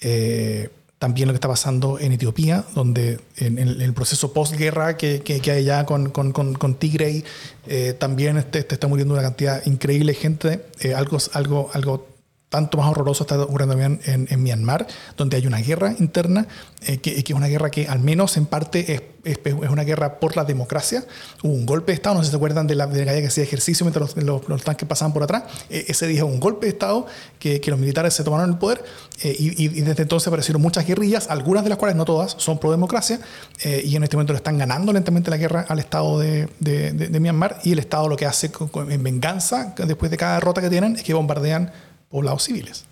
eh, 0.01 0.69
también 0.99 1.27
lo 1.29 1.33
que 1.33 1.37
está 1.37 1.47
pasando 1.47 1.99
en 1.99 2.11
Etiopía, 2.11 2.65
donde 2.75 3.21
en, 3.37 3.59
en 3.59 3.79
el 3.79 3.93
proceso 3.93 4.33
postguerra 4.33 4.97
que, 4.97 5.21
que, 5.21 5.39
que 5.39 5.51
hay 5.51 5.59
allá 5.59 5.85
con, 5.85 6.09
con, 6.09 6.33
con, 6.33 6.53
con 6.53 6.75
Tigray, 6.75 7.23
eh, 7.67 7.95
también 7.97 8.35
este, 8.37 8.59
este 8.59 8.73
está 8.75 8.87
muriendo 8.87 9.13
una 9.13 9.23
cantidad 9.23 9.65
increíble 9.67 10.11
de 10.11 10.19
gente. 10.19 10.65
Eh, 10.81 10.93
algo, 10.95 11.17
algo, 11.31 11.69
algo 11.73 12.07
tanto 12.49 12.77
más 12.77 12.89
horroroso 12.89 13.23
está 13.23 13.41
ocurriendo 13.41 13.75
también 13.75 13.99
en, 14.05 14.27
en 14.29 14.41
Myanmar, 14.41 14.87
donde 15.17 15.35
hay 15.37 15.45
una 15.47 15.57
guerra 15.59 15.93
interna, 15.99 16.47
eh, 16.85 16.97
que, 16.99 17.21
que 17.23 17.33
es 17.33 17.37
una 17.37 17.47
guerra 17.47 17.69
que 17.69 17.87
al 17.87 17.99
menos 17.99 18.37
en 18.37 18.45
parte 18.45 18.93
es, 18.93 19.01
es, 19.25 19.39
es 19.45 19.69
una 19.69 19.83
guerra 19.83 20.19
por 20.19 20.37
la 20.37 20.45
democracia. 20.45 21.03
Hubo 21.43 21.51
un 21.51 21.65
golpe 21.65 21.91
de 21.91 21.95
Estado, 21.95 22.15
no 22.15 22.21
sé 22.21 22.27
si 22.27 22.31
se 22.31 22.37
acuerdan 22.37 22.65
de 22.65 22.75
la, 22.75 22.87
de 22.87 23.03
calle 23.05 23.19
que 23.21 23.27
hacía 23.27 23.43
ejercicio 23.43 23.83
mientras 23.85 24.15
los, 24.15 24.23
los, 24.23 24.47
los 24.47 24.63
tanques 24.63 24.87
pasaban 24.87 25.11
por 25.11 25.23
atrás. 25.23 25.43
Eh, 25.69 25.85
ese 25.89 26.07
día 26.07 26.23
hubo 26.23 26.31
un 26.31 26.39
golpe 26.39 26.67
de 26.67 26.71
Estado 26.71 27.05
que, 27.37 27.59
que 27.59 27.69
los 27.69 27.79
militares 27.79 28.13
se 28.13 28.23
tomaron 28.23 28.49
el 28.49 28.57
poder 28.57 28.81
eh, 29.23 29.35
y, 29.37 29.61
y 29.65 29.67
desde 29.81 30.03
entonces 30.03 30.27
aparecieron 30.27 30.61
muchas 30.61 30.87
guerrillas, 30.87 31.27
algunas 31.29 31.63
de 31.63 31.69
las 31.69 31.77
cuales, 31.77 31.97
no 31.97 32.05
todas, 32.05 32.35
son 32.37 32.59
pro 32.59 32.71
democracia 32.71 33.19
eh, 33.63 33.81
y 33.83 33.95
en 33.97 34.03
este 34.03 34.15
momento 34.15 34.31
le 34.31 34.37
están 34.37 34.57
ganando 34.57 34.93
lentamente 34.93 35.29
la 35.29 35.37
guerra 35.37 35.65
al 35.67 35.79
Estado 35.79 36.17
de, 36.19 36.47
de, 36.61 36.93
de 36.93 37.19
Myanmar 37.19 37.59
y 37.65 37.73
el 37.73 37.79
Estado 37.79 38.07
lo 38.07 38.15
que 38.15 38.25
hace 38.25 38.51
con- 38.51 38.69
con- 38.69 38.89
en 38.89 39.03
venganza 39.03 39.73
después 39.85 40.09
de 40.11 40.15
cada 40.17 40.35
derrota 40.35 40.61
que 40.61 40.69
tienen 40.69 40.95
es 40.95 41.03
que 41.03 41.13
bombardean 41.13 41.73
poblados 42.09 42.43
civiles, 42.43 42.85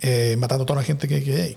eh, 0.00 0.36
matando 0.38 0.64
a 0.64 0.66
toda 0.66 0.80
la 0.80 0.86
gente 0.86 1.08
que, 1.08 1.22
que 1.22 1.42
hay. 1.42 1.56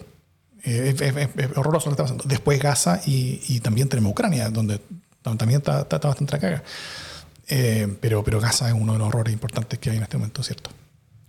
Eh, 0.63 0.95
es, 0.99 1.57
horroroso 1.57 1.89
lo 1.89 1.95
que 1.95 2.01
está 2.01 2.03
pasando. 2.03 2.23
Después 2.27 2.61
Gaza 2.61 3.01
y, 3.05 3.59
también 3.61 3.89
tenemos 3.89 4.11
Ucrania, 4.11 4.49
donde, 4.49 4.81
también 5.21 5.61
está 5.61 5.83
bastante 5.83 6.33
la 6.33 6.39
caga. 6.39 6.63
Eh, 7.47 7.97
pero, 7.99 8.23
pero 8.23 8.39
Gaza 8.39 8.67
es 8.67 8.73
uno 8.73 8.93
de 8.93 8.99
los 8.99 9.07
horrores 9.07 9.33
importantes 9.33 9.79
que 9.79 9.89
hay 9.89 9.97
en 9.97 10.03
este 10.03 10.17
momento, 10.17 10.43
¿cierto? 10.43 10.69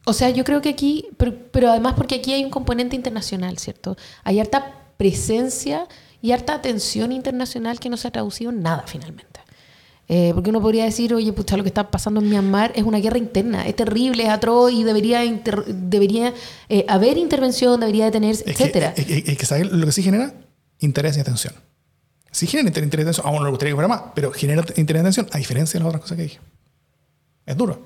O 0.04 0.12
sea, 0.12 0.30
yo 0.30 0.44
creo 0.44 0.60
que 0.60 0.68
aquí, 0.68 1.08
pero, 1.16 1.34
pero 1.50 1.70
además 1.70 1.94
porque 1.94 2.16
aquí 2.16 2.32
hay 2.32 2.44
un 2.44 2.50
componente 2.50 2.96
internacional, 2.96 3.58
¿cierto? 3.58 3.96
Hay 4.24 4.40
harta 4.40 4.74
presencia 4.96 5.86
y 6.20 6.32
harta 6.32 6.54
atención 6.54 7.12
internacional 7.12 7.80
que 7.80 7.88
no 7.88 7.96
se 7.96 8.08
ha 8.08 8.10
traducido 8.10 8.50
en 8.50 8.62
nada 8.62 8.84
finalmente. 8.86 9.39
Eh, 10.12 10.32
porque 10.34 10.50
uno 10.50 10.60
podría 10.60 10.84
decir, 10.86 11.14
oye, 11.14 11.32
pucha, 11.32 11.56
lo 11.56 11.62
que 11.62 11.68
está 11.68 11.88
pasando 11.88 12.18
en 12.20 12.28
Myanmar 12.28 12.72
es 12.74 12.82
una 12.82 12.98
guerra 12.98 13.16
interna, 13.18 13.64
es 13.68 13.76
terrible, 13.76 14.24
es 14.24 14.28
atroz 14.28 14.72
y 14.72 14.82
debería, 14.82 15.24
inter- 15.24 15.64
debería 15.66 16.34
eh, 16.68 16.84
haber 16.88 17.16
intervención, 17.16 17.78
debería 17.78 18.06
detenerse, 18.06 18.42
Es 18.44 18.56
que, 18.56 18.64
etcétera. 18.64 18.92
es, 18.96 19.06
es- 19.08 19.38
que 19.38 19.46
¿sabes? 19.46 19.70
lo 19.70 19.86
que 19.86 19.92
sí 19.92 20.02
genera 20.02 20.34
interés 20.80 21.16
y 21.16 21.20
atención. 21.20 21.54
Sí 22.32 22.48
genera 22.48 22.68
inter- 22.70 22.82
interés 22.82 23.04
y 23.04 23.06
atención, 23.08 23.26
a 23.28 23.30
uno 23.30 23.44
le 23.44 23.50
gustaría 23.50 23.70
que 23.70 23.76
fuera 23.76 23.86
más, 23.86 24.02
pero 24.16 24.32
genera 24.32 24.64
interés 24.76 24.98
y 24.98 25.02
atención, 25.02 25.26
a 25.30 25.38
diferencia 25.38 25.78
de 25.78 25.84
las 25.84 25.88
otras 25.90 26.02
cosas 26.02 26.16
que 26.16 26.22
dije. 26.24 26.40
Es 27.46 27.56
duro. 27.56 27.80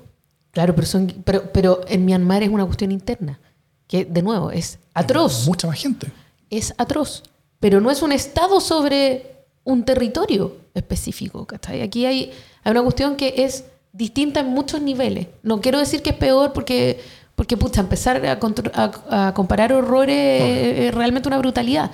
Claro, 0.49 0.73
pero, 0.73 0.87
son, 0.87 1.13
pero, 1.25 1.51
pero 1.51 1.81
en 1.87 2.05
Myanmar 2.05 2.41
es 2.41 2.49
una 2.49 2.65
cuestión 2.65 2.91
interna, 2.91 3.39
que 3.87 4.03
de 4.03 4.23
nuevo 4.23 4.49
es 4.49 4.79
atroz. 4.95 5.45
Mucha 5.45 5.67
más 5.67 5.77
gente. 5.79 6.07
es 6.49 6.73
atroz, 6.79 7.21
pero 7.59 7.81
no 7.81 7.91
es 7.91 8.01
un 8.01 8.11
Estado 8.11 8.59
sobre 8.61 9.34
un 9.65 9.83
territorio 9.83 10.55
específico. 10.73 11.45
¿cachai? 11.45 11.81
Aquí 11.81 12.05
hay, 12.05 12.31
hay 12.63 12.71
una 12.71 12.83
cuestión 12.83 13.17
que 13.17 13.33
es 13.37 13.65
distinta 13.91 14.39
en 14.39 14.47
muchos 14.47 14.81
niveles. 14.81 15.27
No 15.43 15.59
quiero 15.59 15.79
decir 15.79 16.01
que 16.01 16.11
es 16.11 16.15
peor 16.15 16.53
porque, 16.53 17.01
porque 17.35 17.57
pucha, 17.57 17.81
empezar 17.81 18.25
a, 18.25 19.27
a 19.27 19.33
comparar 19.33 19.73
horrores 19.73 20.79
es 20.79 20.95
realmente 20.95 21.27
una 21.27 21.37
brutalidad. 21.37 21.91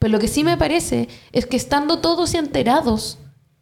Pero 0.00 0.12
lo 0.12 0.18
que 0.18 0.28
sí 0.28 0.42
me 0.42 0.56
parece 0.56 1.08
es 1.30 1.46
que 1.46 1.56
estando 1.56 1.98
todos 1.98 2.34
enterados 2.34 3.18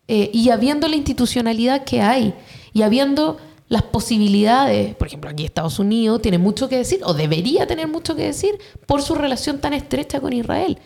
eh, 0.06 0.30
y 0.32 0.50
habiendo 0.50 0.88
la 0.88 0.96
institucionalidad 0.96 1.84
que 1.84 2.00
hay 2.00 2.32
y 2.72 2.82
habiendo 2.82 3.38
las 3.68 3.82
posibilidades, 3.82 4.94
por 4.94 5.08
ejemplo, 5.08 5.28
aquí 5.28 5.44
Estados 5.44 5.78
Unidos 5.78 6.22
tiene 6.22 6.38
mucho 6.38 6.68
que 6.68 6.76
decir, 6.76 7.00
o 7.04 7.12
debería 7.12 7.66
tener 7.66 7.88
mucho 7.88 8.16
que 8.16 8.22
decir, 8.22 8.58
por 8.86 9.02
su 9.02 9.14
relación 9.16 9.60
tan 9.60 9.74
estrecha 9.74 10.20
con 10.20 10.32
Israel. 10.32 10.78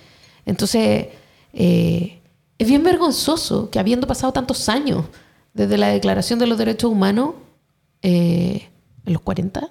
Entonces, 0.47 1.09
eh, 1.53 2.22
es 2.62 2.68
bien 2.68 2.82
vergonzoso 2.84 3.70
que 3.70 3.78
habiendo 3.78 4.06
pasado 4.06 4.32
tantos 4.32 4.68
años 4.68 5.04
desde 5.52 5.76
la 5.76 5.88
Declaración 5.88 6.38
de 6.38 6.46
los 6.46 6.58
Derechos 6.58 6.90
Humanos, 6.90 7.34
eh, 8.02 8.68
en 9.04 9.12
los 9.12 9.22
40, 9.22 9.70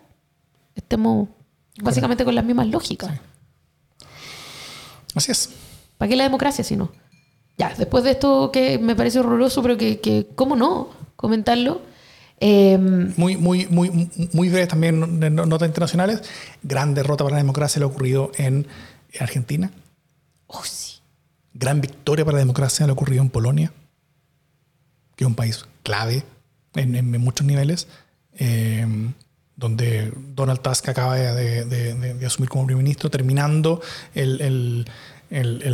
estemos 0.76 1.30
básicamente 1.82 2.26
con 2.26 2.36
las 2.36 2.46
mismas 2.46 2.68
lógicas. 2.68 3.12
Así 5.16 5.32
es. 5.32 5.50
¿Para 5.98 6.10
qué 6.10 6.16
la 6.16 6.24
democracia 6.24 6.64
si 6.64 6.76
no? 6.76 6.92
Ya, 7.58 7.74
después 7.78 8.04
de 8.04 8.12
esto 8.12 8.52
que 8.52 8.78
me 8.78 8.96
parece 8.96 9.20
horroroso, 9.20 9.62
pero 9.62 9.78
que, 9.78 10.00
que 10.00 10.28
¿cómo 10.36 10.56
no? 10.56 10.90
Comentarlo. 11.16 11.82
Eh, 12.40 12.78
Muy, 12.78 13.38
muy, 13.38 13.68
muy, 13.68 14.10
muy 14.34 14.50
breves 14.50 14.68
también 14.68 15.20
notas 15.36 15.68
internacionales. 15.68 16.24
Gran 16.64 16.94
derrota 16.94 17.24
para 17.24 17.36
la 17.36 17.42
democracia 17.42 17.82
ha 17.82 17.86
ocurrido 17.86 18.32
en 18.36 18.68
Argentina. 19.20 19.72
oh, 20.48 20.64
sí. 20.64 20.91
Gran 21.54 21.82
victoria 21.82 22.24
para 22.26 22.36
la 22.36 22.40
democracia 22.40 22.86
ha 22.86 22.92
ocurrido 22.92 23.22
en 23.22 23.30
Polonia, 23.30 23.74
que 25.16 25.24
es 25.24 25.28
un 25.28 25.36
país 25.36 25.66
clave 25.84 26.24
en, 26.76 27.12
muchos 27.20 27.46
niveles, 27.46 27.88
eh, 28.34 28.86
donde 29.56 30.12
Donald 30.34 30.62
Tusk 30.62 30.90
acaba 30.90 31.16
de, 31.16 32.26
asumir 32.26 32.50
como 32.50 32.66
primer 32.66 32.84
ministro, 32.84 33.10
terminando 33.10 33.82
el, 34.16 34.86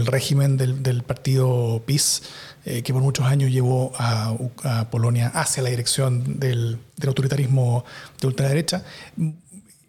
régimen 0.06 0.58
del, 0.58 1.04
partido 1.04 1.84
PiS, 1.86 2.24
eh, 2.66 2.82
que 2.82 2.92
por 2.92 3.02
muchos 3.02 3.26
años 3.26 3.52
llevó 3.52 3.94
a 3.98 4.88
Polonia 4.90 5.28
hacia 5.28 5.62
la 5.62 5.70
dirección 5.70 6.40
del, 6.40 6.80
del 6.98 7.08
autoritarismo 7.08 7.86
de 8.20 8.28
ultraderecha 8.28 8.84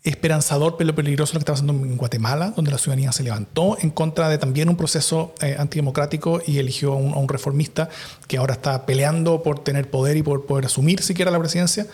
esperanzador, 0.09 0.77
pero 0.77 0.95
peligroso 0.95 1.35
lo 1.35 1.39
que 1.39 1.43
está 1.43 1.53
pasando 1.53 1.73
en 1.73 1.97
Guatemala, 1.97 2.53
donde 2.55 2.71
la 2.71 2.79
ciudadanía 2.79 3.13
se 3.13 3.23
levantó 3.23 3.77
en 3.81 3.91
contra 3.91 4.29
de 4.29 4.39
también 4.39 4.69
un 4.69 4.77
proceso 4.77 5.35
eh, 5.41 5.57
antidemocrático 5.59 6.41
y 6.47 6.59
eligió 6.59 6.93
a 6.93 6.97
un, 6.97 7.13
a 7.13 7.17
un 7.17 7.29
reformista 7.29 7.89
que 8.27 8.39
ahora 8.39 8.55
está 8.55 8.87
peleando 8.87 9.43
por 9.43 9.63
tener 9.63 9.91
poder 9.91 10.17
y 10.17 10.23
por 10.23 10.47
poder 10.47 10.67
asumir 10.67 11.03
siquiera 11.03 11.31
la 11.31 11.39
presidencia, 11.39 11.87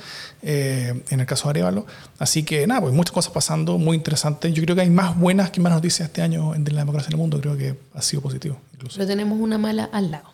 eh, 0.43 1.03
en 1.11 1.21
el 1.21 1.27
caso 1.27 1.45
de 1.45 1.51
Arevalo. 1.51 1.87
Así 2.19 2.43
que 2.43 2.67
nada, 2.67 2.83
pues 2.83 2.95
muchas 2.95 3.13
cosas 3.13 3.33
pasando, 3.33 3.79
muy 3.79 3.97
interesantes. 3.97 4.53
Yo 4.53 4.63
creo 4.63 4.77
que 4.77 4.83
hay 4.83 4.91
más 4.91 5.19
buenas 5.19 5.51
que 5.51 5.61
malas 5.61 5.79
noticias 5.79 6.09
este 6.09 6.23
año 6.23 6.55
en 6.55 6.65
la 6.65 6.81
democracia 6.81 7.09
en 7.09 7.15
el 7.15 7.19
mundo, 7.19 7.41
creo 7.41 7.57
que 7.57 7.79
ha 7.95 8.03
sido 8.03 8.23
positivo. 8.23 8.59
Incluso. 8.75 8.97
Pero 8.97 9.09
tenemos 9.09 9.39
una 9.41 9.59
mala 9.59 9.89
al 9.93 10.11
lado. 10.11 10.31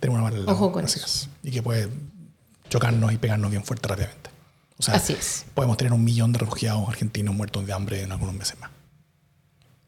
Tenemos 0.00 0.20
una 0.20 0.24
mala 0.30 0.36
al 0.36 0.46
lado, 0.46 0.56
Ojo 0.56 0.72
con 0.72 0.84
eso. 0.84 1.00
es. 1.04 1.28
Y 1.42 1.50
que 1.50 1.62
puede 1.62 1.88
chocarnos 2.68 3.12
y 3.12 3.16
pegarnos 3.18 3.50
bien 3.50 3.64
fuerte 3.64 3.88
rápidamente. 3.88 4.30
O 4.78 4.82
sea, 4.82 4.94
Así 4.94 5.12
es. 5.12 5.44
podemos 5.54 5.76
tener 5.76 5.92
un 5.92 6.04
millón 6.04 6.32
de 6.32 6.38
refugiados 6.38 6.88
argentinos 6.88 7.34
muertos 7.34 7.66
de 7.66 7.72
hambre 7.72 8.02
en 8.02 8.12
algunos 8.12 8.34
meses 8.34 8.58
más. 8.60 8.70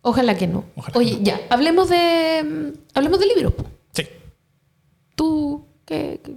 Ojalá 0.02 0.36
que 0.36 0.46
no. 0.46 0.64
Ojalá 0.76 0.98
Oye, 0.98 1.10
que 1.12 1.16
no. 1.18 1.22
ya, 1.24 1.40
hablemos 1.50 1.88
de 1.88 2.42
mm, 2.74 2.78
hablemos 2.94 3.20
de 3.20 3.26
libros. 3.26 3.54
Sí. 3.92 4.06
¿Tú 5.14 5.66
qué, 5.84 6.20
qué- 6.24 6.34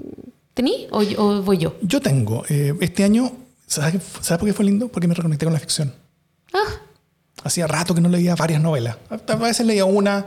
tení 0.54 0.88
o, 0.92 1.02
o 1.18 1.42
voy 1.42 1.58
yo? 1.58 1.76
Yo 1.82 2.00
tengo, 2.02 2.44
eh, 2.50 2.76
este 2.82 3.04
año, 3.04 3.32
¿sabes, 3.66 4.02
¿sabes 4.22 4.40
por 4.40 4.48
qué 4.48 4.54
fue 4.54 4.66
lindo? 4.66 4.88
Porque 4.90 5.08
me 5.08 5.14
reconecté 5.16 5.46
con 5.46 5.54
la 5.54 5.60
ficción. 5.60 5.94
Ah, 6.54 6.80
Hacía 7.44 7.68
rato 7.68 7.94
que 7.96 8.02
no 8.02 8.08
leía 8.10 8.36
varias 8.36 8.62
novelas. 8.62 8.98
A 9.10 9.36
veces 9.36 9.66
leía 9.66 9.84
una, 9.86 10.26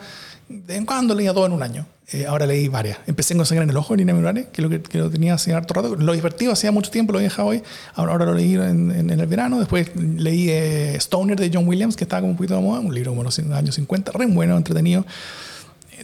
de 0.48 0.60
vez 0.66 0.76
en 0.78 0.86
cuando 0.86 1.14
leía 1.14 1.32
dos 1.32 1.46
en 1.46 1.52
un 1.52 1.62
año. 1.62 1.86
Eh, 2.12 2.24
ahora 2.26 2.46
leí 2.46 2.68
varias. 2.68 2.98
Empecé 3.08 3.34
con 3.34 3.44
Sangre 3.46 3.64
en 3.64 3.70
el 3.70 3.76
Ojo 3.76 3.94
de 3.94 3.98
Nina 3.98 4.14
Murane, 4.14 4.46
que 4.52 4.62
lo, 4.62 4.70
que, 4.70 4.98
lo 4.98 5.10
tenía 5.10 5.34
hace 5.34 5.52
harto 5.52 5.74
rato. 5.74 5.96
Lo 5.96 6.12
divertido 6.12 6.52
hacía 6.52 6.70
mucho 6.70 6.88
tiempo, 6.90 7.12
lo 7.12 7.18
había 7.18 7.28
dejado 7.30 7.48
hoy. 7.48 7.62
Ahora, 7.94 8.12
ahora 8.12 8.26
lo 8.26 8.34
leí 8.34 8.54
en, 8.54 8.92
en- 8.92 9.10
en 9.10 9.18
el 9.20 9.26
verano. 9.26 9.58
Después 9.58 9.90
leí 9.96 10.48
eh, 10.50 10.94
Stoner 11.00 11.36
de 11.38 11.50
John 11.52 11.66
Williams, 11.66 11.96
que 11.96 12.04
estaba 12.04 12.20
como 12.20 12.30
un 12.30 12.36
poquito 12.36 12.54
de 12.54 12.62
moda. 12.62 12.78
Un 12.78 12.94
libro 12.94 13.10
como 13.10 13.24
los 13.24 13.36
años 13.38 13.74
50, 13.74 14.12
re 14.12 14.26
bueno, 14.26 14.56
entretenido. 14.56 15.04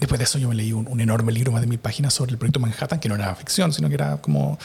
Después 0.00 0.18
de 0.18 0.24
eso 0.24 0.38
yo 0.38 0.48
me 0.48 0.56
leí 0.56 0.72
un, 0.72 0.88
un 0.88 1.00
enorme 1.00 1.30
libro, 1.30 1.52
más 1.52 1.60
de 1.60 1.68
mil 1.68 1.78
páginas, 1.78 2.12
sobre 2.14 2.32
el 2.32 2.38
proyecto 2.38 2.58
Manhattan, 2.58 2.98
que 2.98 3.08
no 3.08 3.14
era 3.14 3.32
ficción, 3.36 3.72
sino 3.72 3.88
que 3.88 3.94
era 3.94 4.16
como... 4.16 4.58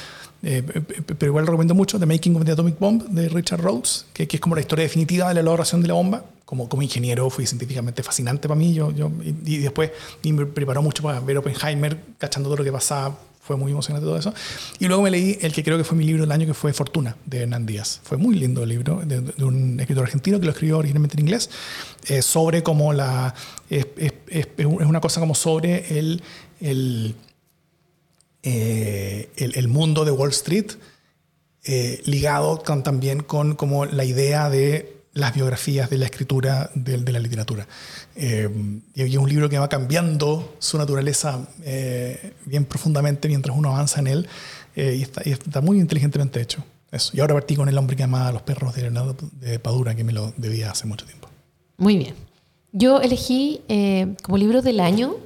eh, 0.44 0.62
pe- 0.64 0.82
pe- 0.82 1.16
pero 1.16 1.32
igual 1.32 1.46
recomiendo 1.46 1.74
mucho, 1.76 2.00
The 2.00 2.06
Making 2.06 2.36
of 2.36 2.46
the 2.46 2.52
Atomic 2.52 2.80
Bomb, 2.80 3.04
de 3.10 3.30
Richard 3.30 3.62
Rhodes, 3.62 4.06
que, 4.14 4.28
que 4.28 4.38
es 4.38 4.42
como 4.42 4.56
la 4.56 4.62
historia 4.62 4.84
definitiva 4.84 5.28
de 5.28 5.34
la 5.34 5.40
elaboración 5.42 5.82
de 5.82 5.88
la 5.88 5.94
bomba. 5.96 6.24
Como, 6.46 6.70
como 6.70 6.82
ingeniero 6.82 7.30
fui 7.30 7.46
científicamente 7.46 8.04
fascinante 8.04 8.48
para 8.48 8.58
mí. 8.58 8.74
Yo, 8.74 8.92
yo, 8.92 9.12
y, 9.22 9.56
y 9.56 9.58
después 9.58 9.92
y 10.24 10.32
me 10.32 10.46
preparó 10.46 10.82
mucho 10.82 11.04
para 11.04 11.20
ver 11.20 11.38
Oppenheimer, 11.38 11.98
cachando 12.18 12.48
todo 12.48 12.60
lo 12.60 12.64
que 12.64 12.72
pasaba 12.72 13.20
fue 13.42 13.56
muy 13.56 13.72
emocionante 13.72 14.06
todo 14.06 14.18
eso. 14.18 14.34
Y 14.80 14.88
luego 14.88 15.04
me 15.04 15.10
leí 15.10 15.38
el 15.42 15.54
que 15.54 15.64
creo 15.64 15.78
que 15.78 15.86
fue 15.86 15.98
mi 15.98 16.04
libro 16.06 16.22
del 16.24 16.32
año, 16.34 16.46
que 16.46 16.54
fue 16.54 16.74
Fortuna, 16.74 17.16
de 17.26 17.44
Hernán 17.44 17.66
Díaz. 17.66 18.02
Fue 18.04 18.18
muy 18.18 18.36
lindo 18.36 18.64
el 18.64 18.70
libro, 18.70 19.02
de, 19.06 19.20
un 19.44 19.80
escritor 19.80 20.04
argentino 20.04 20.38
que 20.40 20.46
lo 20.46 20.52
escribió 20.52 20.78
originalmente 20.78 21.16
en 21.16 21.22
inglés, 21.22 21.50
eh, 22.08 22.22
sobre 22.22 22.62
cómo 22.62 22.92
la... 22.92 23.34
Es, 23.70 23.88
una 24.66 25.00
cosa 25.00 25.22
como 25.22 25.34
sobre 25.34 25.98
el, 25.98 26.22
el, 26.60 27.16
eh, 28.50 29.30
el, 29.36 29.68
mundo 29.68 30.06
de 30.06 30.12
Wall 30.12 30.30
Street, 30.30 30.72
eh, 31.66 32.02
ligado 32.06 32.60
también 32.60 33.22
con 33.22 33.56
como 33.56 33.86
la 33.86 34.06
idea 34.06 34.50
de 34.50 35.02
las 35.12 35.34
biografías 35.34 35.90
de 35.90 35.98
la 35.98 36.06
escritura 36.06 36.72
de, 36.74 36.98
la 37.12 37.20
literatura. 37.20 37.68
Eh, 38.16 38.50
y 38.96 39.02
es 39.02 39.18
un 39.18 39.28
libro 39.28 39.50
que 39.50 39.60
va 39.60 39.68
cambiando 39.68 40.56
su 40.60 40.78
naturaleza 40.78 41.46
bien 42.46 42.64
profundamente 42.64 43.28
mientras 43.28 43.58
uno 43.58 43.68
avanza 43.68 44.00
en 44.00 44.08
él 44.08 44.30
y, 44.78 45.02
está, 45.02 45.24
y, 45.26 45.32
está, 45.32 45.60
muy 45.60 45.78
inteligentemente 45.80 46.40
hecho. 46.40 46.64
Eso. 46.90 47.12
Y 47.18 47.20
ahora 47.20 47.34
partí 47.34 47.58
con 47.58 47.68
El 47.68 47.78
hombre 47.78 47.98
que 47.98 48.04
amaba 48.04 48.30
a 48.30 48.32
los 48.32 48.44
perros 48.44 48.74
de 48.76 48.84
Leonardo 48.84 49.18
de 49.42 49.60
Padura, 49.60 49.94
que 49.94 50.06
me 50.06 50.14
lo 50.14 50.34
debía 50.38 50.72
hace 50.72 50.88
mucho 50.88 51.06
tiempo. 51.06 51.28
Muy 51.76 51.98
bien. 51.98 52.16
Yo 52.72 53.02
elegí 53.02 53.62
como 54.24 54.38
libro 54.38 54.62
del 54.62 54.80
año, 54.80 55.18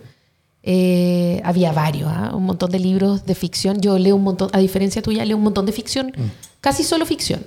había 0.63 1.71
varios, 1.71 2.09
¿ah? 2.11 2.31
un 2.35 2.45
montón 2.45 2.71
de 2.71 2.79
libros 2.79 3.25
de 3.25 3.35
ficción. 3.35 3.81
Yo 3.81 3.97
leo 3.97 4.15
un 4.15 4.23
montón, 4.23 4.49
a 4.53 4.59
diferencia 4.59 5.01
tuya, 5.01 5.25
leo 5.25 5.37
un 5.37 5.43
montón 5.43 5.65
de 5.65 5.71
ficción, 5.71 6.13
mm. 6.15 6.61
casi 6.61 6.83
solo 6.83 7.05
ficción. 7.05 7.43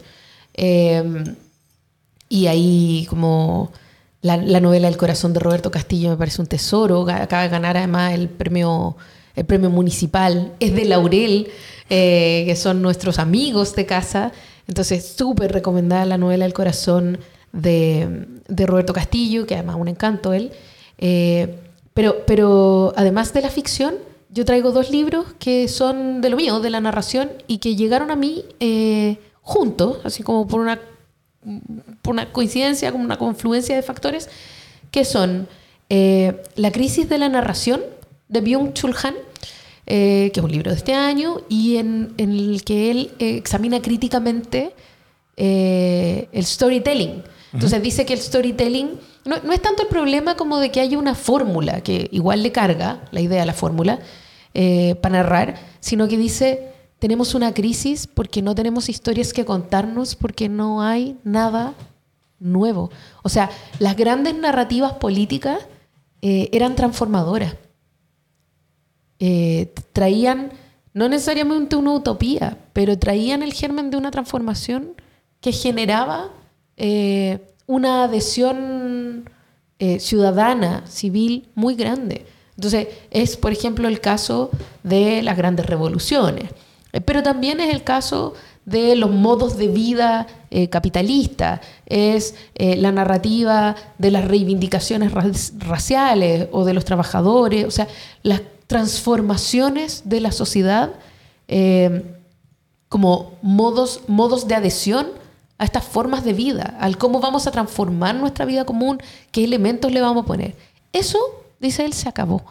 Y 2.28 2.46
ahí 2.46 3.06
como 3.08 3.70
la, 4.24 4.36
novela 4.60 4.88
El 4.88 4.96
corazón 4.96 5.34
de 5.34 5.40
Roberto 5.40 5.70
Castillo 5.70 6.10
me 6.10 6.16
parece 6.16 6.40
un 6.40 6.48
tesoro. 6.48 7.06
Acaba 7.08 7.42
de 7.42 7.48
ganar 7.50 7.76
además 7.76 8.14
el 8.14 8.28
premio, 8.28 8.96
el 9.36 9.44
premio 9.44 9.68
municipal. 9.68 10.54
Es 10.60 10.74
de 10.74 10.86
Laurel, 10.86 11.48
eh, 11.90 12.44
que 12.46 12.56
son 12.56 12.80
nuestros 12.80 13.18
amigos 13.18 13.74
de 13.76 13.84
casa. 13.84 14.32
Entonces, 14.66 15.14
súper 15.16 15.52
recomendada 15.52 16.06
la 16.06 16.16
novela 16.16 16.46
El 16.46 16.54
corazón 16.54 17.18
de, 17.52 18.26
Roberto 18.48 18.94
Castillo, 18.94 19.46
que 19.46 19.54
además 19.54 19.76
un 19.78 19.88
encanto 19.88 20.32
él. 20.32 20.52
Eh, 20.96 21.58
pero, 21.94 22.26
pero 22.26 22.92
además 22.96 23.32
de 23.32 23.40
la 23.40 23.50
ficción, 23.50 23.94
yo 24.34 24.44
traigo 24.44 24.72
dos 24.72 24.90
libros 24.90 25.26
que 25.38 25.68
son 25.68 26.20
de 26.20 26.28
lo 26.28 26.36
mío, 26.36 26.58
de 26.58 26.68
la 26.68 26.80
narración, 26.80 27.30
y 27.46 27.58
que 27.58 27.76
llegaron 27.76 28.10
a 28.10 28.16
mí 28.16 28.44
eh, 28.58 29.18
juntos, 29.42 29.98
así 30.04 30.24
como 30.24 30.46
por 30.46 30.60
una 30.60 30.80
por 32.00 32.14
una 32.14 32.32
coincidencia, 32.32 32.90
como 32.90 33.04
una 33.04 33.18
confluencia 33.18 33.76
de 33.76 33.82
factores, 33.82 34.30
que 34.90 35.04
son 35.04 35.46
eh, 35.90 36.42
La 36.56 36.72
crisis 36.72 37.06
de 37.06 37.18
la 37.18 37.28
narración 37.28 37.82
de 38.28 38.42
Byung-Chul 38.42 38.96
Han, 39.02 39.14
eh, 39.86 40.30
que 40.32 40.40
es 40.40 40.44
un 40.44 40.50
libro 40.50 40.70
de 40.70 40.78
este 40.78 40.94
año, 40.94 41.42
y 41.50 41.76
en, 41.76 42.14
el 42.16 42.64
que 42.64 42.90
él 42.90 43.12
examina 43.18 43.82
críticamente 43.82 44.74
el 45.36 46.44
storytelling. 46.44 47.22
Entonces 47.52 47.82
dice 47.82 48.06
que 48.06 48.14
el 48.14 48.20
storytelling 48.20 48.98
no, 49.24 49.36
no, 49.42 49.52
es 49.52 49.62
tanto 49.62 49.82
el 49.82 49.88
problema 49.88 50.36
como 50.36 50.58
de 50.58 50.70
que 50.70 50.80
haya 50.80 50.98
una 50.98 51.14
fórmula, 51.14 51.80
que 51.80 52.08
igual 52.12 52.42
le 52.42 52.52
carga 52.52 53.02
la 53.10 53.20
idea 53.20 53.40
de 53.40 53.46
la 53.46 53.54
fórmula 53.54 53.98
para 55.00 55.16
narrar, 55.16 55.56
sino 55.80 56.06
que 56.06 56.16
dice 56.16 56.74
tenemos 57.04 57.34
una 57.34 57.52
crisis 57.52 58.06
porque 58.06 58.40
no 58.40 58.54
tenemos 58.54 58.88
historias 58.88 59.34
que 59.34 59.44
contarnos, 59.44 60.14
porque 60.14 60.48
no 60.48 60.80
hay 60.80 61.18
nada 61.22 61.74
nuevo. 62.38 62.90
O 63.22 63.28
sea, 63.28 63.50
las 63.78 63.94
grandes 63.94 64.34
narrativas 64.34 64.94
políticas 64.94 65.58
eh, 66.22 66.48
eran 66.52 66.74
transformadoras. 66.74 67.56
Eh, 69.18 69.74
traían, 69.92 70.52
no 70.94 71.10
necesariamente 71.10 71.76
una 71.76 71.92
utopía, 71.92 72.56
pero 72.72 72.98
traían 72.98 73.42
el 73.42 73.52
germen 73.52 73.90
de 73.90 73.98
una 73.98 74.10
transformación 74.10 74.94
que 75.42 75.52
generaba 75.52 76.30
eh, 76.78 77.53
una 77.66 78.04
adhesión 78.04 79.30
ciudadana, 79.98 80.86
civil, 80.86 81.48
muy 81.54 81.74
grande. 81.74 82.24
Entonces, 82.56 82.88
es, 83.10 83.36
por 83.36 83.52
ejemplo, 83.52 83.88
el 83.88 84.00
caso 84.00 84.50
de 84.82 85.22
las 85.22 85.36
grandes 85.36 85.66
revoluciones. 85.66 86.50
Eh, 86.92 87.00
pero 87.00 87.22
también 87.22 87.60
es 87.60 87.74
el 87.74 87.82
caso 87.82 88.34
de 88.64 88.96
los 88.96 89.10
modos 89.10 89.58
de 89.58 89.68
vida 89.68 90.26
eh, 90.50 90.68
capitalistas, 90.68 91.60
es 91.84 92.34
eh, 92.54 92.76
la 92.76 92.92
narrativa 92.92 93.74
de 93.98 94.10
las 94.10 94.24
reivindicaciones 94.24 95.12
raciales 95.58 96.48
o 96.52 96.64
de 96.64 96.72
los 96.72 96.84
trabajadores, 96.84 97.66
o 97.66 97.70
sea, 97.70 97.88
las 98.22 98.40
transformaciones 98.66 100.02
de 100.06 100.20
la 100.20 100.32
sociedad 100.32 100.92
como 102.88 103.34
modos, 103.42 104.00
modos 104.06 104.48
de 104.48 104.54
adhesión 104.54 105.08
a 105.58 105.64
estas 105.64 105.84
formas 105.84 106.24
de 106.24 106.32
vida, 106.32 106.76
al 106.80 106.98
cómo 106.98 107.20
vamos 107.20 107.46
a 107.46 107.50
transformar 107.50 108.14
nuestra 108.14 108.44
vida 108.44 108.64
común, 108.64 108.98
qué 109.30 109.44
elementos 109.44 109.92
le 109.92 110.00
vamos 110.00 110.24
a 110.24 110.26
poner. 110.26 110.54
Eso, 110.92 111.18
dice 111.60 111.84
él, 111.84 111.92
se 111.92 112.08
acabó. 112.08 112.44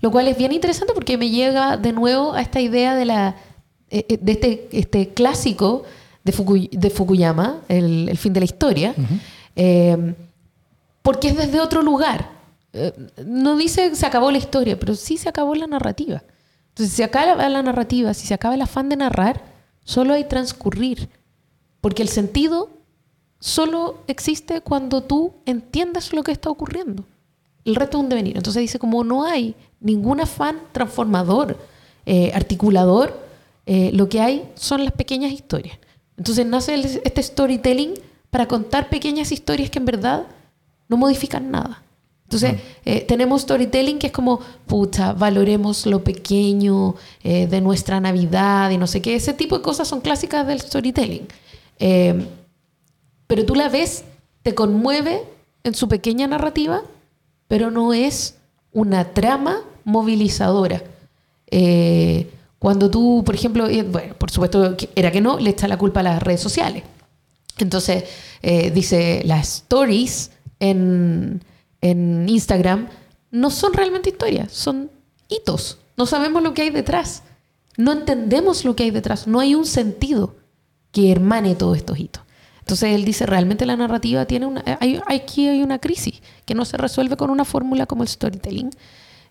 Lo 0.00 0.10
cual 0.10 0.28
es 0.28 0.36
bien 0.36 0.52
interesante 0.52 0.92
porque 0.94 1.16
me 1.16 1.30
llega 1.30 1.76
de 1.76 1.92
nuevo 1.92 2.34
a 2.34 2.42
esta 2.42 2.60
idea 2.60 2.94
de 2.94 3.04
la 3.04 3.36
eh, 3.94 4.06
eh, 4.08 4.18
de 4.18 4.32
este, 4.32 4.68
este 4.72 5.08
clásico 5.10 5.82
de, 6.24 6.68
de 6.72 6.88
Fukuyama, 6.88 7.60
el, 7.68 8.16
fin 8.16 8.32
de 8.32 8.40
la 8.40 8.46
historia, 8.46 8.94
eh, 9.54 10.14
porque 11.02 11.28
es 11.28 11.36
desde 11.36 11.60
otro 11.60 11.82
lugar. 11.82 12.30
no 13.26 13.54
dice 13.58 13.94
se 13.94 14.06
acabó 14.06 14.30
la 14.30 14.38
historia, 14.38 14.78
pero 14.80 14.94
sí 14.94 15.18
se 15.18 15.28
acabó 15.28 15.54
la 15.54 15.66
narrativa. 15.66 16.22
Entonces, 16.70 16.90
si 16.90 16.96
se 16.96 17.04
acaba 17.04 17.46
la 17.50 17.62
narrativa, 17.62 18.14
si 18.14 18.26
se 18.26 18.32
acaba 18.32 18.54
el 18.54 18.62
afán 18.62 18.88
de 18.88 18.96
narrar, 18.96 19.42
solo 19.84 20.14
hay 20.14 20.24
transcurrir. 20.24 21.10
Porque 21.82 22.02
el 22.02 22.08
sentido 22.08 22.70
solo 23.38 23.98
existe 24.06 24.62
cuando 24.62 25.02
tú 25.02 25.34
entiendes 25.44 26.14
lo 26.14 26.22
que 26.22 26.32
está 26.32 26.48
ocurriendo. 26.48 27.04
El 27.66 27.74
resto 27.74 27.98
es 27.98 28.04
un 28.04 28.08
devenir. 28.08 28.38
Entonces 28.38 28.62
dice, 28.62 28.78
como 28.78 29.04
no 29.04 29.24
hay 29.24 29.54
ningún 29.80 30.22
afán 30.22 30.60
transformador, 30.72 31.58
articulador, 32.32 33.22
eh, 33.66 33.90
lo 33.92 34.08
que 34.08 34.20
hay 34.20 34.48
son 34.54 34.84
las 34.84 34.92
pequeñas 34.92 35.32
historias. 35.32 35.78
Entonces 36.16 36.46
nace 36.46 36.74
este 37.04 37.22
storytelling 37.22 37.94
para 38.30 38.46
contar 38.46 38.88
pequeñas 38.88 39.30
historias 39.30 39.70
que 39.70 39.78
en 39.78 39.84
verdad 39.84 40.26
no 40.88 40.96
modifican 40.96 41.50
nada. 41.50 41.82
Entonces, 42.24 42.62
eh, 42.86 43.02
tenemos 43.02 43.42
storytelling 43.42 43.98
que 43.98 44.06
es 44.06 44.12
como, 44.12 44.40
puta, 44.66 45.12
valoremos 45.12 45.84
lo 45.84 46.02
pequeño 46.02 46.94
eh, 47.22 47.46
de 47.46 47.60
nuestra 47.60 48.00
Navidad 48.00 48.70
y 48.70 48.78
no 48.78 48.86
sé 48.86 49.02
qué. 49.02 49.14
Ese 49.14 49.34
tipo 49.34 49.58
de 49.58 49.62
cosas 49.62 49.86
son 49.86 50.00
clásicas 50.00 50.46
del 50.46 50.58
storytelling. 50.60 51.28
Pero 51.78 53.46
tú 53.46 53.54
la 53.54 53.68
ves, 53.68 54.04
te 54.42 54.54
conmueve 54.54 55.22
en 55.64 55.74
su 55.74 55.88
pequeña 55.88 56.26
narrativa, 56.26 56.82
pero 57.48 57.70
no 57.70 57.92
es 57.92 58.36
una 58.72 59.12
trama 59.12 59.60
movilizadora. 59.84 60.82
Cuando 62.62 62.88
tú, 62.88 63.24
por 63.26 63.34
ejemplo, 63.34 63.66
bueno, 63.90 64.14
por 64.14 64.30
supuesto 64.30 64.76
era 64.94 65.10
que 65.10 65.20
no, 65.20 65.40
le 65.40 65.50
echa 65.50 65.66
la 65.66 65.76
culpa 65.76 65.98
a 65.98 66.04
las 66.04 66.22
redes 66.22 66.40
sociales. 66.40 66.84
Entonces, 67.58 68.04
eh, 68.40 68.70
dice, 68.70 69.22
las 69.24 69.56
stories 69.62 70.30
en, 70.60 71.42
en 71.80 72.28
Instagram 72.28 72.86
no 73.32 73.50
son 73.50 73.72
realmente 73.72 74.10
historias, 74.10 74.52
son 74.52 74.92
hitos. 75.28 75.78
No 75.96 76.06
sabemos 76.06 76.40
lo 76.44 76.54
que 76.54 76.62
hay 76.62 76.70
detrás. 76.70 77.24
No 77.76 77.90
entendemos 77.90 78.64
lo 78.64 78.76
que 78.76 78.84
hay 78.84 78.92
detrás. 78.92 79.26
No 79.26 79.40
hay 79.40 79.56
un 79.56 79.66
sentido 79.66 80.36
que 80.92 81.10
hermane 81.10 81.54
todos 81.54 81.76
estos 81.76 81.98
hitos. 81.98 82.22
Entonces 82.60 82.94
él 82.94 83.04
dice, 83.04 83.26
realmente 83.26 83.66
la 83.66 83.76
narrativa 83.76 84.24
tiene 84.26 84.46
una... 84.46 84.62
Hay, 84.78 85.00
aquí 85.08 85.48
hay 85.48 85.62
una 85.62 85.80
crisis 85.80 86.22
que 86.44 86.54
no 86.54 86.64
se 86.64 86.76
resuelve 86.76 87.16
con 87.16 87.30
una 87.30 87.44
fórmula 87.44 87.86
como 87.86 88.04
el 88.04 88.08
storytelling. 88.08 88.70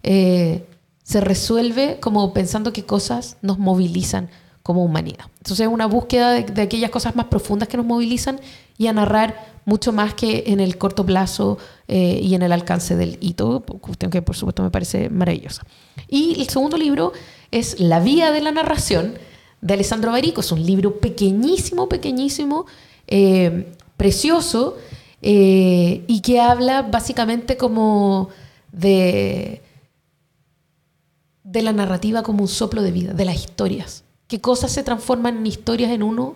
Eh, 0.04 0.66
se 1.04 1.22
resuelve 1.22 2.00
como 2.02 2.34
pensando 2.34 2.74
que 2.74 2.84
cosas 2.84 3.38
nos 3.42 3.58
movilizan 3.58 4.30
como 4.64 4.84
humanidad. 4.84 5.26
Entonces 5.38 5.62
es 5.62 5.74
una 5.74 5.86
búsqueda 5.86 6.32
de, 6.34 6.62
aquellas 6.62 6.92
cosas 6.92 7.16
más 7.16 7.28
profundas 7.28 7.68
que 7.68 7.78
nos 7.78 7.86
movilizan 7.86 8.40
y 8.78 8.88
a 8.88 8.94
narrar 8.94 9.52
mucho 9.66 9.92
más 9.92 10.14
que 10.14 10.44
en 10.48 10.60
el 10.60 10.78
corto 10.78 11.06
plazo 11.06 11.58
eh, 11.88 12.20
y 12.22 12.36
en 12.36 12.42
el 12.42 12.52
alcance 12.52 12.96
del 12.96 13.18
hito, 13.22 13.62
cuestión 13.62 14.12
que 14.12 14.22
por 14.22 14.36
supuesto 14.36 14.62
me 14.62 14.72
parece 14.72 15.10
maravillosa. 15.10 15.64
Y 16.08 16.40
el 16.42 16.50
segundo 16.50 16.78
libro 16.78 17.14
es 17.50 17.80
La 17.80 18.00
vía 18.00 18.32
de 18.32 18.42
la 18.42 18.52
narración 18.52 19.16
de 19.62 19.74
Alessandro 19.74 20.12
Barico. 20.12 20.42
Es 20.42 20.52
un 20.52 20.66
libro 20.66 21.00
pequeñísimo, 21.00 21.88
pequeñísimo, 21.88 22.66
eh, 23.08 23.72
precioso 23.98 24.78
eh, 25.22 26.04
y 26.08 26.22
que 26.22 26.40
habla 26.40 26.82
básicamente 26.82 27.58
como 27.58 28.30
de 28.72 29.62
de 31.44 31.62
la 31.62 31.74
narrativa 31.74 32.24
como 32.24 32.44
un 32.44 32.48
soplo 32.48 32.82
de 32.82 32.92
vida, 32.92 33.14
de 33.14 33.26
las 33.26 33.36
historias. 33.36 34.06
¿Qué 34.28 34.40
cosas 34.40 34.72
se 34.72 34.84
transforman 34.84 35.38
en 35.38 35.48
historias 35.48 35.92
en 35.92 36.02
uno 36.02 36.36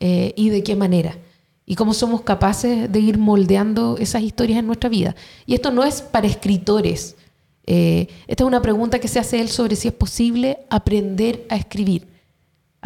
eh, 0.00 0.32
y 0.36 0.48
de 0.48 0.64
qué 0.64 0.74
manera? 0.74 1.16
Y 1.64 1.76
cómo 1.76 1.94
somos 1.94 2.22
capaces 2.22 2.90
de 2.90 2.98
ir 2.98 3.16
moldeando 3.16 3.96
esas 3.98 4.22
historias 4.22 4.58
en 4.58 4.66
nuestra 4.66 4.88
vida. 4.88 5.14
Y 5.46 5.54
esto 5.54 5.70
no 5.70 5.84
es 5.84 6.02
para 6.02 6.26
escritores 6.26 7.16
esta 7.66 8.44
es 8.44 8.46
una 8.46 8.62
pregunta 8.62 9.00
que 9.00 9.08
se 9.08 9.18
hace 9.18 9.40
él 9.40 9.48
sobre 9.48 9.74
si 9.74 9.88
es 9.88 9.94
posible 9.94 10.58
aprender 10.70 11.44
a 11.48 11.56
escribir, 11.56 12.06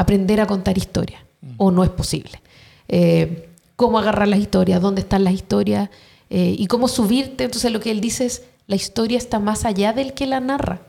aprender 0.00 0.40
a 0.40 0.46
contar 0.46 0.78
historias, 0.78 1.22
o 1.58 1.70
no 1.70 1.84
es 1.84 1.90
posible. 1.90 2.40
Eh, 2.88 3.50
cómo 3.76 3.98
agarrar 3.98 4.28
las 4.28 4.38
historias, 4.38 4.80
dónde 4.80 5.02
están 5.02 5.24
las 5.24 5.34
historias 5.34 5.90
eh, 6.30 6.54
y 6.58 6.66
cómo 6.68 6.88
subirte. 6.88 7.44
Entonces 7.44 7.70
lo 7.70 7.80
que 7.80 7.90
él 7.90 8.00
dice 8.00 8.24
es, 8.24 8.44
la 8.66 8.76
historia 8.76 9.18
está 9.18 9.38
más 9.40 9.66
allá 9.66 9.92
del 9.92 10.14
que 10.14 10.26
la 10.26 10.40
narra. 10.40 10.80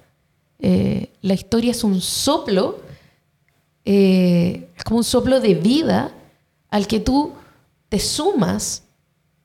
la 0.61 1.33
historia 1.33 1.71
es 1.71 1.83
un 1.83 1.99
soplo, 1.99 2.79
es 3.83 4.83
como 4.85 4.99
un 4.99 5.03
soplo 5.03 5.41
de 5.41 5.55
vida 5.55 6.13
al 6.69 6.87
que 6.87 6.99
tú 6.99 7.33
te 7.89 7.99
sumas 7.99 8.83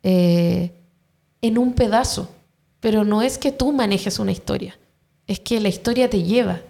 en 0.02 1.58
un 1.58 1.72
pedazo. 1.72 2.28
Pero 2.78 3.04
no 3.04 3.22
es 3.22 3.36
que 3.38 3.50
tú 3.50 3.72
manejes 3.72 4.20
una 4.20 4.32
historia, 4.32 4.78
es 5.26 5.40
que 5.40 5.58
la 5.60 5.68
historia 5.68 6.08
te 6.08 6.22
lleva 6.22 6.60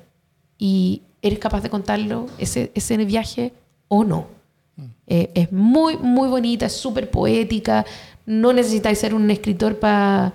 y 0.58 1.02
eres 1.26 1.38
capaz 1.38 1.62
de 1.62 1.70
contarlo, 1.70 2.26
ese, 2.38 2.72
ese 2.74 2.96
viaje 3.04 3.52
o 3.88 4.04
no. 4.04 4.28
Mm. 4.76 4.84
Eh, 5.06 5.30
es 5.34 5.52
muy, 5.52 5.96
muy 5.96 6.28
bonita, 6.28 6.66
es 6.66 6.72
súper 6.72 7.10
poética, 7.10 7.84
no 8.26 8.52
necesitáis 8.52 8.98
ser 8.98 9.14
un 9.14 9.30
escritor 9.30 9.78
para 9.78 10.32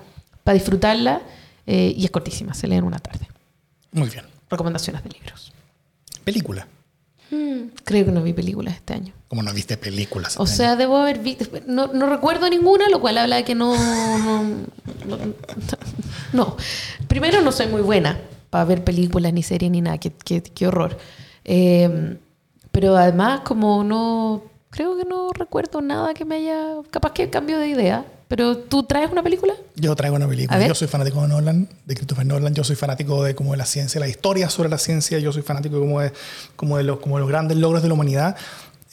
disfrutarla 0.54 1.22
eh, 1.68 1.94
y 1.96 2.06
es 2.06 2.12
cortísima, 2.12 2.54
se 2.54 2.68
lee 2.68 2.76
en 2.76 2.84
una 2.84 3.00
tarde. 3.00 3.28
Muy 3.92 4.10
bien. 4.10 4.26
Recomendaciones 4.50 5.04
de 5.04 5.10
libros. 5.10 5.54
Película. 6.24 6.68
Mm, 7.30 7.70
creo 7.84 8.06
que 8.06 8.12
no 8.12 8.22
vi 8.24 8.34
películas 8.34 8.76
este 8.76 8.94
año. 8.94 9.14
¿Cómo 9.30 9.42
no 9.42 9.54
viste 9.54 9.78
películas? 9.78 10.38
o 10.38 10.44
este 10.44 10.58
sea, 10.58 10.76
debo 10.76 10.98
haber 10.98 11.20
visto. 11.20 11.46
No, 11.68 11.88
no, 11.88 12.08
recuerdo 12.08 12.50
ninguna, 12.50 12.90
lo 12.90 13.00
cual 13.00 13.18
habla 13.18 13.38
de 13.38 13.46
que 13.46 13.56
no 13.56 13.74
no, 16.34 16.58
Primero, 17.08 17.42
no 17.42 17.52
soy 17.52 17.68
muy 17.68 17.82
buena 17.82 18.20
para 18.52 18.66
ver 18.66 18.84
películas, 18.84 19.34
ni 19.34 19.42
series, 19.42 19.72
ni 19.72 19.82
nada. 19.82 19.98
Qué, 19.98 20.12
qué, 20.12 20.68
horror. 20.68 20.98
Em, 21.44 22.20
pero 22.72 22.96
además, 22.96 23.40
como 23.40 23.84
no. 23.84 24.44
Creo 24.70 24.96
que 24.96 25.04
no 25.04 25.34
recuerdo 25.34 25.82
nada 25.82 26.14
que 26.14 26.26
me 26.26 26.36
haya. 26.36 26.76
Capaz 26.92 27.14
que 27.14 27.30
cambio 27.32 27.58
de 27.58 27.70
idea. 27.70 28.06
Pero 28.28 28.58
tú 28.58 28.84
traes 28.84 29.12
una 29.12 29.24
película? 29.24 29.54
Yo 29.76 29.94
traigo 29.96 30.16
una 30.16 30.28
película. 30.28 30.66
Yo 30.66 30.76
soy 30.76 30.88
fanático 30.88 31.22
de 31.22 31.28
Nolan, 31.28 31.68
de 31.86 31.96
Christopher 31.96 32.26
Nolan. 32.26 32.54
Yo 32.54 32.64
soy 32.64 32.78
fanático 32.78 33.24
de 33.24 33.36
como 33.36 33.52
de 33.52 33.58
la 33.58 33.66
ciencia, 33.66 34.00
la 34.00 34.08
historia 34.08 34.50
sobre 34.50 34.70
la 34.70 34.78
ciencia. 34.78 35.20
Yo 35.20 35.34
soy 35.34 35.42
fanático 35.42 35.80
como 35.80 36.00
de, 36.00 36.14
como 36.56 36.78
de, 36.78 36.84
los, 36.84 37.00
como 37.00 37.18
de 37.18 37.22
los 37.22 37.30
grandes 37.30 37.58
logros 37.58 37.82
de 37.82 37.90
la 37.90 37.94
humanidad. 37.94 38.38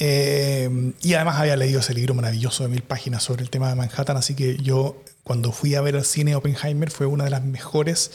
Eh, 0.01 0.93
y 1.03 1.15
además 1.15 1.37
había 1.37 1.57
leído 1.57 1.81
ese 1.81 1.95
libro 1.95 2.15
maravilloso 2.15 2.63
de 2.63 2.69
mil 2.69 2.83
páginas 2.83 3.23
sobre 3.23 3.43
el 3.43 3.51
tema 3.51 3.69
de 3.69 3.77
Manhattan. 3.77 4.17
Así 4.17 4.35
que 4.35 4.57
yo, 4.57 4.97
cuando 5.23 5.53
fui 5.53 5.77
a 5.77 5.81
ver 5.81 5.95
el 5.95 6.05
cine 6.05 6.35
Oppenheimer, 6.35 6.91
fue 6.91 7.07
una 7.07 7.25
de 7.25 7.31
las 7.31 7.45
mejores. 7.45 8.11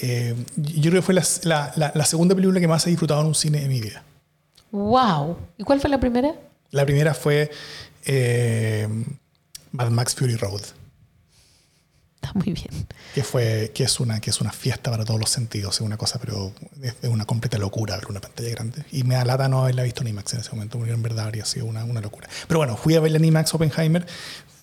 Eh, 0.00 0.34
yo 0.56 0.90
creo 0.90 1.02
que 1.02 1.02
fue 1.02 1.14
la, 1.14 1.72
la, 1.76 1.92
la, 1.94 2.04
segunda 2.04 2.34
película 2.34 2.58
que 2.60 2.68
más 2.68 2.86
he 2.86 2.90
disfrutado 2.90 3.20
en 3.20 3.26
un 3.26 3.34
cine 3.34 3.62
en 3.62 3.68
mi 3.68 3.80
vida. 3.80 4.02
¡Wow! 4.70 5.36
¿Y 5.58 5.64
cuál 5.64 5.80
fue 5.80 5.90
la 5.90 6.00
primera? 6.00 6.34
La 6.70 6.86
primera 6.86 7.12
fue. 7.12 7.50
Eh, 8.06 8.88
Mad 9.72 9.90
Max 9.90 10.14
Fury 10.14 10.36
Road. 10.36 10.62
Está 12.14 12.32
muy 12.34 12.52
bien. 12.52 12.86
Que, 13.14 13.24
fue, 13.24 13.72
que, 13.74 13.84
es 13.84 14.00
una, 14.00 14.20
que 14.20 14.30
es 14.30 14.40
una 14.40 14.52
fiesta 14.52 14.90
para 14.90 15.04
todos 15.04 15.18
los 15.18 15.28
sentidos, 15.28 15.74
es 15.74 15.80
una 15.80 15.96
cosa, 15.96 16.20
pero 16.20 16.52
es, 16.80 16.94
una 17.02 17.24
completa 17.24 17.58
locura 17.58 17.96
ver 17.96 18.06
una 18.08 18.20
pantalla 18.20 18.50
grande. 18.50 18.84
Y 18.92 19.02
me 19.02 19.16
da 19.16 19.24
lata 19.24 19.48
no 19.48 19.62
haberla 19.62 19.82
visto 19.82 20.02
en 20.02 20.08
IMAX 20.08 20.34
en 20.34 20.40
ese 20.40 20.50
momento, 20.52 20.78
porque 20.78 20.92
en 20.92 21.02
verdad 21.02 21.26
habría 21.26 21.44
sido 21.44 21.66
una, 21.66 21.84
una 21.84 22.00
locura. 22.00 22.28
Pero 22.46 22.58
bueno, 22.58 22.76
fui 22.76 22.94
a 22.94 23.00
verla 23.00 23.18
en 23.18 23.24
IMAX 23.24 23.54
Oppenheimer, 23.54 24.06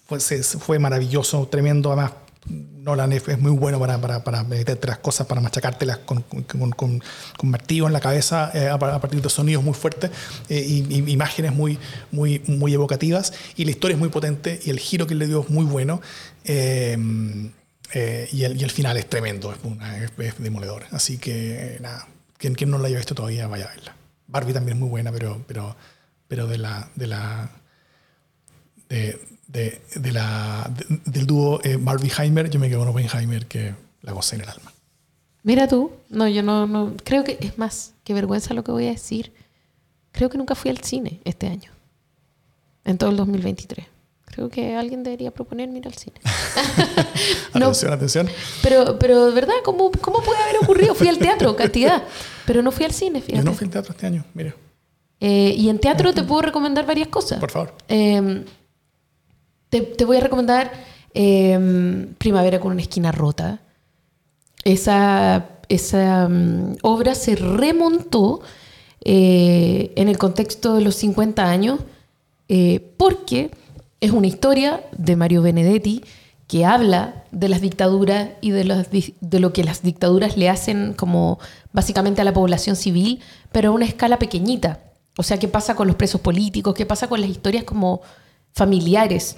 fue, 0.08 0.20
fue 0.20 0.80
maravilloso, 0.80 1.48
tremendo, 1.48 1.92
además 1.92 2.14
Nolan 2.84 3.12
es, 3.12 3.40
muy 3.40 3.52
bueno 3.52 3.80
para, 3.80 4.00
para, 4.00 4.24
para, 4.24 4.44
meterte 4.44 4.88
las 4.88 5.00
cosas, 5.00 5.28
para 5.28 5.42
machacártelas 5.42 6.00
con, 6.00 6.22
con, 6.22 6.72
con, 6.72 7.02
con 7.38 7.50
martillo 7.50 7.88
en 7.88 7.94
la 7.94 8.00
cabeza 8.00 8.52
eh, 8.54 8.70
a, 8.70 8.78
partir 8.78 9.22
de 9.22 9.30
sonidos 9.30 9.64
muy 9.64 9.74
fuertes 9.74 10.12
eh, 10.50 10.64
y, 10.66 11.12
imágenes 11.12 11.54
muy, 11.54 11.78
muy, 12.12 12.42
muy 12.48 12.74
evocativas. 12.74 13.34
Y 13.56 13.66
la 13.66 13.72
historia 13.72 13.96
es 13.96 14.00
muy 14.00 14.10
potente 14.10 14.60
y 14.64 14.70
el 14.70 14.80
giro 14.80 15.08
que 15.08 15.16
le 15.16 15.28
dio 15.28 15.42
es 15.42 15.50
muy 15.50 15.66
bueno. 15.66 16.02
Eh, 16.46 16.98
y, 18.32 18.44
el, 18.44 18.62
y, 18.62 18.64
el, 18.64 18.72
final 18.72 18.98
es 18.98 19.10
tremendo, 19.10 19.54
es, 19.54 20.38
demoledor. 20.38 20.86
Así 20.92 21.18
que 21.18 21.78
nada, 21.82 22.08
quien, 22.38 22.56
quien, 22.56 22.70
no 22.70 22.78
la 22.78 22.88
haya 22.88 22.98
visto 22.98 23.16
todavía, 23.16 23.48
vaya 23.48 23.66
a 23.66 23.70
verla. 23.70 23.96
Barbie 24.28 24.54
también 24.54 24.78
es 24.78 24.80
muy 24.80 24.90
buena, 24.90 25.12
pero, 25.12 25.44
pero, 25.48 25.76
pero 26.28 26.48
de 26.48 26.58
la. 26.60 26.90
De 26.96 27.08
la 27.08 27.52
de, 29.50 29.82
de 29.96 30.12
la, 30.12 30.72
del 31.06 31.26
dúo 31.26 31.60
eh, 31.64 31.78
Barbie-Heimer, 31.78 32.50
yo 32.50 32.60
me 32.60 32.70
quedo 32.70 32.80
con 32.80 32.90
Oppenheimer 32.90 33.48
que 33.48 33.74
la 34.02 34.14
gocé 34.14 34.36
en 34.36 34.42
el 34.44 34.50
alma. 34.50 34.72
Mira 35.42 35.68
tú, 35.68 35.92
no, 36.10 36.28
yo 36.28 36.44
no, 36.44 36.68
no, 36.68 36.94
creo 37.04 37.24
que 37.24 37.38
es 37.42 37.58
más, 37.58 37.94
qué 38.04 38.14
vergüenza 38.14 38.54
lo 38.54 38.64
que 38.64 38.72
voy 38.72 38.86
a 38.86 38.92
decir. 38.92 39.34
Creo 40.12 40.30
que 40.30 40.38
nunca 40.38 40.54
fui 40.54 40.70
al 40.70 40.78
cine 40.80 41.20
este 41.24 41.48
año, 41.48 41.72
en 42.86 42.98
todo 42.98 43.10
el 43.10 43.18
2023. 43.18 43.88
Creo 44.26 44.50
que 44.50 44.76
alguien 44.76 45.02
debería 45.02 45.32
proponerme 45.32 45.80
ir 45.80 45.88
al 45.88 45.96
cine. 45.96 46.20
atención, 47.54 47.92
atención. 47.92 48.30
Pero, 48.62 49.00
pero 49.00 49.28
de 49.28 49.34
verdad, 49.34 49.56
¿cómo, 49.64 49.90
¿cómo 50.00 50.22
puede 50.22 50.44
haber 50.44 50.58
ocurrido? 50.58 50.94
Fui 50.94 51.08
al 51.08 51.18
teatro, 51.18 51.56
cantidad, 51.56 52.04
pero 52.46 52.62
no 52.62 52.72
fui 52.72 52.86
al 52.86 52.92
cine, 52.92 53.20
fíjate. 53.22 53.44
Yo 53.44 53.44
no 53.44 53.54
fui 53.54 53.66
al 53.66 53.72
teatro 53.72 53.94
este 53.94 54.06
año, 54.06 54.24
mira. 54.36 54.56
Eh, 55.20 55.56
y 55.58 55.70
en 55.70 55.80
teatro 55.80 56.14
te 56.14 56.24
puedo 56.24 56.44
recomendar 56.44 56.86
varias 56.86 57.08
cosas. 57.08 57.40
Por 57.40 57.50
favor. 57.50 57.74
Eh, 57.88 58.46
te, 59.70 60.06
voy 60.06 60.18
a 60.18 60.22
recomendar 60.22 60.72
em, 61.14 62.14
Primavera 62.16 62.60
con 62.60 62.72
una 62.72 62.82
esquina 62.82 63.12
rota. 63.12 63.60
Esa, 64.64 65.50
esa 65.70 66.28
mm, 66.28 66.78
obra 66.82 67.16
se 67.16 67.36
remontó 67.36 68.42
eh, 69.06 69.94
en 69.96 70.10
el 70.10 70.18
contexto 70.18 70.76
de 70.76 70.82
los 70.82 70.96
50 70.96 71.50
años 71.50 71.80
eh, 72.50 72.94
porque 72.98 73.52
es 74.02 74.12
una 74.12 74.28
historia 74.28 74.84
de 74.98 75.16
Mario 75.16 75.42
Benedetti 75.42 76.04
que 76.48 76.66
habla 76.66 77.24
de 77.32 77.48
las 77.48 77.62
dictaduras 77.62 78.30
y 78.42 78.52
de, 78.52 79.14
de 79.22 79.40
lo 79.40 79.54
que 79.54 79.64
las 79.64 79.84
dictaduras 79.84 80.36
le 80.36 80.50
hacen 80.50 80.94
como 80.94 81.40
básicamente 81.74 82.22
a 82.22 82.24
la 82.24 82.34
población 82.34 82.76
civil, 82.76 83.22
pero 83.52 83.70
a 83.70 83.74
una 83.74 83.86
escala 83.86 84.18
pequeñita. 84.18 84.80
O 85.16 85.22
sea, 85.22 85.38
qué 85.38 85.48
pasa 85.48 85.76
con 85.76 85.88
los 85.88 85.96
presos 85.96 86.22
políticos, 86.22 86.74
qué 86.74 86.88
pasa 86.88 87.08
con 87.08 87.22
las 87.22 87.30
historias 87.30 87.66
como 87.66 88.02
familiares 88.54 89.38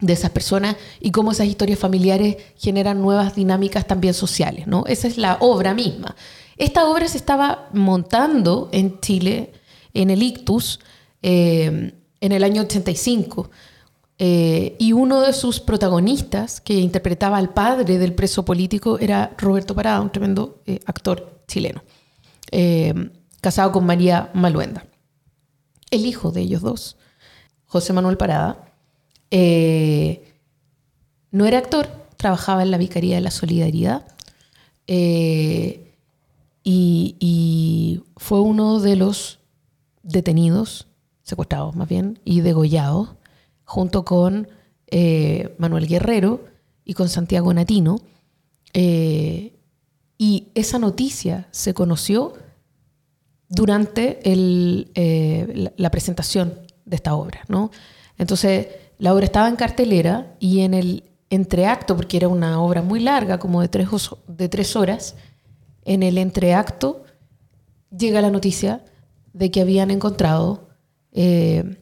de 0.00 0.12
esas 0.12 0.30
personas 0.30 0.76
y 1.00 1.10
cómo 1.10 1.32
esas 1.32 1.46
historias 1.46 1.78
familiares 1.78 2.36
generan 2.56 3.00
nuevas 3.02 3.34
dinámicas 3.34 3.86
también 3.86 4.14
sociales. 4.14 4.66
¿no? 4.66 4.84
Esa 4.86 5.08
es 5.08 5.18
la 5.18 5.38
obra 5.40 5.74
misma. 5.74 6.14
Esta 6.56 6.88
obra 6.88 7.08
se 7.08 7.18
estaba 7.18 7.68
montando 7.72 8.68
en 8.72 9.00
Chile, 9.00 9.52
en 9.94 10.10
el 10.10 10.22
Ictus, 10.22 10.80
eh, 11.22 11.94
en 12.20 12.32
el 12.32 12.44
año 12.44 12.62
85. 12.62 13.50
Eh, 14.20 14.74
y 14.80 14.92
uno 14.92 15.20
de 15.20 15.32
sus 15.32 15.60
protagonistas, 15.60 16.60
que 16.60 16.74
interpretaba 16.74 17.38
al 17.38 17.50
padre 17.50 17.98
del 17.98 18.12
preso 18.12 18.44
político, 18.44 18.98
era 18.98 19.34
Roberto 19.38 19.74
Parada, 19.74 20.00
un 20.00 20.10
tremendo 20.10 20.60
eh, 20.66 20.80
actor 20.86 21.42
chileno, 21.46 21.82
casado 23.40 23.70
con 23.70 23.86
María 23.86 24.30
Maluenda. 24.34 24.84
El 25.90 26.06
hijo 26.06 26.32
de 26.32 26.40
ellos 26.40 26.62
dos, 26.62 26.96
José 27.66 27.92
Manuel 27.92 28.16
Parada, 28.16 28.67
eh, 29.30 30.34
no 31.30 31.46
era 31.46 31.58
actor, 31.58 31.88
trabajaba 32.16 32.62
en 32.62 32.70
la 32.70 32.78
Vicaría 32.78 33.16
de 33.16 33.20
la 33.20 33.30
Solidaridad 33.30 34.06
eh, 34.86 35.94
y, 36.64 38.02
fue 38.16 38.40
uno 38.40 38.80
de 38.80 38.96
los 38.96 39.38
detenidos, 40.02 40.88
secuestrados 41.22 41.76
más 41.76 41.88
bien, 41.88 42.18
y 42.24 42.40
degollados, 42.40 43.10
junto 43.64 44.04
con 44.04 44.48
eh, 44.88 45.54
Manuel 45.58 45.86
Guerrero 45.86 46.44
y 46.84 46.94
con 46.94 47.08
Santiago 47.08 47.54
Natino. 47.54 48.00
y 48.74 50.48
esa 50.54 50.78
noticia 50.78 51.48
se 51.52 51.74
conoció 51.74 52.34
durante 53.48 54.20
la 55.76 55.90
presentación 55.90 56.58
de 56.84 56.96
esta 56.96 57.14
obra. 57.14 57.44
¿no? 57.48 57.70
Entonces, 58.18 58.66
la 58.98 59.14
obra 59.14 59.24
estaba 59.24 59.48
en 59.48 59.56
cartelera 59.56 60.34
y 60.40 60.60
en 60.60 60.74
el 60.74 61.04
entreacto, 61.30 61.96
porque 61.96 62.16
era 62.16 62.28
una 62.28 62.60
obra 62.60 62.82
muy 62.82 63.00
larga, 63.00 63.38
como 63.38 63.60
de 63.60 63.68
tres, 63.68 63.88
de 64.26 64.48
tres 64.48 64.76
horas, 64.76 65.14
en 65.84 66.02
el 66.02 66.18
entreacto 66.18 67.04
llega 67.96 68.20
la 68.20 68.30
noticia 68.30 68.84
de 69.32 69.50
que 69.50 69.60
habían 69.60 69.90
encontrado 69.90 70.68
eh, 71.12 71.78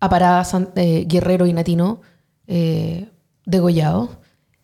a 0.00 0.08
Parada 0.08 0.46
eh, 0.76 1.04
Guerrero 1.06 1.46
y 1.46 1.52
Natino 1.52 2.00
eh, 2.46 3.08
degollados. 3.44 4.10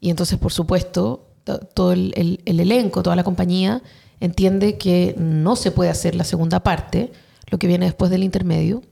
Y 0.01 0.11
entonces, 0.11 0.39
por 0.39 0.53
supuesto, 0.53 1.27
todo 1.75 1.93
el, 1.93 2.41
el, 2.45 2.61
elenco, 2.61 3.03
toda 3.03 3.17
la 3.17 3.25
compañía 3.25 3.83
entiende 4.21 4.79
que 4.79 5.15
no 5.19 5.57
se 5.57 5.71
puede 5.71 5.91
hacer 5.91 6.15
la 6.15 6.25
segunda 6.25 6.61
parte, 6.61 7.13
lo 7.51 7.59
que 7.59 7.67
viene 7.67 7.87
después 7.87 8.11
del 8.11 8.23
intermedio, 8.23 8.83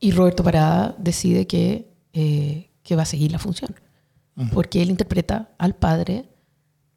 y 0.00 0.12
Roberto 0.12 0.42
Parada 0.42 0.94
decide 0.98 1.46
que, 1.46 1.92
eh, 2.14 2.70
que 2.82 2.96
va 2.96 3.02
a 3.02 3.06
seguir 3.06 3.30
la 3.30 3.38
función, 3.38 3.74
porque 4.52 4.80
él 4.80 4.88
interpreta 4.88 5.50
al 5.58 5.74
padre 5.74 6.30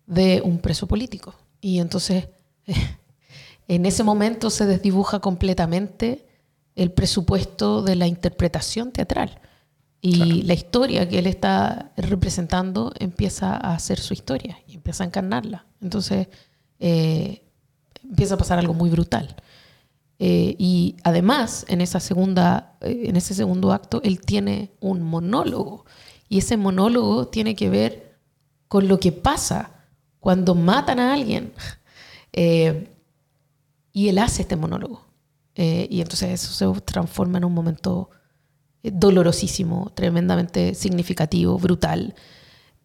de 0.07 0.41
un 0.43 0.59
preso 0.59 0.87
político. 0.87 1.35
Y 1.59 1.79
entonces, 1.79 2.29
en 3.67 3.85
ese 3.85 4.03
momento 4.03 4.49
se 4.49 4.65
desdibuja 4.65 5.19
completamente 5.19 6.25
el 6.75 6.91
presupuesto 6.91 7.81
de 7.81 7.97
la 7.97 8.07
interpretación 8.07 8.91
teatral. 8.91 9.41
Y 10.05 10.43
la 10.43 10.53
historia 10.53 11.07
que 11.07 11.19
él 11.19 11.27
está 11.27 11.93
representando 11.95 12.91
empieza 12.99 13.55
a 13.55 13.73
hacer 13.73 14.01
su 14.01 14.13
historia 14.13 14.57
y 14.67 14.75
empieza 14.75 15.05
a 15.05 15.07
encarnarla. 15.07 15.65
Entonces 15.81 16.27
eh, 16.79 17.41
empieza 18.03 18.35
a 18.35 18.37
pasar 18.37 18.59
algo 18.59 18.73
muy 18.73 18.89
brutal. 18.89 19.33
Eh, 20.19 20.55
y 20.57 20.95
además, 21.03 21.65
en, 21.67 21.81
esa 21.81 21.99
segunda, 21.99 22.77
eh, 22.81 23.03
en 23.05 23.15
ese 23.15 23.33
segundo 23.33 23.71
acto, 23.71 24.01
él 24.03 24.21
tiene 24.21 24.71
un 24.79 25.01
monólogo. 25.01 25.85
Y 26.29 26.39
ese 26.39 26.57
monólogo 26.57 27.27
tiene 27.27 27.55
que 27.55 27.69
ver 27.69 28.17
con 28.67 28.87
lo 28.87 28.99
que 28.99 29.11
pasa 29.11 29.71
cuando 30.19 30.55
matan 30.55 30.99
a 30.99 31.13
alguien. 31.13 31.53
y 33.93 34.07
él 34.07 34.17
hace 34.17 34.41
este 34.41 34.55
monólogo. 34.55 35.05
y 35.55 36.01
entonces 36.01 36.31
eso 36.31 36.75
se 36.75 36.81
transforma 36.81 37.37
en 37.37 37.45
un 37.45 37.53
momento 37.53 38.09
dolorosísimo, 38.81 39.91
tremendamente 39.95 40.75
significativo, 40.75 41.57
brutal 41.57 42.15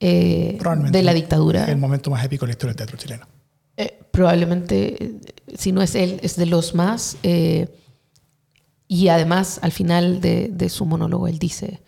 eh, 0.01 0.59
de 0.91 1.03
la 1.03 1.12
dictadura. 1.12 1.64
El 1.64 1.79
momento 1.79 2.11
más 2.11 2.24
épico 2.24 2.47
de 2.47 2.49
la 2.49 2.53
historia 2.53 2.70
del 2.70 2.76
teatro 2.76 2.97
chileno. 2.97 3.26
Eh, 4.19 4.21
probablemente, 4.21 5.05
eh, 5.05 5.21
si 5.57 5.73
no 5.73 5.83
es 5.83 5.95
él, 5.95 6.19
es 6.23 6.37
de 6.37 6.47
los 6.47 6.75
más. 6.75 7.16
y 8.89 9.09
además, 9.09 9.61
al 9.62 9.73
final 9.73 10.21
de, 10.21 10.69
su 10.69 10.87
monólogo, 10.87 11.29
él 11.29 11.39
dice, 11.39 11.83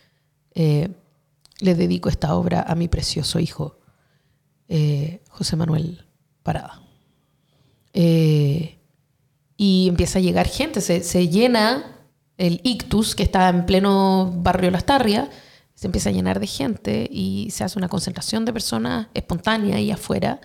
le 0.55 1.75
dedico 1.75 2.09
esta 2.09 2.35
obra 2.35 2.63
a 2.63 2.75
mi 2.75 2.89
precioso 2.89 3.41
hijo, 3.41 3.79
José 5.29 5.57
Manuel 5.57 6.05
Parada. 6.43 6.83
y 7.93 9.89
empieza 9.89 10.19
a 10.19 10.23
llegar 10.23 10.47
gente, 10.47 10.81
se, 10.81 11.03
se 11.03 11.29
llena 11.29 11.97
el 12.37 12.61
ictus, 12.65 13.15
que 13.15 13.23
está 13.23 13.49
en 13.49 13.67
pleno 13.67 14.33
barrio 14.37 14.71
Las 14.71 14.87
Tarrias, 14.87 15.29
se 15.81 15.87
empieza 15.87 16.11
a 16.11 16.13
llenar 16.13 16.41
de 16.41 16.47
gente 16.47 17.09
y 17.11 17.51
se 17.53 17.65
hace 17.65 17.79
una 17.79 17.89
concentración 17.89 18.45
de 18.45 18.53
personas 18.53 19.07
espontánea 19.15 19.77
ahí 19.77 19.91
afuera. 19.91 20.41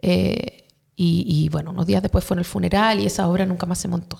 Eh, 0.00 0.61
y, 1.04 1.48
bueno, 1.48 1.70
unos 1.70 1.86
días 1.86 2.02
después 2.02 2.24
fue 2.24 2.36
en 2.36 2.40
el 2.40 2.44
funeral 2.44 3.00
y 3.00 3.06
esa 3.06 3.28
obra 3.28 3.46
nunca 3.46 3.66
más 3.66 3.78
se 3.78 3.88
montó. 3.88 4.18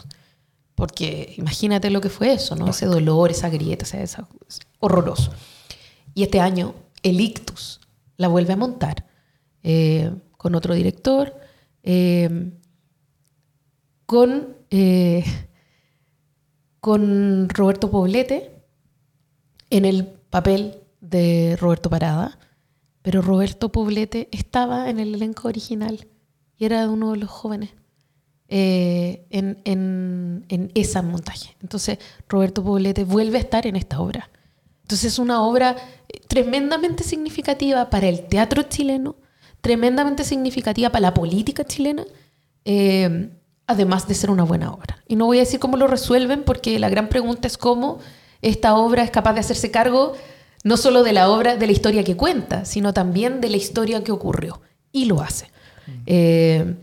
Porque 0.74 1.34
imagínate 1.36 1.90
lo 1.90 2.00
que 2.00 2.08
fue 2.08 2.32
eso, 2.32 2.56
¿no? 2.56 2.68
Ese 2.68 2.86
dolor, 2.86 3.30
esa 3.30 3.48
grieta, 3.48 3.84
ese, 3.84 4.22
horroroso. 4.80 5.32
Y 6.14 6.22
este 6.22 6.40
año 6.40 6.74
el 7.02 7.20
ictus 7.20 7.80
la 8.16 8.28
vuelve 8.28 8.52
a 8.54 8.56
montar 8.56 9.06
eh, 9.62 10.10
con 10.36 10.54
otro 10.54 10.74
director, 10.74 11.34
eh, 11.82 12.50
con 14.06 14.56
con 16.82 17.48
Roberto 17.48 17.92
Poblete 17.92 18.64
en 19.70 19.84
el 19.84 20.04
papel 20.04 20.80
de 21.00 21.56
Roberto 21.60 21.88
Parada, 21.88 22.40
pero 23.02 23.22
Roberto 23.22 23.70
Poblete 23.70 24.28
estaba 24.32 24.90
en 24.90 24.98
el 24.98 25.14
elenco 25.14 25.46
original 25.46 26.08
era 26.66 26.88
uno 26.88 27.12
de 27.12 27.18
los 27.18 27.30
jóvenes 27.30 27.70
eh, 28.48 29.26
en, 29.30 29.60
en, 29.64 30.44
en 30.48 30.70
ese 30.74 31.00
montaje. 31.02 31.56
Entonces 31.60 31.98
Roberto 32.28 32.62
Poblete 32.62 33.04
vuelve 33.04 33.38
a 33.38 33.40
estar 33.40 33.66
en 33.66 33.76
esta 33.76 34.00
obra. 34.00 34.30
Entonces 34.82 35.12
es 35.12 35.18
una 35.18 35.42
obra 35.42 35.76
tremendamente 36.28 37.04
significativa 37.04 37.88
para 37.88 38.08
el 38.08 38.26
teatro 38.26 38.62
chileno, 38.64 39.16
tremendamente 39.60 40.24
significativa 40.24 40.90
para 40.90 41.02
la 41.02 41.14
política 41.14 41.64
chilena. 41.64 42.04
Eh, 42.64 43.30
además 43.66 44.06
de 44.08 44.14
ser 44.14 44.30
una 44.30 44.44
buena 44.44 44.72
obra. 44.72 45.02
Y 45.08 45.16
no 45.16 45.26
voy 45.26 45.38
a 45.38 45.40
decir 45.40 45.60
cómo 45.60 45.76
lo 45.76 45.86
resuelven, 45.86 46.44
porque 46.44 46.78
la 46.78 46.88
gran 46.88 47.08
pregunta 47.08 47.46
es 47.46 47.58
cómo 47.58 47.98
esta 48.40 48.76
obra 48.76 49.02
es 49.02 49.10
capaz 49.10 49.34
de 49.34 49.40
hacerse 49.40 49.70
cargo 49.70 50.14
no 50.64 50.76
solo 50.76 51.02
de 51.02 51.12
la 51.12 51.28
obra, 51.28 51.56
de 51.56 51.66
la 51.66 51.72
historia 51.72 52.04
que 52.04 52.16
cuenta, 52.16 52.64
sino 52.64 52.92
también 52.92 53.40
de 53.40 53.50
la 53.50 53.56
historia 53.56 54.04
que 54.04 54.12
ocurrió. 54.12 54.60
Y 54.92 55.06
lo 55.06 55.20
hace. 55.20 55.50
Eh, 56.06 56.74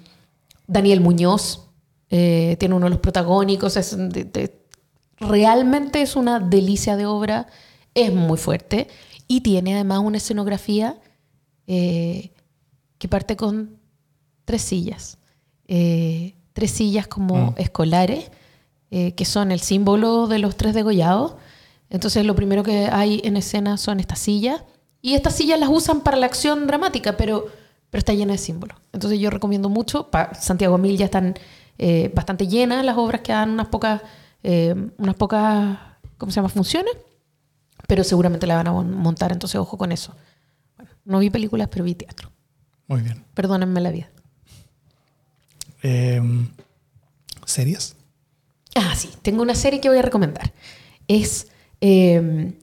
Daniel 0.67 1.01
Muñoz 1.01 1.67
eh, 2.09 2.55
tiene 2.59 2.75
uno 2.75 2.85
de 2.85 2.91
los 2.91 2.99
protagónicos, 2.99 3.77
es 3.77 3.97
realmente 5.19 6.01
es 6.01 6.15
una 6.15 6.39
delicia 6.39 6.95
de 6.95 7.05
obra, 7.05 7.47
es 7.93 8.13
muy 8.13 8.37
fuerte 8.37 8.87
y 9.27 9.41
tiene 9.41 9.75
además 9.75 9.99
una 9.99 10.17
escenografía 10.17 10.97
eh, 11.67 12.31
que 12.97 13.07
parte 13.07 13.35
con 13.35 13.77
tres 14.45 14.61
sillas 14.61 15.17
tres 16.53 16.71
sillas 16.71 17.07
como 17.07 17.51
mm. 17.51 17.55
escolares, 17.57 18.31
que 18.89 19.25
son 19.25 19.51
el 19.51 19.59
símbolo 19.59 20.25
de 20.25 20.39
los 20.39 20.57
tres 20.57 20.73
degollados. 20.73 21.35
Entonces 21.91 22.25
lo 22.25 22.35
primero 22.35 22.63
que 22.63 22.89
hay 22.91 23.21
en 23.23 23.37
escena 23.37 23.77
son 23.77 23.99
estas 23.99 24.17
sillas. 24.17 24.63
Y 25.01 25.13
estas 25.13 25.35
sillas 25.35 25.59
las 25.59 25.69
usan 25.69 26.01
para 26.01 26.17
la 26.17 26.25
acción 26.25 26.67
dramática, 26.67 27.15
pero, 27.15 27.47
pero 27.89 27.99
está 27.99 28.13
llena 28.13 28.33
de 28.33 28.37
símbolos. 28.37 28.77
Entonces 28.93 29.19
yo 29.19 29.29
recomiendo 29.29 29.69
mucho. 29.69 30.09
Para 30.09 30.33
Santiago 30.35 30.77
Mil 30.77 30.97
ya 30.97 31.05
están 31.05 31.35
eh, 31.77 32.11
bastante 32.13 32.47
llenas 32.47 32.83
las 32.85 32.97
obras 32.97 33.21
que 33.21 33.31
dan 33.31 33.51
unas 33.51 33.67
pocas, 33.67 34.01
eh, 34.43 34.75
unas 34.97 35.15
pocas, 35.15 35.77
¿cómo 36.17 36.31
se 36.31 36.37
llama? 36.37 36.49
Funciones. 36.49 36.93
Pero 37.87 38.03
seguramente 38.03 38.45
la 38.45 38.55
van 38.55 38.67
a 38.67 38.71
montar, 38.73 39.31
entonces 39.31 39.59
ojo 39.59 39.77
con 39.77 39.91
eso. 39.91 40.13
Bueno, 40.77 40.91
no 41.05 41.19
vi 41.19 41.29
películas, 41.29 41.69
pero 41.71 41.83
vi 41.83 41.95
teatro. 41.95 42.29
Muy 42.87 43.01
bien. 43.01 43.23
Perdónenme 43.33 43.81
la 43.81 43.91
vida. 43.91 44.09
Em, 45.81 46.49
¿Series? 47.45 47.95
Ah, 48.75 48.93
sí, 48.95 49.09
tengo 49.21 49.41
una 49.41 49.55
serie 49.55 49.79
que 49.81 49.89
voy 49.89 49.97
a 49.97 50.01
recomendar. 50.01 50.53
Es, 51.07 51.47
em, 51.81 52.53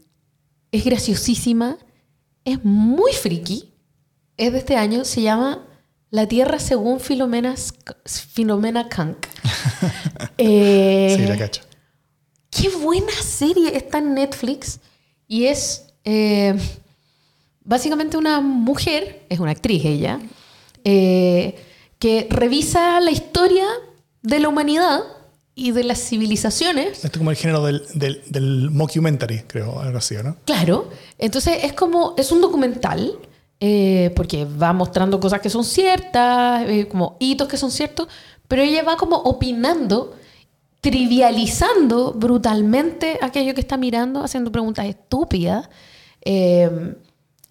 es 0.71 0.85
graciosísima, 0.85 1.79
es 2.45 2.65
muy 2.65 3.13
friki, 3.13 3.73
es 4.37 4.53
de 4.53 4.59
este 4.59 4.77
año, 4.77 5.05
se 5.05 5.23
llama 5.23 5.67
La 6.11 6.27
Tierra 6.27 6.59
según 6.59 7.01
Filomena, 7.01 7.55
Filomena 8.05 8.89
Kank. 8.89 9.27
eh, 10.39 11.15
sí, 11.19 11.27
la 11.27 11.37
cacho. 11.37 11.63
Qué 12.51 12.69
buena 12.71 13.13
serie, 13.23 13.77
está 13.77 13.99
en 13.99 14.15
Netflix 14.15 14.81
y 15.29 15.45
es 15.45 15.87
eh, 16.05 16.55
básicamente 17.65 18.17
una 18.17 18.41
mujer, 18.41 19.27
es 19.29 19.41
una 19.41 19.51
actriz 19.51 19.85
ella, 19.85 20.21
eh, 20.85 21.55
que 21.99 22.27
revisa 22.31 23.01
la 23.01 23.11
historia 23.11 23.67
de 24.23 24.41
la 24.41 24.49
humanidad 24.49 25.01
y 25.55 25.73
de 25.73 25.85
las 25.85 25.99
civilizaciones. 25.99 26.93
Esto 26.93 27.07
es 27.09 27.19
como 27.19 27.31
el 27.31 27.37
género 27.37 27.65
del, 27.65 27.83
del, 27.95 28.71
mockumentary, 28.71 29.45
creo, 29.47 29.81
algo 29.81 29.99
así, 29.99 30.15
¿no? 30.23 30.37
Claro. 30.45 30.91
Entonces 31.19 31.65
es 31.65 31.73
como, 31.73 32.15
es 32.19 32.31
un 32.31 32.41
documental, 32.41 33.19
eh, 33.59 34.13
porque 34.15 34.45
va 34.45 34.73
mostrando 34.73 35.19
cosas 35.19 35.41
que 35.41 35.49
son 35.49 35.65
ciertas, 35.65 36.69
eh, 36.69 36.89
como 36.89 37.17
hitos 37.19 37.49
que 37.49 37.57
son 37.57 37.71
ciertos, 37.71 38.09
pero 38.49 38.63
ella 38.63 38.83
va 38.83 38.97
como 38.97 39.17
opinando, 39.17 40.15
trivializando 40.81 42.13
brutalmente 42.13 43.19
aquello 43.23 43.55
que 43.55 43.61
está 43.61 43.77
mirando, 43.77 44.23
haciendo 44.23 44.53
preguntas 44.53 44.87
estúpidas. 44.87 45.69
Eh, 46.23 46.97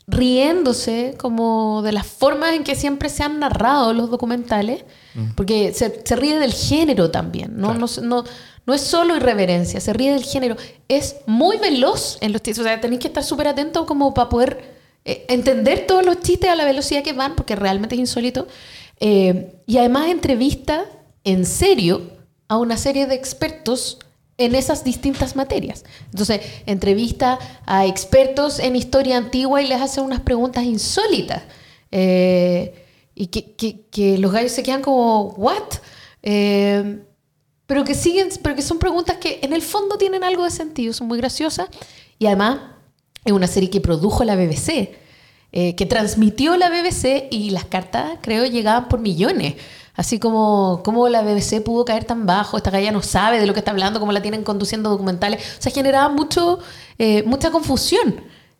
riéndose 0.07 1.15
como 1.17 1.81
de 1.81 1.91
las 1.91 2.05
formas 2.05 2.53
en 2.53 2.63
que 2.63 2.75
siempre 2.75 3.09
se 3.09 3.23
han 3.23 3.39
narrado 3.39 3.93
los 3.93 4.11
documentales, 4.11 4.85
mm. 5.15 5.31
porque 5.35 5.73
se, 5.73 6.01
se, 6.05 6.15
ríe 6.15 6.37
del 6.37 6.53
género 6.53 7.09
también, 7.09 7.57
¿no? 7.57 7.73
No, 7.73 7.87
no, 8.03 8.23
no, 8.67 8.73
es 8.73 8.81
solo 8.81 9.15
irreverencia, 9.15 9.79
se 9.79 9.93
ríe 9.93 10.13
del 10.13 10.23
género. 10.23 10.57
Es 10.87 11.17
muy 11.25 11.57
veloz 11.57 12.19
en 12.21 12.33
los 12.33 12.41
o 12.41 12.63
sea, 12.63 12.79
tenéis 12.79 13.01
que 13.01 13.07
estar 13.07 13.23
súper 13.23 13.47
atentos 13.47 13.85
como 13.85 14.13
para 14.13 14.29
poder 14.29 14.74
eh, 15.07 15.23
entender 15.29 15.85
todos 15.85 16.03
los 16.03 16.19
chistes 16.21 16.49
a 16.49 16.55
la 16.55 16.65
velocidad 16.65 17.03
que 17.03 17.13
van, 17.13 17.35
porque 17.35 17.55
realmente 17.55 17.93
es 17.93 17.99
insólito. 17.99 18.47
Eh, 18.99 19.55
y 19.67 19.77
además 19.77 20.09
entrevista 20.09 20.85
en 21.23 21.45
serio 21.45 22.01
a 22.47 22.57
una 22.57 22.75
serie 22.75 23.05
de 23.05 23.13
expertos 23.13 23.99
en 24.37 24.55
esas 24.55 24.83
distintas 24.83 25.35
materias. 25.35 25.85
Entonces, 26.11 26.41
entrevista 26.65 27.39
a 27.65 27.85
expertos 27.85 28.59
en 28.59 28.75
historia 28.75 29.17
antigua 29.17 29.61
y 29.61 29.67
les 29.67 29.79
hace 29.79 30.01
unas 30.01 30.21
preguntas 30.21 30.63
insólitas. 30.63 31.43
Eh, 31.91 32.73
y 33.13 33.27
que, 33.27 34.17
los 34.17 34.31
gallos 34.31 34.51
se 34.51 34.63
quedan 34.63 34.81
como, 34.81 35.35
¿what? 35.37 35.75
Pero 36.21 37.83
que 37.83 37.93
siguen, 37.93 38.29
pero 38.41 38.55
que 38.55 38.61
son 38.61 38.79
preguntas 38.79 39.17
que 39.17 39.39
en 39.41 39.53
el 39.53 39.61
fondo 39.61 39.97
tienen 39.97 40.23
algo 40.23 40.43
de 40.43 40.51
sentido, 40.51 40.93
son 40.93 41.07
muy 41.07 41.17
graciosas. 41.17 41.69
Y 42.19 42.25
además, 42.25 42.59
es 43.25 43.33
una 43.33 43.47
serie 43.47 43.69
que 43.69 43.81
produjo 43.81 44.23
la 44.23 44.35
BBC, 44.35 44.95
eh, 45.51 45.75
que 45.75 45.85
transmitió 45.85 46.55
la 46.57 46.69
BBC 46.69 47.27
y 47.31 47.49
las 47.49 47.65
cartas, 47.65 48.19
creo, 48.21 48.45
llegaban 48.45 48.87
por 48.87 48.99
millones. 48.99 49.55
Así 49.95 50.19
como, 50.19 50.81
como 50.83 51.07
la 51.07 51.21
BBC 51.21 51.61
pudo 51.61 51.85
caer 51.85 52.03
tan 52.03 52.25
bajo, 52.25 52.57
esta 52.57 52.69
galla 52.69 52.91
no 52.91 53.01
sabe 53.01 53.39
de 53.39 53.45
lo 53.45 53.53
que 53.53 53.59
está 53.59 53.71
hablando, 53.71 53.99
cómo 53.99 54.11
la 54.11 54.21
tienen 54.21 54.43
conduciendo 54.43 54.89
documentales. 54.89 55.41
O 55.57 55.61
sea, 55.61 55.71
generaba 55.71 56.09
mucho, 56.09 56.59
eh, 56.99 57.23
mucha 57.25 57.49
confusión. 57.49 58.15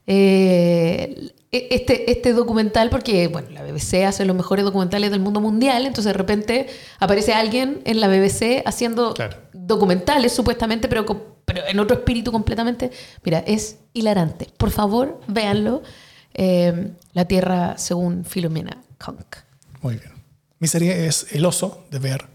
Eh, 0.08 1.32
este, 1.52 2.12
este 2.12 2.34
documental, 2.34 2.90
porque 2.90 3.28
bueno, 3.28 3.50
la 3.52 3.64
BBC 3.64 4.06
hace 4.06 4.26
los 4.26 4.36
mejores 4.36 4.64
documentales 4.66 5.10
del 5.12 5.20
mundo 5.20 5.40
mundial, 5.42 5.86
entonces 5.86 6.06
de 6.12 6.18
repente 6.18 6.68
aparece 7.00 7.34
alguien 7.34 7.82
en 7.86 8.00
la 8.02 8.08
BBC 8.08 8.62
haciendo 8.66 9.14
Claro. 9.14 9.38
documentales 9.54 10.34
supuestamente, 10.34 10.88
pero, 10.88 11.06
pero 11.46 11.62
en 11.68 11.80
otro 11.80 11.96
espíritu 11.98 12.32
completamente. 12.32 12.92
Mira, 13.24 13.40
es 13.40 13.78
hilarante. 13.94 14.50
Por 14.58 14.72
favor, 14.72 15.22
véanlo. 15.28 15.84
Eh, 16.34 16.92
la 17.14 17.26
Tierra 17.26 17.78
según 17.78 18.26
Filomena 18.26 18.82
Conk. 18.98 19.38
Muy 19.82 19.96
bien. 19.96 20.12
Mi 20.60 20.68
serie 20.68 21.08
es 21.08 21.28
El 21.32 21.46
Oso 21.46 21.86
de 21.92 22.00
Ver. 22.00 22.26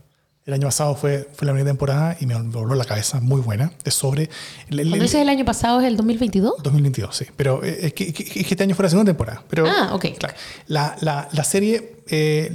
El 0.47 0.55
año 0.55 0.67
pasado 0.69 0.95
fue, 0.97 1.29
fue 1.35 1.47
la 1.47 1.53
primera 1.53 1.71
temporada 1.71 2.17
y 2.19 2.27
me 2.27 2.35
voló 2.35 2.75
la 2.75 2.85
cabeza. 2.87 3.21
Muy 3.21 3.41
buena. 3.41 3.73
Es 3.85 3.95
sobre 3.95 4.31
el, 4.69 4.81
el- 4.81 4.89
Cuando 4.89 5.03
dices 5.05 5.21
el 5.21 5.29
año 5.29 5.45
pasado 5.45 5.81
es 5.81 5.87
el 5.87 5.97
2022. 5.97 6.55
2022, 6.63 7.15
sí. 7.15 7.27
Pero 7.37 7.63
eh, 7.63 7.79
es 7.87 7.93
que, 7.93 8.09
es 8.09 8.15
que 8.15 8.41
este 8.41 8.63
año 8.65 8.75
fue 8.75 8.85
la 8.85 8.89
segunda 8.91 9.11
temporada. 9.11 9.45
Pero, 9.51 9.67
Ah, 9.69 9.91
ok. 9.95 10.07
Claro. 10.19 10.35
La, 10.67 10.97
la- 11.01 11.29
la 11.33 11.45
serie, 11.45 11.97
eh, 12.09 12.51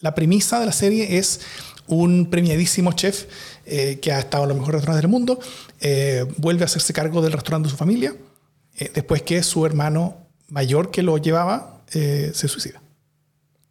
la 0.00 0.14
premisa 0.14 0.58
de 0.58 0.66
la 0.66 0.72
serie 0.72 1.18
es 1.18 1.40
un 1.86 2.30
premiadísimo 2.30 2.92
chef 2.92 3.26
eh, 3.66 3.98
que 4.00 4.12
ha 4.12 4.18
estado 4.20 4.44
en 4.44 4.48
los 4.50 4.58
mejores 4.58 4.80
restaurantes 4.80 5.02
del 5.02 5.10
mundo, 5.10 5.38
eh, 5.80 6.24
vuelve 6.38 6.62
a 6.62 6.66
hacerse 6.66 6.92
cargo 6.92 7.20
del 7.22 7.32
restaurante 7.32 7.66
de 7.66 7.70
su 7.70 7.76
familia, 7.76 8.14
eh, 8.78 8.90
después 8.94 9.22
que 9.22 9.42
su 9.42 9.66
hermano 9.66 10.16
mayor 10.48 10.90
que 10.90 11.02
lo 11.02 11.18
llevaba 11.18 11.82
eh, 11.92 12.30
se 12.34 12.48
suicida. 12.48 12.82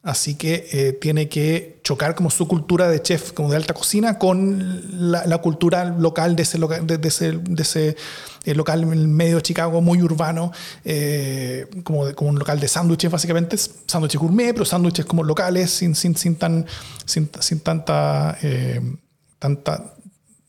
Así 0.04 0.36
que 0.36 0.68
eh, 0.72 0.94
tiene 0.94 1.30
que 1.30 1.80
chocar 1.84 2.14
como 2.14 2.30
su 2.30 2.48
cultura 2.48 2.88
de 2.90 3.02
chef, 3.02 3.32
como 3.32 3.50
de 3.50 3.56
alta 3.56 3.74
cocina, 3.74 4.20
con 4.20 5.10
la, 5.12 5.26
la 5.26 5.40
cultura 5.40 5.86
local 5.86 6.36
de 6.36 6.44
ese, 6.44 6.60
loca- 6.60 6.80
de, 6.82 7.00
de 7.00 7.08
ese, 7.08 7.32
de 7.32 7.64
ese, 7.64 7.96
eh, 8.44 8.54
local 8.54 8.84
en 8.84 8.92
el 8.94 9.08
medio 9.08 9.38
de 9.38 9.42
Chicago, 9.42 9.82
muy 9.82 10.04
urbano, 10.04 10.52
como, 11.84 12.14
como 12.14 12.30
un 12.30 12.38
local 12.38 12.60
de 12.60 12.68
sándwiches 12.68 13.10
básicamente, 13.10 13.58
sándwiches 13.58 14.22
gourmet, 14.22 14.54
pero 14.54 14.64
sándwiches 14.66 15.06
como 15.06 15.24
locales, 15.24 15.72
sin, 15.72 15.96
sin, 15.96 16.16
sin, 16.16 16.36
tan, 16.36 16.68
sin, 17.06 17.28
sin 17.40 17.60
tanta, 17.62 18.38
tanta, 19.46 19.94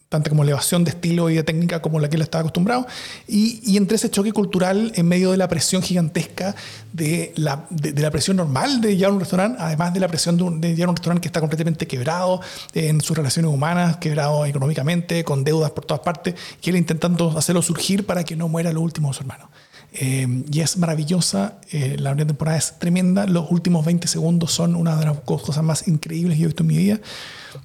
tanta 0.09 0.30
como 0.30 0.42
elevación 0.44 0.84
de 0.84 0.90
estilo 0.90 1.28
y 1.30 1.34
de 1.34 1.42
técnica 1.42 1.82
como 1.82 1.99
la 1.99 2.09
que 2.09 2.16
él 2.16 2.22
estaba 2.22 2.40
acostumbrado. 2.40 2.86
Y, 3.28 3.61
y 3.70 3.76
entre 3.76 3.97
ese 3.97 4.09
choque 4.11 4.32
cultural, 4.32 4.92
en 4.94 5.07
medio 5.09 5.30
de 5.32 5.36
la 5.36 5.49
presión 5.49 5.82
gigantesca 5.82 6.55
de 6.92 7.32
la, 7.36 7.66
de, 7.70 7.92
de 7.92 8.03
la 8.03 8.11
presión 8.11 8.36
normal 8.36 8.80
de 8.80 8.97
llevar 8.97 9.12
un 9.12 9.20
restaurante, 9.20 9.59
además 9.61 9.92
de 9.92 10.01
la 10.01 10.09
presión 10.09 10.36
de, 10.36 10.42
un- 10.44 10.61
de 10.61 10.74
llevar 10.74 10.90
un 10.90 10.97
restaurante 10.97 11.22
que 11.22 11.28
está 11.28 11.40
completamente 11.40 11.86
quebrado 11.86 12.40
eh, 12.72 12.88
en 12.88 13.01
sus 13.01 13.16
relaciones 13.16 13.51
humanas, 13.53 13.97
quebrado 13.99 14.47
económicamente, 14.47 15.24
con 15.24 15.44
deudas 15.44 15.72
por 15.72 15.84
todas 15.84 16.03
partes, 16.03 16.34
y 16.62 16.70
él 16.70 16.76
intentando 16.76 17.36
hacerlo 17.36 17.61
surgir 17.62 18.07
para 18.07 18.22
que 18.24 18.36
no 18.36 18.49
muera 18.49 18.72
lo 18.72 18.80
último 18.80 19.09
de 19.09 19.14
su 19.14 19.20
hermano. 19.22 19.51
Eh, 19.99 20.26
y 20.53 20.61
es 20.61 20.76
maravillosa, 20.76 21.59
eh, 21.72 21.97
la 21.99 22.11
primera 22.11 22.26
temporada 22.28 22.59
es 22.59 22.78
tremenda, 22.78 23.26
los 23.26 23.51
últimos 23.51 23.84
20 23.84 24.07
segundos 24.09 24.53
son 24.53 24.76
una 24.76 24.94
de 24.97 25.07
las 25.07 25.18
cosas 25.20 25.62
más 25.64 25.88
increíbles 25.88 26.36
que 26.36 26.42
he 26.44 26.47
visto 26.47 26.62
en 26.62 26.66
mi 26.66 26.76
vida. 26.76 27.01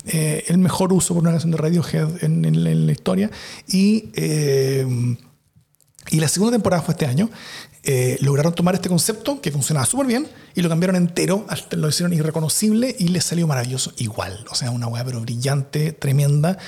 Eh, 0.05 0.45
el 0.47 0.57
mejor 0.57 0.93
uso 0.93 1.13
por 1.13 1.23
una 1.23 1.31
canción 1.31 1.51
de 1.51 1.57
Radiohead 1.57 2.23
en, 2.23 2.85
la 2.85 2.91
historia. 2.91 3.29
Y, 3.67 4.09
eh, 4.15 4.85
y 6.09 6.19
la 6.19 6.27
segunda 6.27 6.53
temporada 6.53 6.81
fue 6.81 6.93
este 6.93 7.05
año. 7.05 7.29
Eh, 7.83 8.17
lograron 8.21 8.53
tomar 8.53 8.75
este 8.75 8.89
concepto 8.89 9.41
que 9.41 9.51
funcionaba 9.51 9.87
súper 9.87 10.05
bien 10.05 10.27
y 10.53 10.61
lo 10.61 10.69
cambiaron 10.69 10.95
entero, 10.95 11.45
hasta 11.49 11.75
lo 11.77 11.89
hicieron 11.89 12.13
irreconocible 12.13 12.95
y 12.99 13.07
les 13.07 13.23
salió 13.25 13.47
maravilloso 13.47 13.91
igual. 13.97 14.45
O 14.51 14.55
sea, 14.55 14.69
una 14.69 14.87
weá 14.87 15.03
pero 15.03 15.19
brillante, 15.19 15.91
tremenda. 15.91 16.59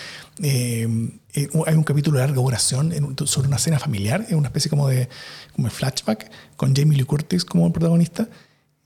Hay 0.42 0.86
un 1.76 1.84
capítulo 1.86 2.18
de 2.18 2.26
larga 2.26 2.42
duración 2.42 3.16
sobre 3.26 3.48
una 3.48 3.60
cena 3.60 3.78
familiar, 3.78 4.26
es 4.28 4.34
una 4.34 4.48
especie 4.48 4.70
como 4.70 4.88
de, 4.88 5.08
como 5.56 5.70
flashback 5.70 6.32
con 6.56 6.76
Jamie 6.76 6.98
Lee 6.98 7.04
Curtis 7.04 7.46
como 7.46 7.72
protagonista. 7.72 8.28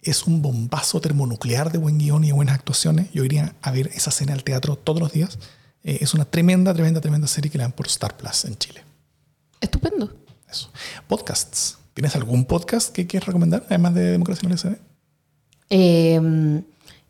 Es 0.08 0.24
un 0.26 0.42
bombazo 0.42 1.02
termonuclear 1.02 1.70
de 1.70 1.78
buen 1.78 1.98
guion 1.98 2.24
y 2.24 2.28
de 2.28 2.34
buenas 2.34 2.56
actuaciones. 2.56 3.12
Yo 3.12 3.26
iría 3.26 3.56
a 3.62 3.72
ver 3.72 3.88
esa 3.94 4.10
cena 4.10 4.32
al 4.32 4.46
teatro 4.46 4.78
todos 4.78 5.02
los 5.02 5.12
días. 5.12 5.38
Eh, 5.84 5.98
es 6.00 6.14
una 6.14 6.24
tremenda, 6.24 6.74
tremenda, 6.74 7.02
tremenda 7.02 7.28
serie 7.28 7.52
que 7.52 7.58
la 7.58 7.66
dan 7.66 7.74
por 7.74 7.88
Star 7.88 8.16
Plus 8.16 8.46
en 8.46 8.56
Chile. 8.56 8.86
Estupendo. 9.60 10.16
Eso. 10.50 10.72
Podcasts. 11.10 11.78
¿Tienes 11.94 12.16
algún 12.16 12.46
podcast 12.46 12.94
que 12.94 13.06
quieres 13.06 13.28
recomendar, 13.28 13.66
además 13.68 13.96
de 13.96 14.12
Democracia 14.12 14.46
en 14.46 14.52
el 14.54 14.58
SD? 14.58 14.80
Eh, 15.72 16.62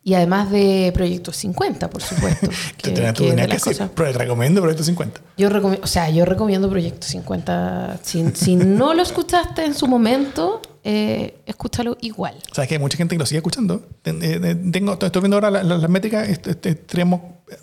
y 0.08 0.14
además 0.14 0.50
de 0.50 0.90
Proyecto 0.94 1.32
50, 1.32 1.90
por 1.90 2.00
supuesto. 2.02 2.48
Que, 2.78 2.94
que- 2.94 3.12
que 3.12 3.32
de 3.34 3.46
las 3.48 3.62
cosas- 3.62 3.90
pero 3.94 4.10
recomiendo 4.12 4.60
Proyecto 4.62 4.82
50. 4.84 5.20
Yo 5.36 5.48
recomiendo, 5.50 5.84
o 5.84 5.86
sea, 5.88 6.08
yo 6.08 6.24
recomiendo 6.24 6.70
Proyecto 6.70 7.06
50. 7.06 7.98
Si, 8.02 8.24
si 8.34 8.56
no 8.56 8.94
lo 8.94 9.02
escuchaste 9.02 9.64
en 9.66 9.74
su 9.74 9.86
momento, 9.86 10.62
eh, 10.84 11.40
escúchalo 11.44 11.98
igual. 12.00 12.36
Sabes 12.52 12.68
que 12.68 12.76
hay 12.76 12.80
mucha 12.80 12.96
gente 12.96 13.14
que 13.14 13.18
lo 13.18 13.26
sigue 13.26 13.38
escuchando. 13.38 13.86
Eh, 14.04 14.18
eh, 14.22 14.56
Tengo, 14.72 14.92
estoy 14.94 15.20
viendo 15.20 15.36
ahora 15.36 15.50
la- 15.50 15.62
la- 15.62 15.76
las 15.78 15.90
métricas, 15.90 16.26
este- 16.28 16.54
tenemos 16.74 17.20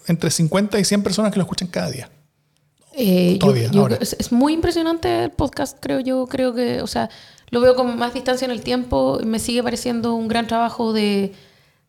entre 0.07 0.29
50 0.29 0.79
y 0.79 0.85
100 0.85 1.01
personas 1.01 1.31
que 1.31 1.37
lo 1.39 1.43
escuchan 1.43 1.67
cada 1.69 1.89
día. 1.89 2.09
Eh, 2.97 3.37
Todavía, 3.39 3.69
yo- 3.71 3.87
es, 3.99 4.15
es 4.19 4.31
muy 4.31 4.53
impresionante 4.53 5.23
el 5.25 5.31
podcast, 5.31 5.77
creo 5.81 5.99
yo. 5.99 6.27
Creo 6.27 6.53
que, 6.53 6.81
o 6.81 6.87
sea, 6.87 7.09
lo 7.49 7.59
veo 7.61 7.75
con 7.75 7.97
más 7.97 8.13
distancia 8.13 8.45
en 8.45 8.51
el 8.51 8.61
tiempo. 8.61 9.19
y 9.21 9.25
Me 9.25 9.39
sigue 9.39 9.61
pareciendo 9.63 10.13
un 10.15 10.27
gran 10.27 10.47
trabajo 10.47 10.93
de, 10.93 11.33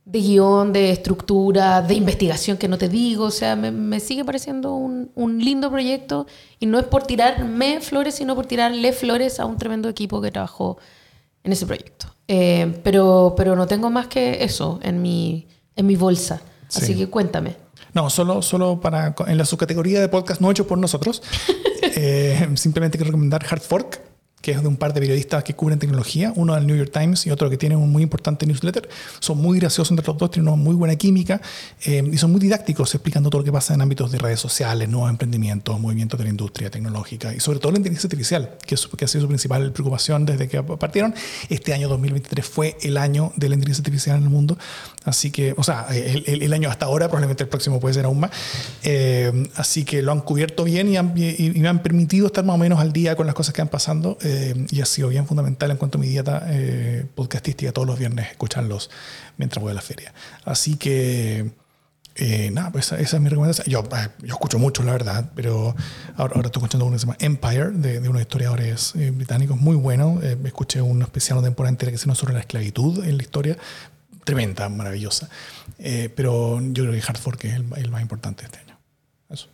de 0.07 0.21
guion, 0.21 0.73
de 0.73 0.91
estructura, 0.91 1.83
de 1.83 1.95
investigación 1.95 2.57
que 2.57 2.69
no 2.69 2.79
te 2.79 2.89
digo. 2.89 3.25
O 3.25 3.31
sea, 3.31 3.57
me, 3.57 3.71
me 3.71 4.01
sigue 4.01 4.25
pareciendo 4.25 4.75
un, 4.75 5.11
un 5.15 5.39
lindo 5.39 5.71
proyecto. 5.71 6.27
Y 6.59 6.67
no 6.67 6.79
es 6.79 6.87
por 6.87 7.03
tirarme 7.03 7.81
flores, 7.81 8.15
sino 8.15 8.35
por 8.35 8.47
tirarle 8.47 8.93
flores 8.93 9.39
a 9.41 9.45
un 9.45 9.59
tremendo 9.59 9.89
equipo 9.89 10.23
que 10.23 10.31
trabajó 10.31 10.79
en 11.43 11.53
ese 11.53 11.67
proyecto. 11.67 12.07
Eh, 12.29 12.81
pero, 12.83 13.35
pero 13.37 13.57
no 13.57 13.67
tengo 13.67 13.91
más 13.91 14.07
que 14.07 14.45
eso 14.45 14.79
en 14.83 15.03
mi, 15.03 15.49
en 15.75 15.87
mi 15.87 15.97
bolsa. 15.97 16.41
Sí. 16.69 16.83
Así 16.83 16.97
que 16.97 17.09
cuéntame. 17.09 17.57
No, 17.93 18.09
solo, 18.09 18.43
solo 18.43 18.81
para 18.81 19.15
en 19.27 19.39
la 19.39 19.45
subcategoría 19.45 20.01
de 20.01 20.09
podcast 20.09 20.41
no 20.41 20.51
hecho 20.51 20.67
por 20.67 20.79
nosotros. 20.79 21.23
eh, 21.83 22.49
simplemente 22.55 22.97
quiero 22.97 23.11
recomendar 23.11 23.45
Hard 23.49 23.63
Fork, 23.63 24.01
que 24.41 24.53
es 24.53 24.63
de 24.63 24.69
un 24.69 24.77
par 24.77 24.93
de 24.93 25.01
periodistas 25.01 25.43
que 25.43 25.55
cubren 25.55 25.79
tecnología, 25.79 26.33
uno 26.37 26.55
del 26.55 26.67
New 26.67 26.77
York 26.77 26.91
Times 26.93 27.27
y 27.27 27.31
otro 27.31 27.51
que 27.51 27.57
tiene 27.57 27.75
un 27.75 27.91
muy 27.91 28.03
importante 28.03 28.47
newsletter. 28.47 28.89
Son 29.19 29.39
muy 29.39 29.59
graciosos 29.59 29.91
entre 29.91 30.07
los 30.07 30.17
dos, 30.17 30.31
tienen 30.31 30.53
una 30.53 30.63
muy 30.63 30.75
buena 30.75 30.95
química 30.97 31.41
eh, 31.85 32.09
y 32.13 32.17
son 32.19 32.31
muy 32.31 32.41
didácticos 32.41 32.95
explicando 32.95 33.31
todo 33.31 33.41
lo 33.41 33.45
que 33.45 33.53
pasa 33.53 33.75
en 33.75 33.81
ámbitos 33.81 34.13
de 34.13 34.19
redes 34.19 34.39
sociales, 34.39 34.89
nuevos 34.89 35.11
emprendimientos, 35.11 35.81
movimientos 35.81 36.19
de 36.19 36.25
la 36.25 36.31
industria 36.31 36.71
tecnológica 36.71 37.35
y 37.35 37.41
sobre 37.41 37.59
todo 37.59 37.73
la 37.73 37.79
inteligencia 37.79 38.07
artificial, 38.07 38.57
que, 38.65 38.77
es, 38.77 38.87
que 38.87 39.05
ha 39.05 39.09
sido 39.09 39.23
su 39.23 39.29
principal 39.29 39.73
preocupación 39.73 40.27
desde 40.27 40.49
que 40.49 40.63
partieron. 40.63 41.15
Este 41.49 41.75
año 41.75 41.89
2023 41.89 42.47
fue 42.47 42.77
el 42.83 42.99
año 42.99 43.33
de 43.37 43.49
la 43.49 43.55
inteligencia 43.55 43.83
artificial 43.83 44.19
en 44.19 44.25
el 44.25 44.31
mundo, 44.31 44.59
así 45.07 45.31
que, 45.31 45.55
o 45.57 45.63
sea, 45.63 45.87
el, 45.91 46.25
el- 46.27 46.43
el 46.43 46.53
año 46.53 46.69
hasta 46.69 46.85
ahora, 46.85 47.07
probablemente 47.09 47.43
el 47.45 47.49
próximo 47.49 47.81
puede 47.81 47.95
ser 47.95 48.05
aún 48.05 48.21
más. 48.21 48.31
Eh, 48.83 49.49
así 49.55 49.85
que 49.85 50.03
lo 50.03 50.13
han 50.13 50.21
cubierto 50.21 50.65
bien 50.65 50.89
y, 50.89 50.99
han- 50.99 51.15
y- 51.17 51.47
y 51.47 51.61
me 51.61 51.69
han 51.69 51.83
permitido 51.83 52.27
estar 52.27 52.45
más 52.45 52.55
o 52.55 52.59
menos 52.59 52.79
al 52.81 52.93
día 52.93 53.17
con 53.17 53.25
las 53.27 53.35
cosas 53.35 53.55
que 53.55 53.63
van 53.63 53.69
pasando 53.71 54.19
eh, 54.23 54.67
y 54.71 54.83
ha 54.83 54.87
sido 54.87 55.09
bien 55.09 55.27
fundamental 55.27 55.71
en 55.71 55.79
cuanto 55.79 55.97
a 55.97 56.01
mi 56.03 56.09
dieta 56.09 56.45
eh, 56.49 57.07
podcastística 57.15 57.73
todos 57.73 57.87
los 57.89 57.99
viernes, 57.99 58.27
escucharlos 58.31 58.91
mientras 59.39 59.63
voy 59.63 59.71
a 59.71 59.75
la 59.75 59.81
feria. 59.83 60.13
Así 60.45 60.77
que... 60.77 61.51
Eh, 62.19 62.51
nada, 62.51 62.73
pues 62.73 62.87
esa, 62.87 62.99
esa 62.99 63.17
es 63.19 63.23
mi 63.23 63.29
recomendación. 63.29 63.67
Yo, 63.69 63.81
eh, 63.95 64.09
yo 64.21 64.29
escucho 64.29 64.59
mucho, 64.59 64.83
la 64.83 64.93
verdad, 64.93 65.33
pero 65.35 65.77
ahora, 66.17 66.37
ahora 66.37 66.47
estoy 66.47 66.61
escuchando 66.63 66.87
uno 66.87 66.95
que 66.95 67.01
se 67.01 67.05
llama 67.05 67.19
Empire, 67.21 67.73
de, 67.73 68.01
de 68.01 68.09
unos 68.09 68.23
historiadores 68.23 68.95
eh, 68.97 69.11
británicos, 69.11 69.59
muy 69.61 69.77
bueno. 69.77 70.19
Escuché 70.45 70.81
un 70.81 71.03
especial 71.03 71.37
una 71.37 71.49
temporada 71.49 71.69
entera 71.73 71.93
que 71.93 71.99
se 71.99 72.07
nos 72.07 72.17
sobre 72.17 72.33
la 72.33 72.41
esclavitud 72.41 73.05
en 73.05 73.19
la 73.19 73.23
historia, 73.23 73.59
tremenda, 74.27 74.69
maravillosa. 74.69 75.31
Eh, 75.79 76.13
pero 76.15 76.61
yo 76.61 76.85
creo 76.85 76.93
que 76.93 77.03
Hartford 77.07 77.39
que 77.39 77.49
es 77.49 77.55
el, 77.55 77.65
el 77.77 77.91
más 77.91 78.03
importante 78.03 78.43
de 78.43 78.47
este 78.49 78.59
año. 78.59 78.79
Eso. 79.31 79.49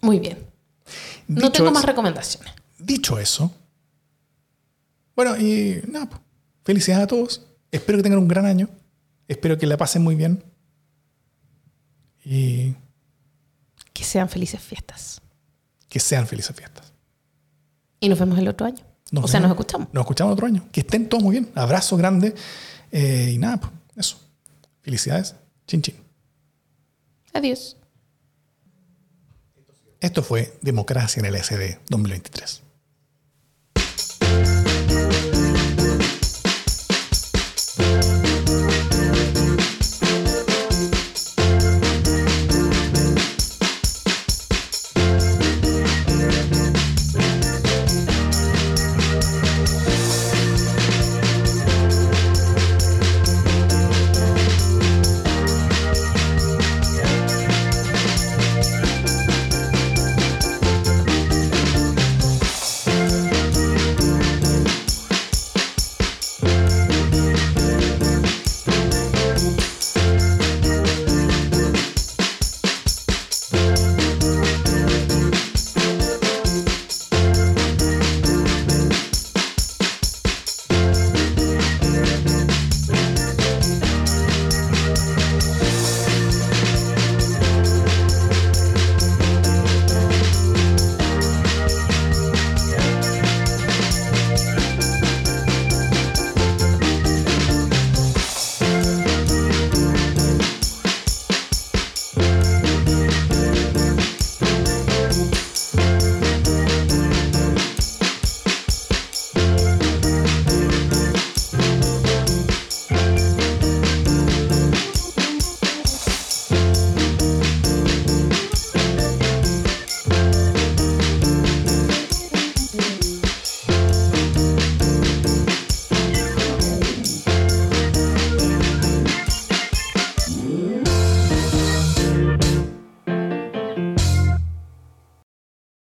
Muy 0.00 0.18
bien. 0.20 0.38
No 1.28 1.50
tengo 1.52 1.66
eso- 1.68 1.74
más 1.74 1.84
recomendaciones. 1.84 2.52
Dicho 2.78 3.18
eso, 3.18 3.52
bueno, 5.16 5.36
y 5.36 5.80
nada, 5.88 6.06
pues, 6.10 6.20
felicidades 6.64 7.04
a 7.04 7.06
todos. 7.06 7.46
Espero 7.70 7.98
que 7.98 8.02
tengan 8.02 8.18
un 8.18 8.28
gran 8.28 8.46
año. 8.46 8.68
Espero 9.28 9.56
que 9.58 9.66
la 9.66 9.76
pasen 9.76 10.02
muy 10.02 10.14
bien. 10.16 10.42
Y 12.24 12.74
Que 13.92 14.04
sean 14.04 14.28
felices 14.28 14.60
fiestas. 14.60 15.20
que 15.88 16.00
sean 16.00 16.26
felices 16.26 16.54
fiestas. 16.56 16.92
Y 18.00 18.08
nos 18.08 18.18
vemos 18.18 18.38
el 18.38 18.48
otro 18.48 18.66
año. 18.66 18.82
Nos 19.12 19.24
o 19.24 19.28
sea, 19.28 19.38
nos 19.40 19.50
escuchamos. 19.50 19.88
Nos 19.92 20.02
escuchamos 20.02 20.32
otro 20.32 20.46
año. 20.46 20.66
Que 20.72 20.80
estén 20.80 21.08
todos 21.08 21.22
muy 21.22 21.32
bien. 21.32 21.48
Abrazo 21.54 21.96
grande. 21.96 22.34
Eh, 22.90 23.30
y 23.34 23.38
nada, 23.38 23.58
pues, 23.60 23.72
eso. 23.96 24.20
Felicidades. 24.82 25.34
Chin 25.66 25.82
chin. 25.82 25.96
Adiós. 27.32 27.76
Esto 30.00 30.22
fue 30.22 30.58
Democracia 30.60 31.20
en 31.20 31.26
el 31.26 31.42
SD 31.42 31.80
2023. 31.88 32.63